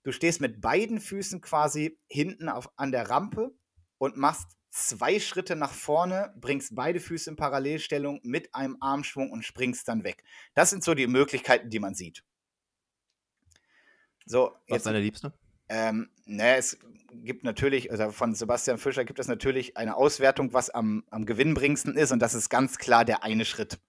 du 0.03 0.11
stehst 0.11 0.41
mit 0.41 0.59
beiden 0.59 0.99
Füßen 0.99 1.39
quasi 1.39 1.99
hinten 2.07 2.49
auf, 2.49 2.69
an 2.75 2.91
der 2.91 3.09
Rampe 3.09 3.55
und 3.97 4.17
machst 4.17 4.57
zwei 4.69 5.19
Schritte 5.19 5.55
nach 5.55 5.71
vorne, 5.71 6.33
bringst 6.35 6.75
beide 6.75 6.99
Füße 6.99 7.29
in 7.29 7.35
Parallelstellung 7.35 8.19
mit 8.23 8.53
einem 8.53 8.77
Armschwung 8.81 9.31
und 9.31 9.45
springst 9.45 9.87
dann 9.87 10.03
weg. 10.03 10.23
Das 10.55 10.71
sind 10.71 10.83
so 10.83 10.95
die 10.95 11.07
Möglichkeiten, 11.07 11.69
die 11.69 11.79
man 11.79 11.93
sieht. 11.93 12.23
So, 14.25 14.55
Was 14.67 14.77
ist 14.77 14.85
deine 14.85 14.99
Liebste? 14.99 15.33
Ähm, 15.69 16.09
ne, 16.25 16.57
es 16.57 16.77
gibt 17.13 17.43
natürlich, 17.43 17.91
also 17.91 18.11
von 18.11 18.35
Sebastian 18.35 18.77
Fischer 18.77 19.05
gibt 19.05 19.19
es 19.19 19.27
natürlich 19.27 19.77
eine 19.77 19.95
Auswertung, 19.95 20.53
was 20.53 20.69
am, 20.69 21.03
am 21.09 21.25
gewinnbringendsten 21.25 21.95
ist, 21.95 22.11
und 22.11 22.19
das 22.19 22.33
ist 22.33 22.49
ganz 22.49 22.77
klar 22.77 23.05
der 23.05 23.23
eine 23.23 23.45
Schritt. 23.45 23.79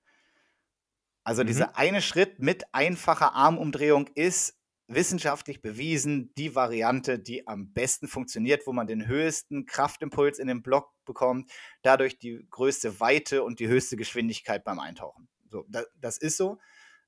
Also 1.24 1.42
mhm. 1.42 1.46
dieser 1.48 1.76
eine 1.76 2.02
Schritt 2.02 2.38
mit 2.38 2.64
einfacher 2.72 3.34
Armumdrehung 3.34 4.08
ist 4.14 4.58
wissenschaftlich 4.86 5.62
bewiesen 5.62 6.32
die 6.34 6.54
Variante, 6.54 7.18
die 7.18 7.46
am 7.46 7.72
besten 7.72 8.06
funktioniert, 8.06 8.66
wo 8.66 8.72
man 8.72 8.86
den 8.86 9.06
höchsten 9.06 9.64
Kraftimpuls 9.64 10.38
in 10.38 10.46
den 10.46 10.62
Block 10.62 10.92
bekommt, 11.06 11.50
dadurch 11.82 12.18
die 12.18 12.46
größte 12.50 13.00
Weite 13.00 13.42
und 13.42 13.60
die 13.60 13.68
höchste 13.68 13.96
Geschwindigkeit 13.96 14.62
beim 14.62 14.78
Eintauchen. 14.78 15.28
So, 15.48 15.64
das, 15.68 15.86
das 15.98 16.18
ist 16.18 16.36
so. 16.36 16.58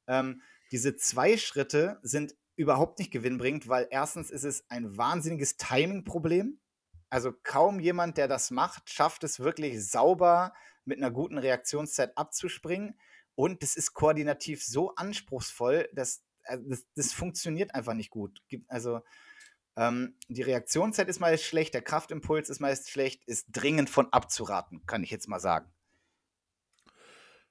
Ähm, 0.07 0.41
diese 0.73 0.97
zwei 0.97 1.37
Schritte 1.37 1.99
sind 2.03 2.35
überhaupt 2.57 2.99
nicht 2.99 3.11
gewinnbringend, 3.11 3.69
weil 3.69 3.87
erstens 3.91 4.31
ist 4.31 4.45
es 4.45 4.69
ein 4.71 4.97
wahnsinniges 4.97 5.57
Timing-Problem. 5.57 6.59
Also 7.11 7.33
kaum 7.43 7.79
jemand, 7.79 8.17
der 8.17 8.29
das 8.29 8.51
macht, 8.51 8.91
schafft 8.91 9.25
es 9.25 9.39
wirklich 9.41 9.89
sauber 9.89 10.53
mit 10.85 10.99
einer 10.99 11.11
guten 11.11 11.39
Reaktionszeit 11.39 12.17
abzuspringen. 12.17 12.99
Und 13.35 13.63
es 13.63 13.77
ist 13.77 13.93
koordinativ 13.93 14.65
so 14.65 14.95
anspruchsvoll, 14.95 15.89
dass 15.93 16.25
äh, 16.45 16.59
das, 16.67 16.87
das 16.95 17.13
funktioniert 17.13 17.75
einfach 17.75 17.95
nicht 17.95 18.11
gut. 18.11 18.43
Also 18.69 19.03
ähm, 19.77 20.17
die 20.29 20.43
Reaktionszeit 20.43 21.09
ist 21.09 21.21
meist 21.21 21.45
schlecht, 21.45 21.75
der 21.75 21.83
Kraftimpuls 21.83 22.49
ist 22.49 22.61
meist 22.61 22.89
schlecht, 22.91 23.25
ist 23.27 23.47
dringend 23.53 23.91
von 23.91 24.11
abzuraten, 24.13 24.85
kann 24.87 25.05
ich 25.05 25.11
jetzt 25.11 25.29
mal 25.29 25.41
sagen. 25.41 25.71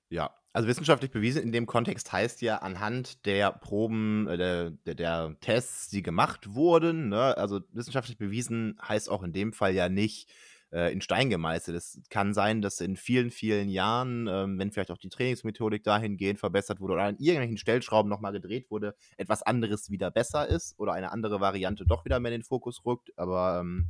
Ja, 0.10 0.36
also 0.54 0.68
wissenschaftlich 0.68 1.12
bewiesen 1.12 1.44
in 1.44 1.52
dem 1.52 1.66
Kontext 1.66 2.14
heißt 2.14 2.42
ja 2.42 2.60
anhand 2.60 3.26
der 3.26 3.52
Proben, 3.52 4.28
äh, 4.28 4.38
der, 4.38 4.72
der, 4.72 4.96
der, 4.96 5.36
Tests, 5.42 5.90
die 5.90 6.02
gemacht 6.02 6.54
wurden, 6.54 7.10
ne? 7.10 7.36
also 7.38 7.60
wissenschaftlich 7.74 8.18
bewiesen 8.18 8.80
heißt 8.82 9.10
auch 9.10 9.24
in 9.24 9.34
dem 9.34 9.52
Fall 9.52 9.74
ja 9.74 9.90
nicht 9.90 10.32
äh, 10.72 10.94
in 10.94 11.02
Stein 11.02 11.30
gemeißelt. 11.30 11.76
Es 11.76 12.00
kann 12.10 12.34
sein, 12.34 12.62
dass 12.62 12.80
in 12.80 12.96
vielen, 12.96 13.32
vielen 13.32 13.68
Jahren, 13.68 14.28
ähm, 14.28 14.60
wenn 14.60 14.72
vielleicht 14.72 14.92
auch 14.92 14.98
die 14.98 15.10
Trainingsmethodik 15.10 15.84
dahingehend 15.84 16.40
verbessert 16.40 16.80
wurde 16.80 16.94
oder 16.94 17.04
an 17.04 17.18
irgendwelchen 17.18 17.58
Stellschrauben 17.58 18.10
nochmal 18.10 18.32
gedreht 18.32 18.70
wurde, 18.70 18.96
etwas 19.18 19.42
anderes 19.42 19.90
wieder 19.90 20.12
besser 20.12 20.48
ist 20.48 20.80
oder 20.80 20.94
eine 20.94 21.12
andere 21.12 21.42
Variante 21.42 21.86
doch 21.86 22.06
wieder 22.06 22.20
mehr 22.20 22.32
in 22.32 22.42
den 22.42 22.46
Fokus 22.46 22.86
rückt. 22.86 23.12
Aber 23.18 23.60
ähm, 23.60 23.90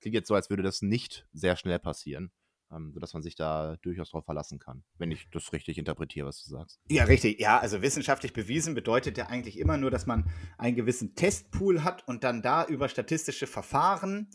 klingt 0.00 0.14
jetzt 0.14 0.28
so, 0.28 0.34
als 0.34 0.48
würde 0.48 0.62
das 0.62 0.80
nicht 0.80 1.26
sehr 1.32 1.56
schnell 1.56 1.80
passieren 1.80 2.30
ähm, 2.72 2.92
sodass 2.92 3.14
man 3.14 3.22
sich 3.22 3.34
da 3.34 3.76
durchaus 3.82 4.10
darauf 4.10 4.24
verlassen 4.24 4.58
kann, 4.58 4.84
wenn 4.98 5.10
ich 5.10 5.28
das 5.30 5.52
richtig 5.52 5.78
interpretiere, 5.78 6.26
was 6.26 6.42
du 6.42 6.50
sagst. 6.50 6.80
Ja, 6.88 7.04
richtig. 7.04 7.40
Ja, 7.40 7.58
also 7.58 7.82
wissenschaftlich 7.82 8.32
bewiesen 8.32 8.74
bedeutet 8.74 9.18
ja 9.18 9.26
eigentlich 9.26 9.58
immer 9.58 9.76
nur, 9.76 9.90
dass 9.90 10.06
man 10.06 10.30
einen 10.56 10.76
gewissen 10.76 11.14
Testpool 11.14 11.84
hat 11.84 12.06
und 12.06 12.24
dann 12.24 12.42
da 12.42 12.64
über 12.64 12.88
statistische 12.88 13.46
Verfahren 13.46 14.30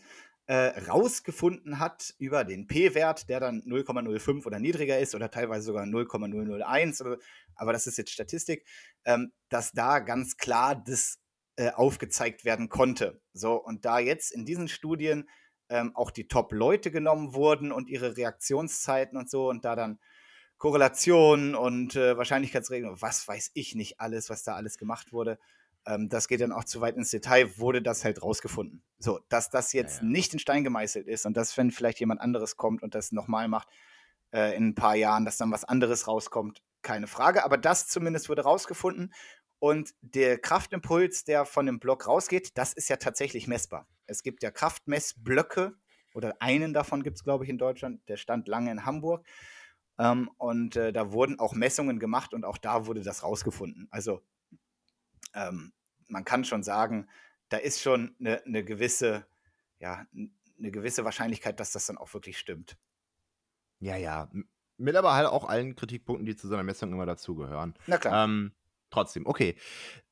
äh, 0.45 0.79
rausgefunden 0.89 1.79
hat 1.79 2.13
über 2.17 2.43
den 2.43 2.67
P-Wert, 2.67 3.29
der 3.29 3.39
dann 3.39 3.61
0,05 3.61 4.45
oder 4.45 4.59
niedriger 4.59 4.99
ist 4.99 5.15
oder 5.15 5.31
teilweise 5.31 5.63
sogar 5.63 5.85
0,001, 5.85 7.01
oder, 7.01 7.17
aber 7.55 7.71
das 7.71 7.87
ist 7.87 7.97
jetzt 7.97 8.11
Statistik, 8.11 8.67
ähm, 9.05 9.31
dass 9.49 9.71
da 9.71 9.99
ganz 9.99 10.35
klar 10.35 10.75
das 10.75 11.19
äh, 11.55 11.71
aufgezeigt 11.71 12.45
werden 12.45 12.67
konnte. 12.67 13.21
So, 13.31 13.55
und 13.55 13.85
da 13.85 13.99
jetzt 13.99 14.31
in 14.31 14.45
diesen 14.45 14.67
Studien 14.67 15.29
ähm, 15.69 15.95
auch 15.95 16.11
die 16.11 16.27
Top-Leute 16.27 16.91
genommen 16.91 17.33
wurden 17.33 17.71
und 17.71 17.89
ihre 17.89 18.17
Reaktionszeiten 18.17 19.17
und 19.17 19.29
so 19.29 19.49
und 19.49 19.65
da 19.65 19.75
dann 19.75 19.99
Korrelationen 20.57 21.55
und 21.55 21.95
äh, 21.95 22.17
Wahrscheinlichkeitsregeln, 22.17 23.01
was 23.01 23.27
weiß 23.27 23.51
ich 23.53 23.75
nicht 23.75 23.99
alles, 23.99 24.29
was 24.29 24.43
da 24.43 24.55
alles 24.55 24.77
gemacht 24.77 25.11
wurde. 25.11 25.37
Ähm, 25.85 26.09
das 26.09 26.27
geht 26.27 26.41
dann 26.41 26.51
auch 26.51 26.63
zu 26.63 26.79
weit 26.79 26.95
ins 26.95 27.11
Detail, 27.11 27.57
wurde 27.57 27.81
das 27.81 28.05
halt 28.05 28.21
rausgefunden. 28.21 28.81
So, 28.99 29.19
dass 29.29 29.49
das 29.49 29.73
jetzt 29.73 29.97
ja, 29.97 30.03
ja. 30.03 30.09
nicht 30.09 30.33
in 30.33 30.39
Stein 30.39 30.63
gemeißelt 30.63 31.07
ist 31.07 31.25
und 31.25 31.35
dass, 31.35 31.57
wenn 31.57 31.71
vielleicht 31.71 31.99
jemand 31.99 32.21
anderes 32.21 32.55
kommt 32.55 32.81
und 32.83 32.95
das 32.95 33.11
nochmal 33.11 33.47
macht, 33.47 33.67
äh, 34.31 34.55
in 34.55 34.69
ein 34.69 34.75
paar 34.75 34.95
Jahren, 34.95 35.25
dass 35.25 35.37
dann 35.37 35.51
was 35.51 35.65
anderes 35.65 36.07
rauskommt, 36.07 36.61
keine 36.81 37.07
Frage. 37.07 37.43
Aber 37.43 37.57
das 37.57 37.87
zumindest 37.87 38.29
wurde 38.29 38.43
rausgefunden 38.43 39.13
und 39.63 39.95
der 40.01 40.39
Kraftimpuls, 40.39 41.23
der 41.23 41.45
von 41.45 41.65
dem 41.65 41.79
Block 41.79 42.05
rausgeht, 42.05 42.57
das 42.57 42.73
ist 42.73 42.89
ja 42.89 42.97
tatsächlich 42.97 43.47
messbar. 43.47 43.87
Es 44.07 44.21
gibt 44.21 44.43
ja 44.43 44.51
Kraftmessblöcke 44.51 45.77
oder 46.13 46.35
einen 46.41 46.73
davon 46.73 47.01
gibt 47.01 47.15
es, 47.15 47.23
glaube 47.23 47.45
ich, 47.45 47.49
in 47.49 47.57
Deutschland. 47.57 48.01
Der 48.09 48.17
stand 48.17 48.49
lange 48.49 48.71
in 48.71 48.85
Hamburg. 48.85 49.25
Ähm, 49.97 50.29
und 50.37 50.75
äh, 50.75 50.91
da 50.91 51.13
wurden 51.13 51.39
auch 51.39 51.53
Messungen 51.53 51.97
gemacht 51.97 52.33
und 52.33 52.43
auch 52.43 52.57
da 52.57 52.87
wurde 52.87 53.03
das 53.03 53.23
rausgefunden. 53.23 53.87
Also 53.89 54.21
ähm, 55.33 55.71
man 56.09 56.25
kann 56.25 56.43
schon 56.43 56.63
sagen, 56.63 57.07
da 57.47 57.55
ist 57.55 57.79
schon 57.79 58.17
eine, 58.19 58.43
eine 58.43 58.65
gewisse, 58.65 59.25
ja, 59.79 60.05
eine 60.13 60.71
gewisse 60.71 61.05
Wahrscheinlichkeit, 61.05 61.61
dass 61.61 61.71
das 61.71 61.85
dann 61.85 61.97
auch 61.97 62.13
wirklich 62.13 62.37
stimmt. 62.37 62.75
Ja, 63.79 63.95
ja. 63.95 64.29
Mit 64.75 64.97
aber 64.97 65.13
halt 65.13 65.27
auch 65.27 65.47
allen 65.47 65.77
Kritikpunkten, 65.77 66.25
die 66.25 66.35
zu 66.35 66.49
so 66.49 66.53
einer 66.53 66.63
Messung 66.63 66.91
immer 66.91 67.05
dazugehören. 67.05 67.75
Na 67.87 67.97
klar. 67.97 68.25
Ähm, 68.25 68.51
trotzdem, 68.93 69.25
okay. 69.25 69.55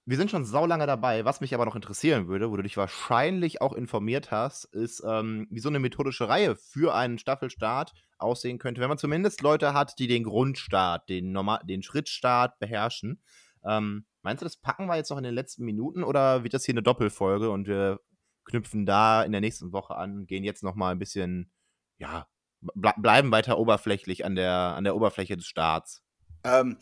Wir 0.05 0.17
sind 0.17 0.31
schon 0.31 0.45
saulange 0.45 0.87
dabei. 0.87 1.25
Was 1.25 1.41
mich 1.41 1.53
aber 1.53 1.63
noch 1.63 1.75
interessieren 1.75 2.27
würde, 2.27 2.49
wo 2.49 2.57
du 2.57 2.63
dich 2.63 2.75
wahrscheinlich 2.75 3.61
auch 3.61 3.73
informiert 3.73 4.31
hast, 4.31 4.65
ist, 4.65 5.03
ähm, 5.07 5.47
wie 5.51 5.59
so 5.59 5.69
eine 5.69 5.79
methodische 5.79 6.27
Reihe 6.27 6.55
für 6.55 6.95
einen 6.95 7.19
Staffelstart 7.19 7.93
aussehen 8.17 8.57
könnte, 8.57 8.81
wenn 8.81 8.89
man 8.89 8.97
zumindest 8.97 9.41
Leute 9.41 9.73
hat, 9.73 9.99
die 9.99 10.07
den 10.07 10.23
Grundstart, 10.23 11.07
den, 11.07 11.31
Normal 11.31 11.59
den 11.63 11.83
Schrittstart 11.83 12.57
beherrschen. 12.59 13.21
Ähm, 13.63 14.05
meinst 14.23 14.41
du, 14.41 14.45
das 14.45 14.57
packen 14.57 14.87
wir 14.87 14.95
jetzt 14.95 15.11
noch 15.11 15.17
in 15.17 15.23
den 15.23 15.35
letzten 15.35 15.65
Minuten 15.65 16.03
oder 16.03 16.43
wird 16.43 16.55
das 16.55 16.65
hier 16.65 16.73
eine 16.73 16.83
Doppelfolge 16.83 17.51
und 17.51 17.67
wir 17.67 17.99
knüpfen 18.45 18.85
da 18.85 19.23
in 19.23 19.31
der 19.31 19.41
nächsten 19.41 19.71
Woche 19.71 19.95
an, 19.95 20.25
gehen 20.25 20.43
jetzt 20.43 20.63
noch 20.63 20.75
mal 20.75 20.91
ein 20.91 20.99
bisschen, 20.99 21.51
ja, 21.97 22.27
ble 22.59 22.93
bleiben 22.97 23.31
weiter 23.31 23.57
oberflächlich 23.57 24.25
an 24.25 24.35
der, 24.35 24.51
an 24.51 24.83
der 24.83 24.95
Oberfläche 24.95 25.37
des 25.37 25.45
Starts? 25.45 26.03
Ähm, 26.43 26.77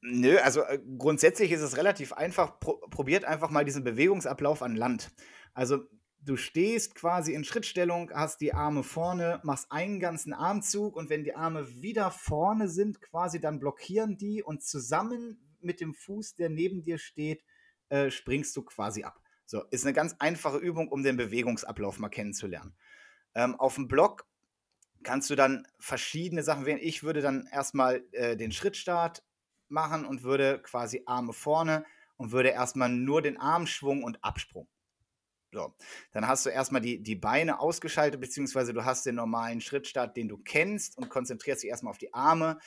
Nö, 0.00 0.38
also 0.38 0.62
äh, 0.62 0.80
grundsätzlich 0.98 1.52
ist 1.52 1.60
es 1.60 1.76
relativ 1.76 2.12
einfach. 2.12 2.60
Pro 2.60 2.76
probiert 2.90 3.24
einfach 3.24 3.50
mal 3.50 3.64
diesen 3.64 3.84
Bewegungsablauf 3.84 4.62
an 4.62 4.76
Land. 4.76 5.10
Also 5.54 5.84
du 6.22 6.36
stehst 6.36 6.94
quasi 6.94 7.32
in 7.32 7.44
Schrittstellung, 7.44 8.10
hast 8.12 8.40
die 8.40 8.52
Arme 8.52 8.82
vorne, 8.82 9.40
machst 9.42 9.70
einen 9.70 10.00
ganzen 10.00 10.32
Armzug 10.32 10.96
und 10.96 11.08
wenn 11.08 11.24
die 11.24 11.34
Arme 11.34 11.82
wieder 11.82 12.10
vorne 12.10 12.68
sind, 12.68 13.00
quasi 13.00 13.40
dann 13.40 13.58
blockieren 13.58 14.16
die 14.16 14.42
und 14.42 14.62
zusammen 14.62 15.38
mit 15.60 15.80
dem 15.80 15.94
Fuß, 15.94 16.34
der 16.36 16.50
neben 16.50 16.82
dir 16.82 16.98
steht, 16.98 17.42
äh, 17.88 18.10
springst 18.10 18.56
du 18.56 18.62
quasi 18.62 19.04
ab. 19.04 19.20
So, 19.46 19.64
ist 19.70 19.84
eine 19.84 19.94
ganz 19.94 20.14
einfache 20.18 20.58
Übung, 20.58 20.88
um 20.88 21.02
den 21.02 21.16
Bewegungsablauf 21.16 21.98
mal 21.98 22.08
kennenzulernen. 22.08 22.74
Ähm, 23.34 23.58
auf 23.58 23.74
dem 23.74 23.88
Block 23.88 24.26
kannst 25.02 25.30
du 25.30 25.34
dann 25.34 25.66
verschiedene 25.78 26.42
Sachen 26.42 26.66
wählen. 26.66 26.78
Ich 26.80 27.02
würde 27.02 27.20
dann 27.20 27.48
erstmal 27.50 28.04
äh, 28.12 28.36
den 28.36 28.52
Schrittstart 28.52 29.24
machen 29.70 30.04
und 30.04 30.22
würde 30.22 30.60
quasi 30.62 31.02
Arme 31.06 31.32
vorne 31.32 31.84
und 32.16 32.32
würde 32.32 32.50
erstmal 32.50 32.88
nur 32.88 33.22
den 33.22 33.38
Armschwung 33.38 34.02
und 34.02 34.22
Absprung. 34.22 34.68
So, 35.52 35.74
dann 36.12 36.28
hast 36.28 36.46
du 36.46 36.50
erstmal 36.50 36.80
die, 36.80 37.02
die 37.02 37.16
Beine 37.16 37.58
ausgeschaltet, 37.58 38.20
beziehungsweise 38.20 38.72
du 38.72 38.84
hast 38.84 39.04
den 39.04 39.16
normalen 39.16 39.60
Schrittstart, 39.60 40.16
den 40.16 40.28
du 40.28 40.38
kennst 40.38 40.96
und 40.96 41.08
konzentrierst 41.08 41.62
dich 41.62 41.70
erstmal 41.70 41.90
auf 41.90 41.98
die 41.98 42.14
Arme, 42.14 42.58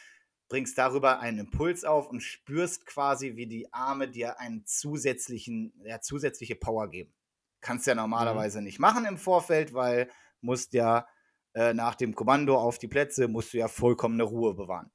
bringst 0.49 0.78
darüber 0.78 1.20
einen 1.20 1.39
Impuls 1.39 1.86
auf 1.86 2.10
und 2.10 2.22
spürst 2.22 2.86
quasi, 2.86 3.38
wie 3.38 3.47
die 3.47 3.72
Arme 3.72 4.10
dir 4.10 4.39
einen 4.39 4.66
zusätzlichen, 4.66 5.74
ja, 5.86 6.01
zusätzliche 6.01 6.56
Power 6.56 6.89
geben. 6.89 7.14
Kannst 7.62 7.88
ja 7.88 7.95
normalerweise 7.95 8.58
mhm. 8.58 8.66
nicht 8.66 8.80
machen 8.80 9.06
im 9.06 9.18
Vorfeld, 9.18 9.74
weil 9.74 10.10
musst 10.41 10.74
ja 10.74 11.08
äh, 11.54 11.74
nach 11.74 11.95
dem 11.95 12.14
Kommando 12.14 12.58
auf 12.58 12.80
die 12.80 12.89
Plätze, 12.89 13.30
musst 13.30 13.54
du 13.54 13.60
ja 13.60 13.70
vollkommene 13.70 14.24
Ruhe 14.24 14.54
bewahren. 14.54 14.91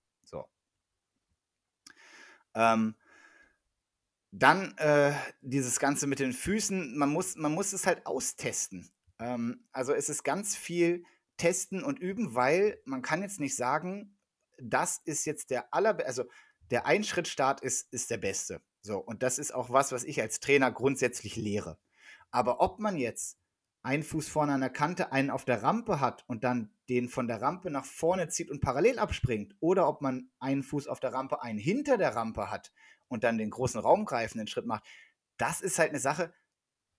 Ähm, 2.59 2.97
dann 4.33 4.77
äh, 4.77 5.15
dieses 5.41 5.79
Ganze 5.79 6.07
mit 6.07 6.19
den 6.19 6.33
Füßen, 6.33 6.99
man 6.99 7.09
muss, 7.09 7.37
man 7.37 7.55
muss 7.55 7.73
es 7.73 7.87
halt 7.87 8.05
austesten. 8.05 8.91
Ähm, 9.21 9.65
also 9.73 9.95
es 9.95 10.09
ist 10.09 10.25
ganz 10.25 10.57
viel 10.57 11.05
testen 11.39 11.85
und 11.85 12.01
üben, 12.01 12.35
weil 12.35 12.83
man 12.85 13.01
kann 13.01 13.23
jetzt 13.23 13.41
nicht 13.41 13.57
sagen, 13.57 14.19
das 14.61 15.01
ist 15.05 15.25
jetzt 15.25 15.51
der 15.51 15.73
aller, 15.73 16.05
also 16.05 16.25
der 16.71 16.85
Einschrittstart 16.85 17.61
ist, 17.61 17.93
ist 17.93 18.11
der 18.11 18.19
beste. 18.19 18.61
So, 18.83 18.99
und 18.99 19.23
das 19.23 19.39
ist 19.39 19.55
auch 19.55 19.71
was, 19.71 19.93
was 19.93 20.05
ich 20.05 20.21
als 20.21 20.41
Trainer 20.41 20.71
grundsätzlich 20.73 21.37
lehre. 21.37 21.79
Aber 22.31 22.61
ob 22.61 22.81
man 22.81 22.97
jetzt 22.97 23.39
einen 23.83 24.03
Fuß 24.03 24.29
vorne 24.29 24.53
an 24.53 24.61
der 24.61 24.71
Kante, 24.71 25.13
einen 25.13 25.31
auf 25.31 25.45
der 25.45 25.63
Rampe 25.63 26.01
hat 26.01 26.25
und 26.27 26.45
dann 26.45 26.73
den 26.89 27.09
von 27.09 27.29
der 27.29 27.41
Rampe 27.41 27.71
nach 27.71 27.85
vorne 27.85 28.29
zieht 28.29 28.51
und 28.51 28.61
parallel 28.61 28.99
abspringt, 28.99 29.55
oder 29.61 29.89
ob 29.89 30.03
man 30.03 30.31
einen 30.39 30.63
Fuß 30.63 30.89
auf 30.89 31.01
der 31.01 31.13
Rampe, 31.13 31.43
einen 31.43 31.59
hinter 31.59 31.99
der 31.99 32.15
Rampe 32.15 32.51
hat 32.51 32.73
und 33.09 33.25
dann 33.25 33.39
den 33.39 33.51
großen 33.51 33.81
raumgreifenden 33.81 34.49
Schritt 34.49 34.67
macht, 34.67 34.85
das 35.37 35.61
ist 35.61 35.79
halt 35.79 35.91
eine 35.91 36.01
Sache 36.01 36.33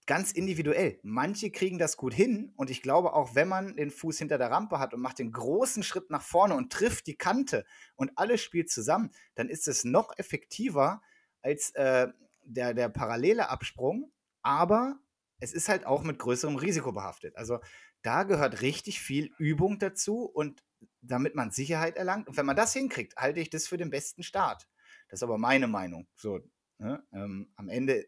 ganz 0.05 0.31
individuell. 0.31 0.99
Manche 1.03 1.51
kriegen 1.51 1.77
das 1.77 1.95
gut 1.95 2.15
hin 2.15 2.51
und 2.55 2.71
ich 2.71 2.81
glaube 2.81 3.13
auch, 3.13 3.35
wenn 3.35 3.47
man 3.47 3.75
den 3.75 3.91
Fuß 3.91 4.17
hinter 4.17 4.39
der 4.39 4.49
Rampe 4.49 4.79
hat 4.79 4.95
und 4.95 5.01
macht 5.01 5.19
den 5.19 5.31
großen 5.31 5.83
Schritt 5.83 6.09
nach 6.09 6.23
vorne 6.23 6.55
und 6.55 6.73
trifft 6.73 7.05
die 7.05 7.15
Kante 7.15 7.63
und 7.95 8.11
alles 8.15 8.41
spielt 8.41 8.71
zusammen, 8.71 9.11
dann 9.35 9.49
ist 9.49 9.67
es 9.67 9.83
noch 9.83 10.17
effektiver 10.17 11.03
als 11.43 11.75
äh, 11.75 12.07
der, 12.41 12.73
der 12.73 12.89
parallele 12.89 13.49
Absprung, 13.49 14.11
aber 14.41 14.97
es 15.39 15.53
ist 15.53 15.69
halt 15.69 15.85
auch 15.85 16.03
mit 16.03 16.19
größerem 16.19 16.55
Risiko 16.55 16.91
behaftet. 16.91 17.35
Also 17.35 17.59
da 18.01 18.23
gehört 18.23 18.61
richtig 18.61 19.01
viel 19.01 19.31
Übung 19.37 19.79
dazu 19.79 20.23
und 20.25 20.63
damit 21.01 21.35
man 21.35 21.51
Sicherheit 21.51 21.97
erlangt. 21.97 22.27
Und 22.27 22.37
wenn 22.37 22.45
man 22.45 22.55
das 22.55 22.73
hinkriegt, 22.73 23.15
halte 23.17 23.39
ich 23.39 23.49
das 23.49 23.67
für 23.67 23.77
den 23.77 23.89
besten 23.89 24.23
Start. 24.23 24.67
Das 25.09 25.19
ist 25.19 25.23
aber 25.23 25.37
meine 25.37 25.67
Meinung. 25.67 26.07
So, 26.15 26.39
ne? 26.77 27.03
ähm, 27.11 27.51
am 27.55 27.69
Ende, 27.69 28.07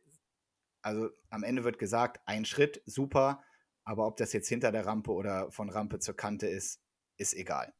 also 0.82 1.10
am 1.30 1.44
Ende 1.44 1.64
wird 1.64 1.80
gesagt, 1.80 2.22
ein 2.26 2.46
Schritt, 2.46 2.82
super, 2.86 3.44
aber 3.84 4.06
ob 4.08 4.18
das 4.18 4.34
jetzt 4.34 4.48
hinter 4.48 4.72
der 4.72 4.86
Rampe 4.86 5.12
oder 5.12 5.52
von 5.52 5.70
Rampe 5.70 6.00
zur 6.00 6.16
Kante 6.16 6.48
ist, 6.48 6.82
ist 7.18 7.34
egal. 7.34 7.74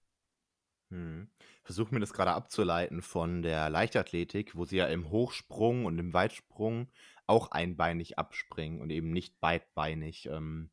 Hm. 0.90 1.30
Versuche 1.64 1.94
mir 1.94 2.02
das 2.02 2.14
gerade 2.14 2.34
abzuleiten 2.34 3.02
von 3.02 3.42
der 3.44 3.70
Leichtathletik, 3.70 4.56
wo 4.56 4.66
sie 4.66 4.78
ja 4.78 4.88
im 4.88 5.10
Hochsprung 5.10 5.86
und 5.86 5.98
im 6.00 6.14
Weitsprung 6.14 6.88
auch 7.32 7.52
einbeinig 7.52 8.20
abspringen 8.20 8.82
und 8.82 8.90
eben 8.90 9.12
nicht 9.12 9.40
beidbeinig. 9.40 10.28
Ähm, 10.32 10.70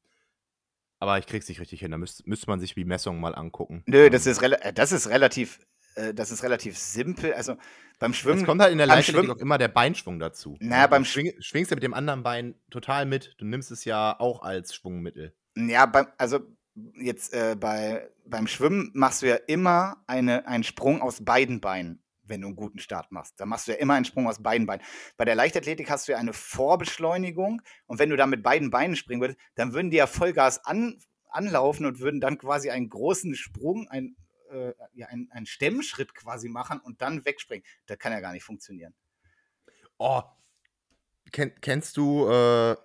aber 0.99 1.19
ich 1.19 1.27
krieg's 1.27 1.49
nicht 1.49 1.61
richtig 1.61 1.81
hin. 1.81 1.93
Da 1.93 1.99
müsste 1.99 2.25
müsst 2.27 2.49
man 2.49 2.61
sich 2.61 2.75
die 2.75 2.85
Messung 2.85 3.21
mal 3.21 3.35
angucken. 3.35 3.85
Nö, 3.87 4.11
das 4.11 4.27
ähm. 4.27 4.33
ist, 4.33 4.43
äh, 4.43 4.73
das 4.73 4.93
ist 4.93 5.09
relativ 5.09 5.61
äh, 5.95 6.15
das 6.15 6.31
ist 6.31 6.43
relativ 6.43 6.79
simpel. 6.79 7.33
Also 7.35 7.57
beim 7.99 8.15
Schwimmen. 8.15 8.41
Es 8.41 8.47
kommt 8.47 8.61
halt 8.61 8.73
in 8.73 8.79
der 8.79 8.87
Leichtathletik 8.87 9.31
auch 9.31 9.37
immer 9.37 9.59
der 9.59 9.69
Beinschwung 9.69 10.19
dazu. 10.19 10.57
Naja, 10.61 10.87
beim 10.87 11.05
Schwing, 11.05 11.33
schwingst 11.41 11.71
du 11.71 11.77
mit 11.77 11.83
dem 11.83 11.95
anderen 11.95 12.23
Bein 12.23 12.55
total 12.71 13.07
mit. 13.07 13.35
Du 13.39 13.45
nimmst 13.45 13.71
es 13.71 13.85
ja 13.85 14.19
auch 14.19 14.43
als 14.43 14.75
Schwungmittel. 14.75 15.35
Ja, 15.57 15.87
beim, 15.87 16.07
also 16.17 16.41
jetzt 16.95 17.35
äh, 17.35 17.57
bei, 17.59 18.09
beim 18.25 18.47
Schwimmen 18.47 18.91
machst 18.95 19.23
du 19.23 19.27
ja 19.27 19.37
immer 19.47 19.97
eine, 20.07 20.47
einen 20.47 20.65
Sprung 20.65 21.03
aus 21.03 21.25
beiden 21.25 21.61
Beinen, 21.61 22.03
wenn 22.29 22.41
du 22.41 22.49
einen 22.49 22.57
guten 22.57 22.79
Start 22.79 23.11
machst. 23.13 23.39
Da 23.41 23.47
machst 23.47 23.69
du 23.69 23.73
ja 23.73 23.79
immer 23.79 23.95
einen 23.95 24.05
Sprung 24.05 24.27
aus 24.27 24.43
beiden 24.43 24.67
Beinen. 24.67 24.85
Bei 25.17 25.25
der 25.25 25.35
Leichtathletik 25.35 25.91
hast 25.91 26.09
du 26.09 26.13
ja 26.13 26.19
eine 26.19 26.33
Vorbeschleunigung 26.33 27.63
und 27.87 27.99
wenn 27.99 28.11
du 28.11 28.17
da 28.17 28.27
mit 28.27 28.43
beiden 28.43 28.71
Beinen 28.71 28.97
springen 28.97 29.21
würdest, 29.21 29.39
dann 29.55 29.73
würden 29.73 29.91
die 29.91 29.97
ja 29.99 30.07
Vollgas 30.07 30.65
an, 30.65 30.99
anlaufen 31.29 31.87
und 31.87 32.01
würden 32.01 32.21
dann 32.21 32.39
quasi 32.39 32.71
einen 32.71 32.89
großen 32.89 33.35
Sprung, 33.35 33.89
ein, 33.89 34.17
äh, 34.51 34.73
ja, 34.95 35.07
einen, 35.09 35.31
einen 35.31 35.47
Stemmschritt 35.47 36.15
quasi 36.15 36.49
machen 36.49 36.81
und 36.81 37.03
dann 37.03 37.25
wegspringen. 37.25 37.65
Das 37.87 37.99
kann 37.99 38.13
ja 38.13 38.21
gar 38.21 38.33
nicht 38.33 38.45
funktionieren. 38.45 38.95
Oh, 39.99 40.23
Ken, 41.33 41.53
kennst 41.61 41.97
du 41.97 42.29
äh, 42.29 42.77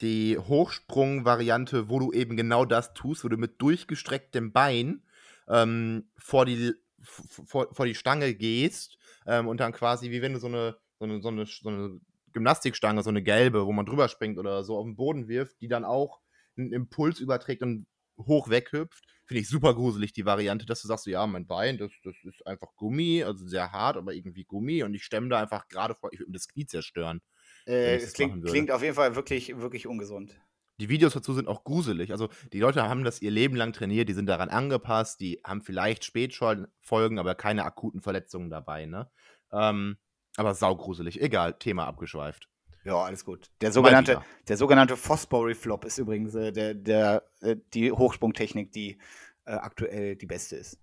die 0.00 0.38
Hochsprung-Variante, 0.38 1.88
wo 1.88 1.98
du 1.98 2.12
eben 2.12 2.36
genau 2.36 2.64
das 2.64 2.94
tust, 2.94 3.24
wo 3.24 3.28
du 3.28 3.36
mit 3.36 3.60
durchgestrecktem 3.60 4.52
Bein 4.52 5.02
ähm, 5.48 6.10
vor, 6.16 6.46
die, 6.46 6.74
vor, 7.04 7.72
vor 7.72 7.86
die 7.86 7.94
Stange 7.94 8.34
gehst 8.34 8.98
ähm, 9.26 9.48
und 9.48 9.60
dann 9.60 9.72
quasi, 9.72 10.10
wie 10.10 10.22
wenn 10.22 10.32
du 10.34 10.38
so 10.38 10.48
eine, 10.48 10.76
so 10.98 11.04
eine, 11.04 11.20
so 11.22 11.28
eine, 11.28 11.46
so 11.46 11.68
eine 11.68 12.00
Gymnastikstange, 12.32 13.02
so 13.02 13.10
eine 13.10 13.22
gelbe, 13.22 13.66
wo 13.66 13.72
man 13.72 13.86
drüber 13.86 14.08
springt 14.08 14.38
oder 14.38 14.64
so 14.64 14.76
auf 14.76 14.84
den 14.84 14.96
Boden 14.96 15.28
wirft, 15.28 15.60
die 15.60 15.68
dann 15.68 15.84
auch 15.84 16.20
einen 16.56 16.72
Impuls 16.72 17.20
überträgt 17.20 17.62
und 17.62 17.86
hoch 18.18 18.48
weghüpft. 18.48 19.04
Finde 19.26 19.40
ich 19.40 19.48
super 19.48 19.74
gruselig, 19.74 20.12
die 20.12 20.26
Variante, 20.26 20.66
dass 20.66 20.82
du 20.82 20.88
sagst, 20.88 21.06
ja, 21.06 21.26
mein 21.26 21.46
Bein, 21.46 21.78
das, 21.78 21.90
das 22.02 22.14
ist 22.24 22.46
einfach 22.46 22.74
Gummi, 22.76 23.24
also 23.24 23.46
sehr 23.46 23.72
hart, 23.72 23.96
aber 23.96 24.12
irgendwie 24.12 24.44
Gummi 24.44 24.82
und 24.82 24.94
ich 24.94 25.04
stemme 25.04 25.28
da 25.28 25.40
einfach 25.40 25.68
gerade 25.68 25.94
vor, 25.94 26.12
ich 26.12 26.18
würde 26.20 26.30
mir 26.30 26.36
das 26.36 26.48
Knie 26.48 26.66
zerstören. 26.66 27.20
Äh, 27.66 27.96
es 27.96 28.12
klingt, 28.12 28.44
klingt 28.44 28.70
auf 28.70 28.82
jeden 28.82 28.94
Fall 28.94 29.16
wirklich, 29.16 29.56
wirklich 29.58 29.86
ungesund. 29.86 30.38
Die 30.80 30.88
Videos 30.88 31.12
dazu 31.12 31.32
sind 31.32 31.46
auch 31.46 31.64
gruselig. 31.64 32.10
Also 32.10 32.28
die 32.52 32.58
Leute 32.58 32.82
haben 32.88 33.04
das 33.04 33.22
ihr 33.22 33.30
Leben 33.30 33.54
lang 33.54 33.72
trainiert, 33.72 34.08
die 34.08 34.12
sind 34.14 34.26
daran 34.26 34.48
angepasst, 34.48 35.20
die 35.20 35.40
haben 35.44 35.62
vielleicht 35.62 36.04
Spätfolgen, 36.04 37.18
aber 37.18 37.34
keine 37.34 37.64
akuten 37.64 38.00
Verletzungen 38.00 38.50
dabei, 38.50 38.86
ne? 38.86 39.08
Ähm, 39.52 39.98
aber 40.36 40.54
saugruselig. 40.54 41.20
Egal, 41.20 41.58
Thema 41.58 41.86
abgeschweift. 41.86 42.48
Ja, 42.84 42.96
alles 42.96 43.24
gut. 43.24 43.50
Der 43.60 43.72
sogenannte, 43.72 44.20
der 44.46 44.56
sogenannte 44.56 44.96
Fosbury 44.96 45.54
Flop 45.54 45.84
ist 45.84 45.98
übrigens 45.98 46.34
äh, 46.34 46.52
der, 46.52 46.74
der, 46.74 47.24
äh, 47.40 47.56
die 47.72 47.90
Hochsprungtechnik, 47.90 48.72
die 48.72 48.98
äh, 49.46 49.52
aktuell 49.52 50.16
die 50.16 50.26
beste 50.26 50.56
ist. 50.56 50.78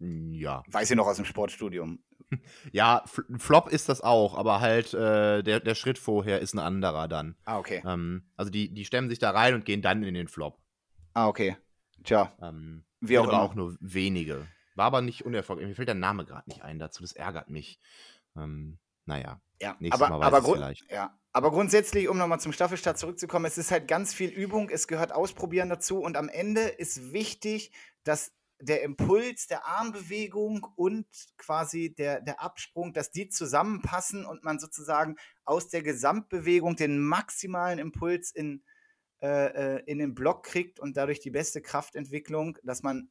Ja. 0.00 0.62
Weiß 0.68 0.90
ich 0.90 0.96
noch 0.96 1.06
aus 1.06 1.16
dem 1.16 1.24
Sportstudium. 1.24 2.00
Ja, 2.72 3.04
Flop 3.38 3.68
ist 3.68 3.88
das 3.88 4.00
auch, 4.00 4.36
aber 4.36 4.60
halt 4.60 4.92
äh, 4.92 5.42
der, 5.42 5.60
der 5.60 5.74
Schritt 5.74 5.98
vorher 5.98 6.40
ist 6.40 6.54
ein 6.54 6.58
anderer 6.58 7.08
dann. 7.08 7.36
Ah, 7.44 7.58
okay. 7.58 7.82
Ähm, 7.86 8.30
also 8.36 8.50
die, 8.50 8.72
die 8.72 8.84
stemmen 8.84 9.08
sich 9.08 9.18
da 9.18 9.30
rein 9.30 9.54
und 9.54 9.64
gehen 9.64 9.82
dann 9.82 10.02
in 10.02 10.14
den 10.14 10.28
Flop. 10.28 10.58
Ah, 11.14 11.28
okay. 11.28 11.56
Tja. 12.04 12.32
Ähm, 12.42 12.84
wie 13.00 13.18
auch 13.18 13.28
aber 13.28 13.42
auch 13.42 13.54
nur 13.54 13.76
wenige. 13.80 14.46
War 14.74 14.86
aber 14.86 15.00
nicht 15.00 15.24
unerfolgreich. 15.24 15.66
Mir 15.66 15.74
fällt 15.74 15.88
der 15.88 15.94
Name 15.94 16.24
gerade 16.24 16.48
nicht 16.48 16.62
ein 16.62 16.78
dazu. 16.78 17.02
Das 17.02 17.12
ärgert 17.12 17.50
mich. 17.50 17.80
Ähm, 18.36 18.78
naja. 19.06 19.40
Ja, 19.60 19.76
aber, 19.90 20.10
aber, 20.10 20.42
vielleicht. 20.42 20.88
ja, 20.90 21.18
aber 21.32 21.50
grundsätzlich, 21.50 22.08
um 22.08 22.16
nochmal 22.16 22.38
zum 22.40 22.52
Staffelstart 22.52 22.98
zurückzukommen, 22.98 23.44
es 23.44 23.58
ist 23.58 23.72
halt 23.72 23.88
ganz 23.88 24.14
viel 24.14 24.30
Übung, 24.30 24.70
es 24.70 24.86
gehört 24.86 25.12
Ausprobieren 25.12 25.68
dazu 25.68 25.98
und 26.00 26.16
am 26.16 26.28
Ende 26.28 26.60
ist 26.60 27.12
wichtig, 27.12 27.72
dass 28.04 28.32
der 28.60 28.82
Impuls 28.82 29.46
der 29.46 29.66
Armbewegung 29.66 30.66
und 30.74 31.06
quasi 31.36 31.94
der, 31.94 32.20
der 32.20 32.40
Absprung, 32.42 32.92
dass 32.92 33.10
die 33.10 33.28
zusammenpassen 33.28 34.24
und 34.24 34.42
man 34.42 34.58
sozusagen 34.58 35.16
aus 35.44 35.68
der 35.68 35.82
Gesamtbewegung 35.82 36.76
den 36.76 36.98
maximalen 36.98 37.78
Impuls 37.78 38.32
in, 38.32 38.62
äh, 39.22 39.76
äh, 39.76 39.82
in 39.86 39.98
den 39.98 40.14
Block 40.14 40.44
kriegt 40.44 40.80
und 40.80 40.96
dadurch 40.96 41.20
die 41.20 41.30
beste 41.30 41.62
Kraftentwicklung, 41.62 42.58
dass 42.64 42.82
man 42.82 43.10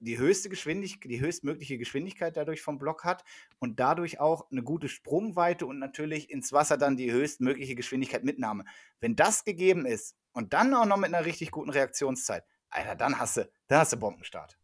die 0.00 0.18
höchste 0.18 0.48
Geschwindigkeit, 0.48 1.10
die 1.10 1.20
höchstmögliche 1.20 1.78
Geschwindigkeit 1.78 2.36
dadurch 2.36 2.60
vom 2.60 2.78
Block 2.78 3.04
hat 3.04 3.22
und 3.60 3.78
dadurch 3.78 4.18
auch 4.18 4.50
eine 4.50 4.64
gute 4.64 4.88
Sprungweite 4.88 5.64
und 5.64 5.78
natürlich 5.78 6.28
ins 6.28 6.52
Wasser 6.52 6.76
dann 6.76 6.96
die 6.96 7.12
höchstmögliche 7.12 7.76
Geschwindigkeit 7.76 8.24
Mitnahme. 8.24 8.64
Wenn 8.98 9.14
das 9.14 9.44
gegeben 9.44 9.86
ist 9.86 10.16
und 10.32 10.54
dann 10.54 10.74
auch 10.74 10.86
noch 10.86 10.96
mit 10.96 11.14
einer 11.14 11.24
richtig 11.24 11.52
guten 11.52 11.70
Reaktionszeit, 11.70 12.44
Alter, 12.68 12.96
dann 12.96 13.18
hast 13.20 13.36
du, 13.36 13.48
dann 13.68 13.80
hast 13.80 13.92
du 13.92 13.96
Bombenstart. 13.98 14.58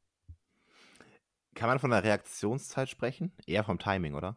Kann 1.59 1.69
man 1.69 1.81
von 1.81 1.91
der 1.91 2.05
Reaktionszeit 2.05 2.89
sprechen? 2.89 3.33
Eher 3.45 3.65
vom 3.65 3.81
Timing, 3.81 4.15
oder? 4.15 4.37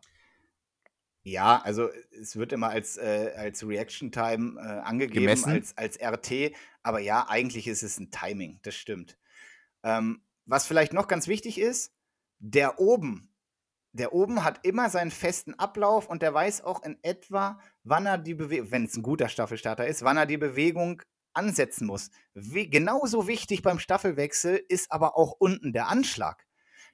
Ja, 1.22 1.62
also 1.62 1.90
es 2.20 2.36
wird 2.36 2.52
immer 2.52 2.70
als, 2.70 2.98
äh, 2.98 3.32
als 3.38 3.66
Reaction 3.66 4.12
Time 4.12 4.60
äh, 4.60 4.80
angegeben, 4.80 5.46
als, 5.46 5.78
als 5.78 6.00
RT, 6.02 6.52
aber 6.82 7.00
ja, 7.00 7.28
eigentlich 7.30 7.68
ist 7.68 7.84
es 7.84 8.00
ein 8.00 8.10
Timing, 8.10 8.60
das 8.64 8.74
stimmt. 8.74 9.20
Ähm, 9.84 10.24
was 10.48 10.66
vielleicht 10.66 10.94
noch 10.94 11.08
ganz 11.08 11.28
wichtig 11.28 11.60
ist, 11.60 11.94
der 12.40 12.80
oben, 12.80 13.32
der 13.92 14.14
oben 14.14 14.44
hat 14.44 14.66
immer 14.66 14.90
seinen 14.90 15.12
festen 15.12 15.54
Ablauf 15.54 16.10
und 16.10 16.24
der 16.24 16.34
weiß 16.34 16.64
auch 16.64 16.82
in 16.82 16.98
etwa, 17.04 17.60
wann 17.84 18.08
er 18.08 18.18
die 18.18 18.34
Bewegung, 18.34 18.72
wenn 18.72 18.86
es 18.86 18.98
ein 18.98 19.04
guter 19.04 19.30
Staffelstarter 19.30 19.86
ist, 19.86 20.02
wann 20.02 20.18
er 20.18 20.26
die 20.26 20.38
Bewegung 20.38 21.04
ansetzen 21.34 21.86
muss. 21.86 22.10
Wie, 22.34 22.68
genauso 22.68 23.28
wichtig 23.28 23.62
beim 23.62 23.78
Staffelwechsel 23.78 24.60
ist 24.68 24.92
aber 24.92 25.16
auch 25.16 25.34
unten 25.38 25.72
der 25.72 25.88
Anschlag. 25.88 26.48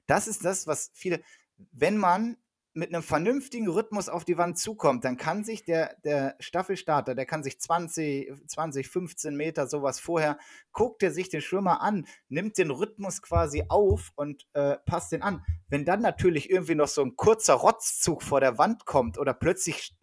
Das 0.08 0.26
ist 0.26 0.44
das, 0.44 0.66
was 0.66 0.90
viele, 0.94 1.22
wenn 1.70 1.96
man 1.96 2.36
mit 2.78 2.94
einem 2.94 3.02
vernünftigen 3.02 3.68
Rhythmus 3.68 4.08
auf 4.08 4.24
die 4.24 4.38
Wand 4.38 4.56
zukommt, 4.56 5.04
dann 5.04 5.16
kann 5.16 5.42
sich 5.42 5.64
der, 5.64 5.96
der 6.04 6.36
Staffelstarter, 6.38 7.14
der 7.16 7.26
kann 7.26 7.42
sich 7.42 7.60
20, 7.60 8.32
20, 8.46 8.88
15 8.88 9.36
Meter 9.36 9.66
sowas 9.66 9.98
vorher, 9.98 10.38
guckt 10.72 11.02
er 11.02 11.10
sich 11.10 11.28
den 11.28 11.40
Schwimmer 11.40 11.80
an, 11.80 12.06
nimmt 12.28 12.56
den 12.56 12.70
Rhythmus 12.70 13.20
quasi 13.20 13.64
auf 13.68 14.12
und 14.14 14.46
äh, 14.52 14.76
passt 14.86 15.12
den 15.12 15.22
an. 15.22 15.44
Wenn 15.68 15.84
dann 15.84 16.02
natürlich 16.02 16.50
irgendwie 16.50 16.76
noch 16.76 16.88
so 16.88 17.02
ein 17.02 17.16
kurzer 17.16 17.54
Rotzzug 17.54 18.22
vor 18.22 18.40
der 18.40 18.58
Wand 18.58 18.84
kommt 18.84 19.18
oder 19.18 19.34
plötzlich 19.34 19.96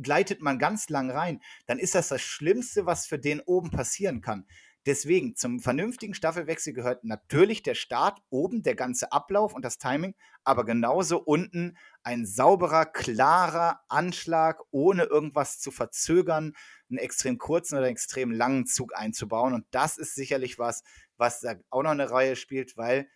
gleitet 0.00 0.40
man 0.40 0.58
ganz 0.58 0.88
lang 0.88 1.10
rein, 1.10 1.40
dann 1.66 1.78
ist 1.78 1.96
das 1.96 2.08
das 2.08 2.22
Schlimmste, 2.22 2.86
was 2.86 3.06
für 3.06 3.18
den 3.18 3.40
oben 3.40 3.70
passieren 3.70 4.20
kann. 4.20 4.46
Deswegen, 4.86 5.36
zum 5.36 5.60
vernünftigen 5.60 6.14
Staffelwechsel 6.14 6.72
gehört 6.72 7.04
natürlich 7.04 7.62
der 7.62 7.74
Start, 7.74 8.18
oben 8.30 8.62
der 8.62 8.74
ganze 8.74 9.12
Ablauf 9.12 9.52
und 9.52 9.62
das 9.62 9.76
Timing, 9.76 10.14
aber 10.42 10.64
genauso 10.64 11.18
unten 11.18 11.76
ein 12.02 12.24
sauberer, 12.24 12.86
klarer 12.86 13.80
Anschlag, 13.88 14.62
ohne 14.70 15.04
irgendwas 15.04 15.60
zu 15.60 15.70
verzögern, 15.70 16.54
einen 16.88 16.98
extrem 16.98 17.36
kurzen 17.36 17.76
oder 17.76 17.88
extrem 17.88 18.30
langen 18.30 18.66
Zug 18.66 18.96
einzubauen. 18.96 19.52
Und 19.52 19.66
das 19.70 19.98
ist 19.98 20.14
sicherlich 20.14 20.58
was, 20.58 20.82
was 21.18 21.40
da 21.40 21.56
auch 21.68 21.82
noch 21.82 21.90
eine 21.90 22.10
Reihe 22.10 22.34
spielt, 22.34 22.78
weil 22.78 23.06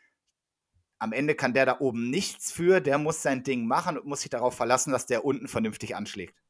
am 0.98 1.12
Ende 1.12 1.34
kann 1.34 1.54
der 1.54 1.64
da 1.64 1.80
oben 1.80 2.10
nichts 2.10 2.52
für, 2.52 2.80
der 2.80 2.98
muss 2.98 3.22
sein 3.22 3.42
Ding 3.42 3.66
machen 3.66 3.96
und 3.96 4.06
muss 4.06 4.20
sich 4.20 4.30
darauf 4.30 4.54
verlassen, 4.54 4.92
dass 4.92 5.06
der 5.06 5.24
unten 5.24 5.48
vernünftig 5.48 5.96
anschlägt. 5.96 6.43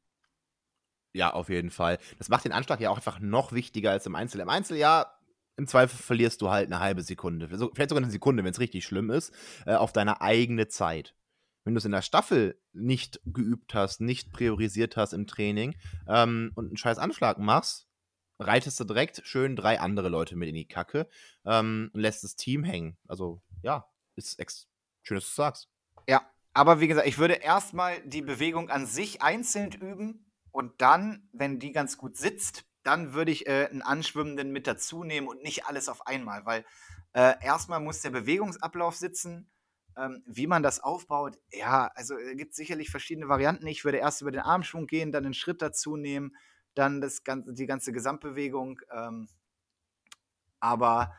Ja, 1.15 1.31
auf 1.31 1.47
jeden 1.47 1.69
Fall. 1.69 1.97
Das 2.17 2.27
macht 2.27 2.43
den 2.43 2.51
Anschlag 2.51 2.81
ja 2.81 2.89
auch 2.89 2.97
einfach 2.97 3.21
noch 3.21 3.53
wichtiger 3.53 3.91
als 3.91 4.05
im 4.05 4.15
Einzel. 4.15 4.41
Im 4.41 4.49
Einzel, 4.49 4.75
ja, 4.75 5.17
im 5.55 5.65
Zweifel 5.65 5.95
verlierst 5.95 6.41
du 6.41 6.49
halt 6.49 6.67
eine 6.67 6.81
halbe 6.81 7.03
Sekunde, 7.03 7.47
vielleicht 7.47 7.89
sogar 7.89 8.03
eine 8.03 8.11
Sekunde, 8.11 8.43
wenn 8.43 8.51
es 8.51 8.59
richtig 8.59 8.83
schlimm 8.83 9.09
ist, 9.09 9.33
äh, 9.65 9.75
auf 9.75 9.93
deine 9.93 10.19
eigene 10.19 10.67
Zeit. 10.67 11.15
Wenn 11.63 11.73
du 11.73 11.77
es 11.77 11.85
in 11.85 11.93
der 11.93 12.01
Staffel 12.01 12.59
nicht 12.73 13.21
geübt 13.25 13.73
hast, 13.73 14.01
nicht 14.01 14.33
priorisiert 14.33 14.97
hast 14.97 15.13
im 15.13 15.25
Training 15.25 15.75
ähm, 16.05 16.51
und 16.55 16.67
einen 16.67 16.77
scheiß 16.77 16.97
Anschlag 16.97 17.39
machst, 17.39 17.87
reitest 18.37 18.77
du 18.81 18.83
direkt 18.83 19.21
schön 19.23 19.55
drei 19.55 19.79
andere 19.79 20.09
Leute 20.09 20.35
mit 20.35 20.49
in 20.49 20.55
die 20.55 20.67
Kacke 20.67 21.07
ähm, 21.45 21.91
und 21.93 22.01
lässt 22.01 22.25
das 22.25 22.35
Team 22.35 22.65
hängen. 22.65 22.97
Also, 23.07 23.41
ja, 23.63 23.87
ist 24.17 24.37
schön, 25.01 25.15
dass 25.15 25.29
du 25.29 25.33
sagst. 25.33 25.69
Ja, 26.09 26.29
aber 26.53 26.81
wie 26.81 26.89
gesagt, 26.89 27.07
ich 27.07 27.17
würde 27.17 27.35
erstmal 27.35 28.01
die 28.01 28.21
Bewegung 28.21 28.69
an 28.69 28.85
sich 28.85 29.21
einzeln 29.21 29.71
üben 29.71 30.24
und 30.55 30.79
dann, 30.81 31.27
wenn 31.33 31.59
die 31.59 31.73
ganz 31.73 31.97
gut 31.97 32.15
sitzt, 32.15 32.63
dann 32.83 33.13
würde 33.13 33.29
ich 33.29 33.45
äh, 33.45 33.67
einen 33.69 33.81
Anschwimmenden 33.81 34.53
mit 34.53 34.67
dazu 34.67 35.03
nehmen 35.03 35.27
und 35.27 35.43
nicht 35.43 35.65
alles 35.65 35.89
auf 35.89 36.07
einmal, 36.07 36.45
weil 36.45 36.63
äh, 37.11 37.33
erstmal 37.43 37.81
muss 37.81 37.99
der 37.99 38.11
Bewegungsablauf 38.11 38.95
sitzen. 38.95 39.51
Ähm, 39.97 40.23
wie 40.25 40.47
man 40.47 40.63
das 40.63 40.79
aufbaut, 40.79 41.37
ja, 41.51 41.91
also 41.95 42.17
es 42.17 42.37
gibt 42.37 42.55
sicherlich 42.55 42.89
verschiedene 42.89 43.27
Varianten. 43.27 43.67
Ich 43.67 43.83
würde 43.83 43.97
erst 43.97 44.21
über 44.21 44.31
den 44.31 44.41
Armschwung 44.43 44.87
gehen, 44.87 45.11
dann 45.11 45.25
einen 45.25 45.33
Schritt 45.33 45.61
dazu 45.61 45.97
nehmen, 45.97 46.33
dann 46.73 47.01
das 47.01 47.25
ganze, 47.25 47.53
die 47.53 47.65
ganze 47.65 47.91
Gesamtbewegung. 47.91 48.79
Ähm, 48.93 49.27
aber 50.61 51.13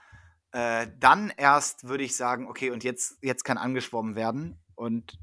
äh, 0.53 0.87
dann 0.99 1.30
erst 1.37 1.87
würde 1.87 2.05
ich 2.05 2.16
sagen, 2.16 2.49
okay, 2.49 2.70
und 2.70 2.84
jetzt, 2.84 3.18
jetzt 3.20 3.45
kann 3.45 3.59
angeschwommen 3.59 4.14
werden. 4.14 4.59
Und 4.74 5.18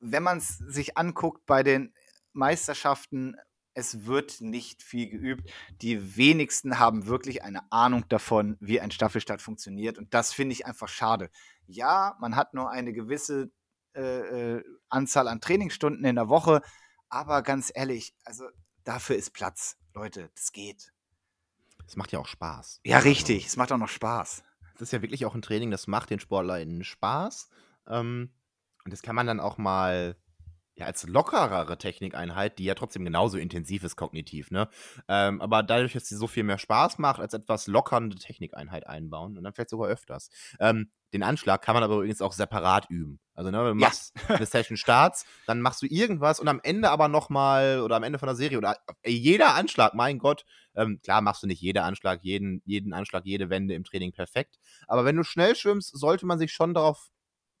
wenn 0.00 0.22
man 0.22 0.36
es 0.36 0.58
sich 0.58 0.98
anguckt 0.98 1.46
bei 1.46 1.62
den 1.62 1.94
Meisterschaften 2.34 3.36
es 3.74 4.06
wird 4.06 4.40
nicht 4.40 4.82
viel 4.82 5.08
geübt. 5.08 5.50
Die 5.82 6.16
wenigsten 6.16 6.78
haben 6.78 7.06
wirklich 7.06 7.42
eine 7.42 7.70
Ahnung 7.72 8.08
davon, 8.08 8.56
wie 8.60 8.80
ein 8.80 8.90
Staffelstart 8.90 9.42
funktioniert. 9.42 9.98
Und 9.98 10.14
das 10.14 10.32
finde 10.32 10.52
ich 10.52 10.66
einfach 10.66 10.88
schade. 10.88 11.30
Ja, 11.66 12.16
man 12.20 12.36
hat 12.36 12.54
nur 12.54 12.70
eine 12.70 12.92
gewisse 12.92 13.50
äh, 13.94 14.56
äh, 14.56 14.64
Anzahl 14.88 15.28
an 15.28 15.40
Trainingsstunden 15.40 16.04
in 16.04 16.16
der 16.16 16.28
Woche, 16.28 16.62
aber 17.08 17.42
ganz 17.42 17.70
ehrlich, 17.74 18.14
also 18.24 18.44
dafür 18.84 19.16
ist 19.16 19.32
Platz. 19.32 19.76
Leute, 19.92 20.30
das 20.34 20.52
geht. 20.52 20.92
Es 21.86 21.96
macht 21.96 22.12
ja 22.12 22.18
auch 22.18 22.26
Spaß. 22.26 22.80
Ja, 22.84 22.98
richtig. 22.98 23.46
Es 23.46 23.56
macht 23.56 23.70
auch 23.72 23.78
noch 23.78 23.88
Spaß. 23.88 24.42
Das 24.74 24.82
ist 24.82 24.92
ja 24.92 25.02
wirklich 25.02 25.24
auch 25.26 25.34
ein 25.34 25.42
Training, 25.42 25.70
das 25.70 25.86
macht 25.86 26.10
den 26.10 26.18
SportlerInnen 26.18 26.82
Spaß. 26.82 27.48
Ähm, 27.86 28.32
und 28.84 28.92
das 28.92 29.02
kann 29.02 29.14
man 29.14 29.26
dann 29.26 29.40
auch 29.40 29.58
mal 29.58 30.16
ja, 30.76 30.86
als 30.86 31.06
lockerere 31.06 31.78
Technikeinheit, 31.78 32.58
die 32.58 32.64
ja 32.64 32.74
trotzdem 32.74 33.04
genauso 33.04 33.38
intensiv 33.38 33.84
ist 33.84 33.96
kognitiv, 33.96 34.50
ne? 34.50 34.68
Ähm, 35.08 35.40
aber 35.40 35.62
dadurch, 35.62 35.92
dass 35.92 36.06
sie 36.06 36.16
so 36.16 36.26
viel 36.26 36.42
mehr 36.42 36.58
Spaß 36.58 36.98
macht, 36.98 37.20
als 37.20 37.32
etwas 37.32 37.66
lockernde 37.68 38.16
Technikeinheit 38.16 38.86
einbauen 38.86 39.36
und 39.36 39.44
dann 39.44 39.52
vielleicht 39.52 39.70
sogar 39.70 39.88
öfters. 39.88 40.30
Ähm, 40.58 40.90
den 41.12 41.22
Anschlag 41.22 41.62
kann 41.62 41.74
man 41.74 41.84
aber 41.84 41.94
übrigens 41.94 42.20
auch 42.20 42.32
separat 42.32 42.90
üben. 42.90 43.20
Also, 43.34 43.52
ne, 43.52 43.58
du 43.68 43.74
machst 43.74 44.12
ja. 44.28 44.34
eine 44.34 44.46
Session 44.46 44.76
Starts, 44.76 45.24
dann 45.46 45.60
machst 45.60 45.80
du 45.80 45.86
irgendwas 45.86 46.40
und 46.40 46.48
am 46.48 46.60
Ende 46.64 46.90
aber 46.90 47.06
nochmal 47.06 47.80
oder 47.80 47.94
am 47.94 48.02
Ende 48.02 48.18
von 48.18 48.26
der 48.26 48.34
Serie 48.34 48.58
oder 48.58 48.76
ey, 49.02 49.12
jeder 49.12 49.54
Anschlag, 49.54 49.94
mein 49.94 50.18
Gott, 50.18 50.44
ähm, 50.74 51.00
klar 51.04 51.20
machst 51.20 51.44
du 51.44 51.46
nicht 51.46 51.60
jeder 51.60 51.84
Anschlag, 51.84 52.24
jeden, 52.24 52.62
jeden 52.64 52.92
Anschlag, 52.92 53.24
jede 53.24 53.48
Wende 53.48 53.74
im 53.74 53.84
Training 53.84 54.12
perfekt. 54.12 54.58
Aber 54.88 55.04
wenn 55.04 55.14
du 55.14 55.22
schnell 55.22 55.54
schwimmst, 55.54 55.96
sollte 55.96 56.26
man 56.26 56.40
sich 56.40 56.52
schon 56.52 56.74
darauf 56.74 57.10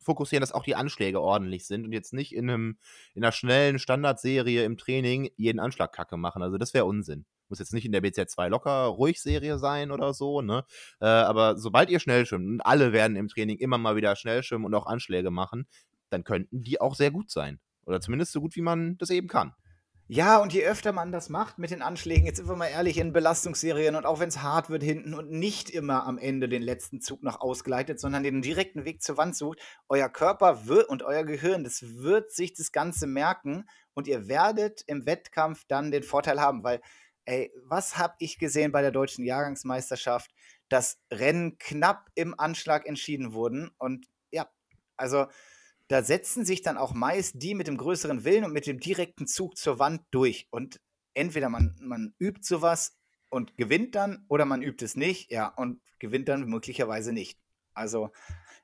fokussieren, 0.04 0.40
dass 0.40 0.52
auch 0.52 0.64
die 0.64 0.76
Anschläge 0.76 1.20
ordentlich 1.20 1.66
sind 1.66 1.84
und 1.84 1.92
jetzt 1.92 2.12
nicht 2.12 2.34
in, 2.34 2.50
einem, 2.50 2.78
in 3.14 3.24
einer 3.24 3.32
schnellen 3.32 3.78
Standardserie 3.78 4.64
im 4.64 4.76
Training 4.76 5.30
jeden 5.36 5.60
Anschlag 5.60 5.92
kacke 5.92 6.16
machen. 6.16 6.42
Also 6.42 6.58
das 6.58 6.74
wäre 6.74 6.84
Unsinn. 6.84 7.24
Muss 7.48 7.58
jetzt 7.58 7.74
nicht 7.74 7.84
in 7.84 7.92
der 7.92 8.02
BZ2 8.02 8.48
locker 8.48 8.86
ruhig 8.86 9.20
Serie 9.20 9.58
sein 9.58 9.90
oder 9.90 10.14
so, 10.14 10.40
ne? 10.40 10.64
Äh, 11.00 11.06
aber 11.06 11.56
sobald 11.56 11.90
ihr 11.90 12.00
schnell 12.00 12.24
schwimmt, 12.26 12.46
und 12.46 12.60
alle 12.62 12.92
werden 12.92 13.16
im 13.16 13.28
Training 13.28 13.58
immer 13.58 13.78
mal 13.78 13.96
wieder 13.96 14.16
schnell 14.16 14.42
schwimmen 14.42 14.64
und 14.64 14.74
auch 14.74 14.86
Anschläge 14.86 15.30
machen, 15.30 15.66
dann 16.10 16.24
könnten 16.24 16.62
die 16.62 16.80
auch 16.80 16.94
sehr 16.94 17.10
gut 17.10 17.30
sein. 17.30 17.60
Oder 17.84 18.00
zumindest 18.00 18.32
so 18.32 18.40
gut, 18.40 18.56
wie 18.56 18.62
man 18.62 18.96
das 18.98 19.10
eben 19.10 19.28
kann. 19.28 19.52
Ja, 20.08 20.36
und 20.36 20.52
je 20.52 20.66
öfter 20.66 20.92
man 20.92 21.12
das 21.12 21.30
macht 21.30 21.56
mit 21.56 21.70
den 21.70 21.80
Anschlägen, 21.80 22.26
jetzt 22.26 22.36
sind 22.36 22.46
wir 22.46 22.56
mal 22.56 22.66
ehrlich, 22.66 22.98
in 22.98 23.14
Belastungsserien 23.14 23.96
und 23.96 24.04
auch 24.04 24.20
wenn 24.20 24.28
es 24.28 24.42
hart 24.42 24.68
wird 24.68 24.82
hinten 24.82 25.14
und 25.14 25.30
nicht 25.30 25.70
immer 25.70 26.04
am 26.04 26.18
Ende 26.18 26.46
den 26.46 26.60
letzten 26.60 27.00
Zug 27.00 27.22
noch 27.22 27.40
ausgleitet, 27.40 27.98
sondern 27.98 28.22
den 28.22 28.42
direkten 28.42 28.84
Weg 28.84 29.02
zur 29.02 29.16
Wand 29.16 29.34
sucht, 29.34 29.60
euer 29.88 30.10
Körper 30.10 30.66
wird 30.66 30.90
und 30.90 31.02
euer 31.02 31.24
Gehirn, 31.24 31.64
das 31.64 31.80
wird 32.02 32.30
sich 32.32 32.52
das 32.52 32.70
Ganze 32.70 33.06
merken 33.06 33.64
und 33.94 34.06
ihr 34.06 34.28
werdet 34.28 34.82
im 34.86 35.06
Wettkampf 35.06 35.64
dann 35.68 35.90
den 35.90 36.02
Vorteil 36.02 36.38
haben, 36.38 36.62
weil, 36.64 36.82
ey, 37.24 37.50
was 37.64 37.96
habe 37.96 38.14
ich 38.18 38.38
gesehen 38.38 38.72
bei 38.72 38.82
der 38.82 38.90
deutschen 38.90 39.24
Jahrgangsmeisterschaft, 39.24 40.30
dass 40.68 40.98
Rennen 41.10 41.56
knapp 41.56 42.10
im 42.14 42.38
Anschlag 42.38 42.84
entschieden 42.86 43.32
wurden? 43.32 43.70
Und 43.78 44.06
ja, 44.30 44.50
also 44.98 45.26
da 45.88 46.02
setzen 46.02 46.44
sich 46.44 46.62
dann 46.62 46.78
auch 46.78 46.94
meist 46.94 47.42
die 47.42 47.54
mit 47.54 47.66
dem 47.66 47.76
größeren 47.76 48.24
Willen 48.24 48.44
und 48.44 48.52
mit 48.52 48.66
dem 48.66 48.80
direkten 48.80 49.26
Zug 49.26 49.56
zur 49.56 49.78
Wand 49.78 50.02
durch. 50.10 50.48
Und 50.50 50.80
entweder 51.14 51.48
man, 51.48 51.76
man 51.80 52.14
übt 52.18 52.40
sowas 52.42 52.96
und 53.28 53.56
gewinnt 53.56 53.94
dann 53.94 54.24
oder 54.28 54.44
man 54.44 54.62
übt 54.62 54.84
es 54.84 54.96
nicht, 54.96 55.30
ja, 55.30 55.48
und 55.48 55.80
gewinnt 55.98 56.28
dann 56.28 56.44
möglicherweise 56.44 57.12
nicht. 57.12 57.38
Also, 57.74 58.10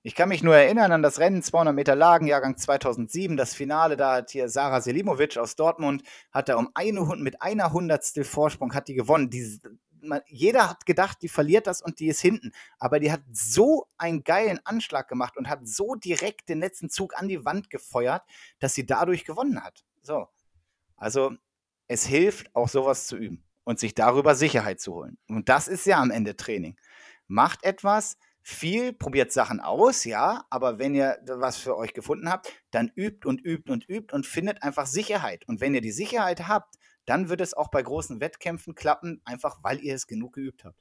ich 0.03 0.15
kann 0.15 0.29
mich 0.31 0.43
nur 0.43 0.57
erinnern 0.57 0.93
an 0.93 1.03
das 1.03 1.19
Rennen 1.19 1.43
200 1.43 1.75
Meter 1.75 1.95
Lagen, 1.95 2.27
Jahrgang 2.27 2.57
2007, 2.57 3.37
das 3.37 3.55
Finale, 3.55 3.97
da 3.97 4.15
hat 4.17 4.31
hier 4.31 4.49
Sarah 4.49 4.81
Selimovic 4.81 5.37
aus 5.37 5.57
Dortmund, 5.57 6.03
hat 6.33 6.49
er 6.49 6.59
um 6.59 6.71
eine, 6.75 7.01
mit 7.17 7.43
einer 7.43 7.73
Hundertstel 7.73 8.25
Vorsprung, 8.25 8.73
hat 8.73 8.89
die 8.89 8.95
gewonnen. 8.95 9.29
Die, 9.29 9.59
man, 10.03 10.21
jeder 10.27 10.69
hat 10.69 10.87
gedacht, 10.87 11.19
die 11.23 11.29
verliert 11.29 11.67
das 11.67 11.83
und 11.83 12.01
die 12.01 12.09
ist 12.09 12.21
hinten. 12.21 12.53
Aber 12.79 13.01
die 13.01 13.13
hat 13.13 13.23
so 13.33 13.87
einen 13.97 14.25
geilen 14.25 14.61
Anschlag 14.65 15.09
gemacht 15.09 15.37
und 15.37 15.49
hat 15.49 15.67
so 15.67 15.95
direkt 15.95 16.49
den 16.49 16.61
letzten 16.61 16.91
Zug 16.91 17.17
an 17.17 17.29
die 17.29 17.45
Wand 17.45 17.71
gefeuert, 17.71 18.23
dass 18.59 18.75
sie 18.75 18.87
dadurch 18.87 19.25
gewonnen 19.25 19.63
hat. 19.63 19.85
So. 20.03 20.29
Also, 20.97 21.33
es 21.89 22.07
hilft, 22.07 22.55
auch 22.55 22.69
sowas 22.69 23.07
zu 23.07 23.17
üben 23.17 23.45
und 23.65 23.79
sich 23.79 23.95
darüber 23.95 24.35
Sicherheit 24.35 24.81
zu 24.81 24.95
holen. 24.95 25.19
Und 25.29 25.49
das 25.49 25.69
ist 25.69 25.87
ja 25.87 26.01
am 26.01 26.11
Ende 26.11 26.37
Training. 26.37 26.77
Macht 27.27 27.65
etwas, 27.65 28.17
viel, 28.43 28.93
probiert 28.93 29.33
Sachen 29.33 29.61
aus, 29.61 30.05
ja, 30.05 30.45
aber 30.51 30.79
wenn 30.79 30.95
ihr 30.95 31.19
was 31.27 31.57
für 31.59 31.77
euch 31.77 31.95
gefunden 31.95 32.31
habt, 32.31 32.53
dann 32.71 32.91
übt 32.95 33.29
und 33.29 33.41
übt 33.45 33.71
und 33.71 33.89
übt 33.89 34.15
und 34.15 34.27
findet 34.27 34.63
einfach 34.63 34.87
Sicherheit. 34.87 35.47
Und 35.47 35.61
wenn 35.61 35.75
ihr 35.75 35.81
die 35.81 35.93
Sicherheit 35.93 36.49
habt, 36.49 36.77
dann 37.11 37.29
wird 37.29 37.41
es 37.41 37.55
auch 37.55 37.69
bei 37.69 37.83
großen 37.83 38.21
Wettkämpfen 38.21 38.77
klappen, 38.77 39.21
einfach 39.25 39.65
weil 39.65 39.81
ihr 39.81 39.97
es 39.97 40.07
genug 40.07 40.33
geübt 40.33 40.65
habt. 40.65 40.81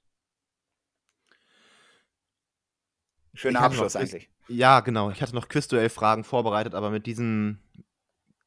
Schöner 3.34 3.62
Abschluss 3.62 3.96
noch, 3.96 4.02
eigentlich. 4.02 4.30
Ja, 4.48 4.82
genau. 4.82 5.10
Ich 5.10 5.24
hatte 5.24 5.34
noch 5.34 5.50
Quizduell-Fragen 5.50 6.24
vorbereitet, 6.24 6.76
aber 6.76 6.92
mit 6.92 7.08
diesem 7.08 7.60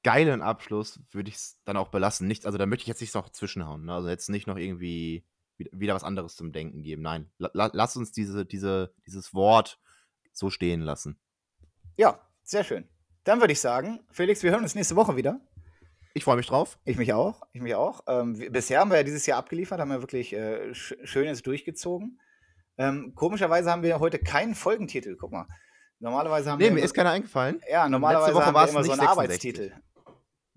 geilen 0.04 0.42
Abschluss 0.42 1.00
würde 1.10 1.30
ich 1.30 1.34
es 1.34 1.58
dann 1.64 1.76
auch 1.76 1.88
belassen. 1.88 2.28
Nicht, 2.28 2.46
also 2.46 2.56
da 2.56 2.66
möchte 2.66 2.82
ich 2.82 2.88
jetzt 2.88 3.00
nicht 3.00 3.14
noch 3.16 3.30
zwischenhauen. 3.30 3.84
Ne? 3.84 3.94
Also 3.94 4.08
jetzt 4.08 4.30
nicht 4.30 4.46
noch 4.46 4.58
irgendwie 4.58 5.26
wieder 5.58 5.94
was 5.94 6.04
anderes 6.04 6.36
zum 6.36 6.52
Denken 6.52 6.82
geben. 6.82 7.02
Nein, 7.02 7.32
la 7.38 7.70
lass 7.72 7.96
uns 7.96 8.12
diese, 8.12 8.46
diese, 8.46 8.94
dieses 9.06 9.34
Wort 9.34 9.80
so 10.32 10.50
stehen 10.50 10.82
lassen. 10.82 11.18
Ja, 11.96 12.20
sehr 12.44 12.62
schön. 12.62 12.88
Dann 13.24 13.40
würde 13.40 13.52
ich 13.52 13.60
sagen, 13.60 14.00
Felix, 14.12 14.44
wir 14.44 14.52
hören 14.52 14.62
uns 14.62 14.76
nächste 14.76 14.94
Woche 14.94 15.16
wieder. 15.16 15.40
Ich 16.14 16.24
freue 16.24 16.36
mich 16.36 16.46
drauf. 16.46 16.78
Ich 16.84 16.96
mich 16.96 17.12
auch. 17.12 17.42
Ich 17.52 17.62
mich 17.62 17.74
auch. 17.74 18.02
Ähm, 18.06 18.38
bisher 18.50 18.80
haben 18.80 18.90
wir 18.90 18.98
ja 18.98 19.02
dieses 19.02 19.24
Jahr 19.26 19.38
abgeliefert, 19.38 19.80
haben 19.80 19.90
wir 19.90 20.02
wirklich 20.02 20.32
äh, 20.32 20.74
sch 20.74 20.94
Schönes 21.04 21.42
durchgezogen. 21.42 22.20
Ähm, 22.76 23.14
komischerweise 23.14 23.70
haben 23.70 23.82
wir 23.82 23.98
heute 24.00 24.18
keinen 24.18 24.54
Folgentitel. 24.54 25.16
Guck 25.16 25.32
mal. 25.32 25.46
Normalerweise 25.98 26.50
haben 26.50 26.58
nee, 26.58 26.66
wir. 26.66 26.72
mir 26.72 26.82
ist 26.82 26.94
keiner 26.94 27.10
eingefallen. 27.10 27.60
Ja, 27.70 27.88
normalerweise 27.88 28.32
Letzte 28.32 28.36
Woche 28.36 28.46
haben 28.46 28.54
wir 28.54 28.70
immer 28.70 28.84
so 28.84 28.92
einen 28.92 29.00
66. 29.00 29.08
Arbeitstitel. 29.08 29.72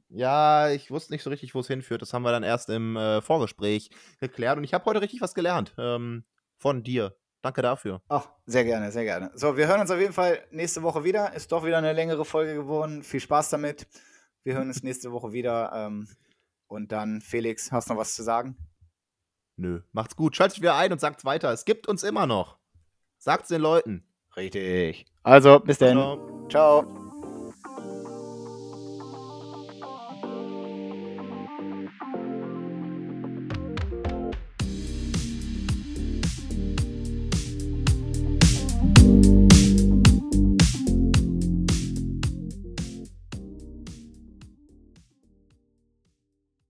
Ja, 0.09 0.69
ich 0.69 0.91
wusste 0.91 1.13
nicht 1.13 1.23
so 1.23 1.29
richtig, 1.29 1.53
wo 1.53 1.59
es 1.59 1.67
hinführt. 1.67 2.01
Das 2.01 2.13
haben 2.13 2.23
wir 2.23 2.31
dann 2.31 2.43
erst 2.43 2.69
im 2.69 2.95
äh, 2.95 3.21
Vorgespräch 3.21 3.89
geklärt. 4.19 4.57
Und 4.57 4.63
ich 4.63 4.73
habe 4.73 4.85
heute 4.85 5.01
richtig 5.01 5.21
was 5.21 5.35
gelernt 5.35 5.75
ähm, 5.77 6.23
von 6.57 6.83
dir. 6.83 7.15
Danke 7.41 7.61
dafür. 7.61 8.01
Ach, 8.07 8.29
sehr 8.47 8.63
gerne, 8.63 8.91
sehr 8.91 9.03
gerne. 9.03 9.29
So, 9.35 9.55
wir 9.55 9.67
hören 9.67 9.81
uns 9.81 9.91
auf 9.91 9.99
jeden 9.99 10.13
Fall 10.13 10.39
nächste 10.49 10.81
Woche 10.81 11.03
wieder. 11.03 11.33
Ist 11.33 11.51
doch 11.51 11.63
wieder 11.63 11.77
eine 11.77 11.93
längere 11.93 12.25
Folge 12.25 12.55
geworden. 12.55 13.03
Viel 13.03 13.19
Spaß 13.19 13.51
damit. 13.51 13.87
Wir 14.45 14.53
hören 14.53 14.67
uns 14.67 14.83
nächste 14.83 15.11
Woche 15.11 15.33
wieder. 15.33 15.71
Ähm, 15.73 16.07
und 16.67 16.91
dann, 16.91 17.19
Felix, 17.19 17.71
hast 17.71 17.89
du 17.89 17.93
noch 17.93 18.01
was 18.01 18.13
zu 18.13 18.23
sagen? 18.23 18.55
Nö. 19.57 19.81
Macht's 19.91 20.15
gut. 20.15 20.35
Schaltet 20.35 20.61
wieder 20.61 20.75
ein 20.75 20.91
und 20.91 20.99
sagt's 20.99 21.25
weiter. 21.25 21.51
Es 21.51 21.65
gibt 21.65 21.87
uns 21.87 22.03
immer 22.03 22.27
noch. 22.27 22.59
Sagt's 23.17 23.49
den 23.49 23.61
Leuten. 23.61 24.05
Richtig. 24.35 25.05
Also, 25.23 25.59
bis 25.59 25.79
dann. 25.79 25.97
Ciao. 25.97 26.47
Ciao. 26.49 27.04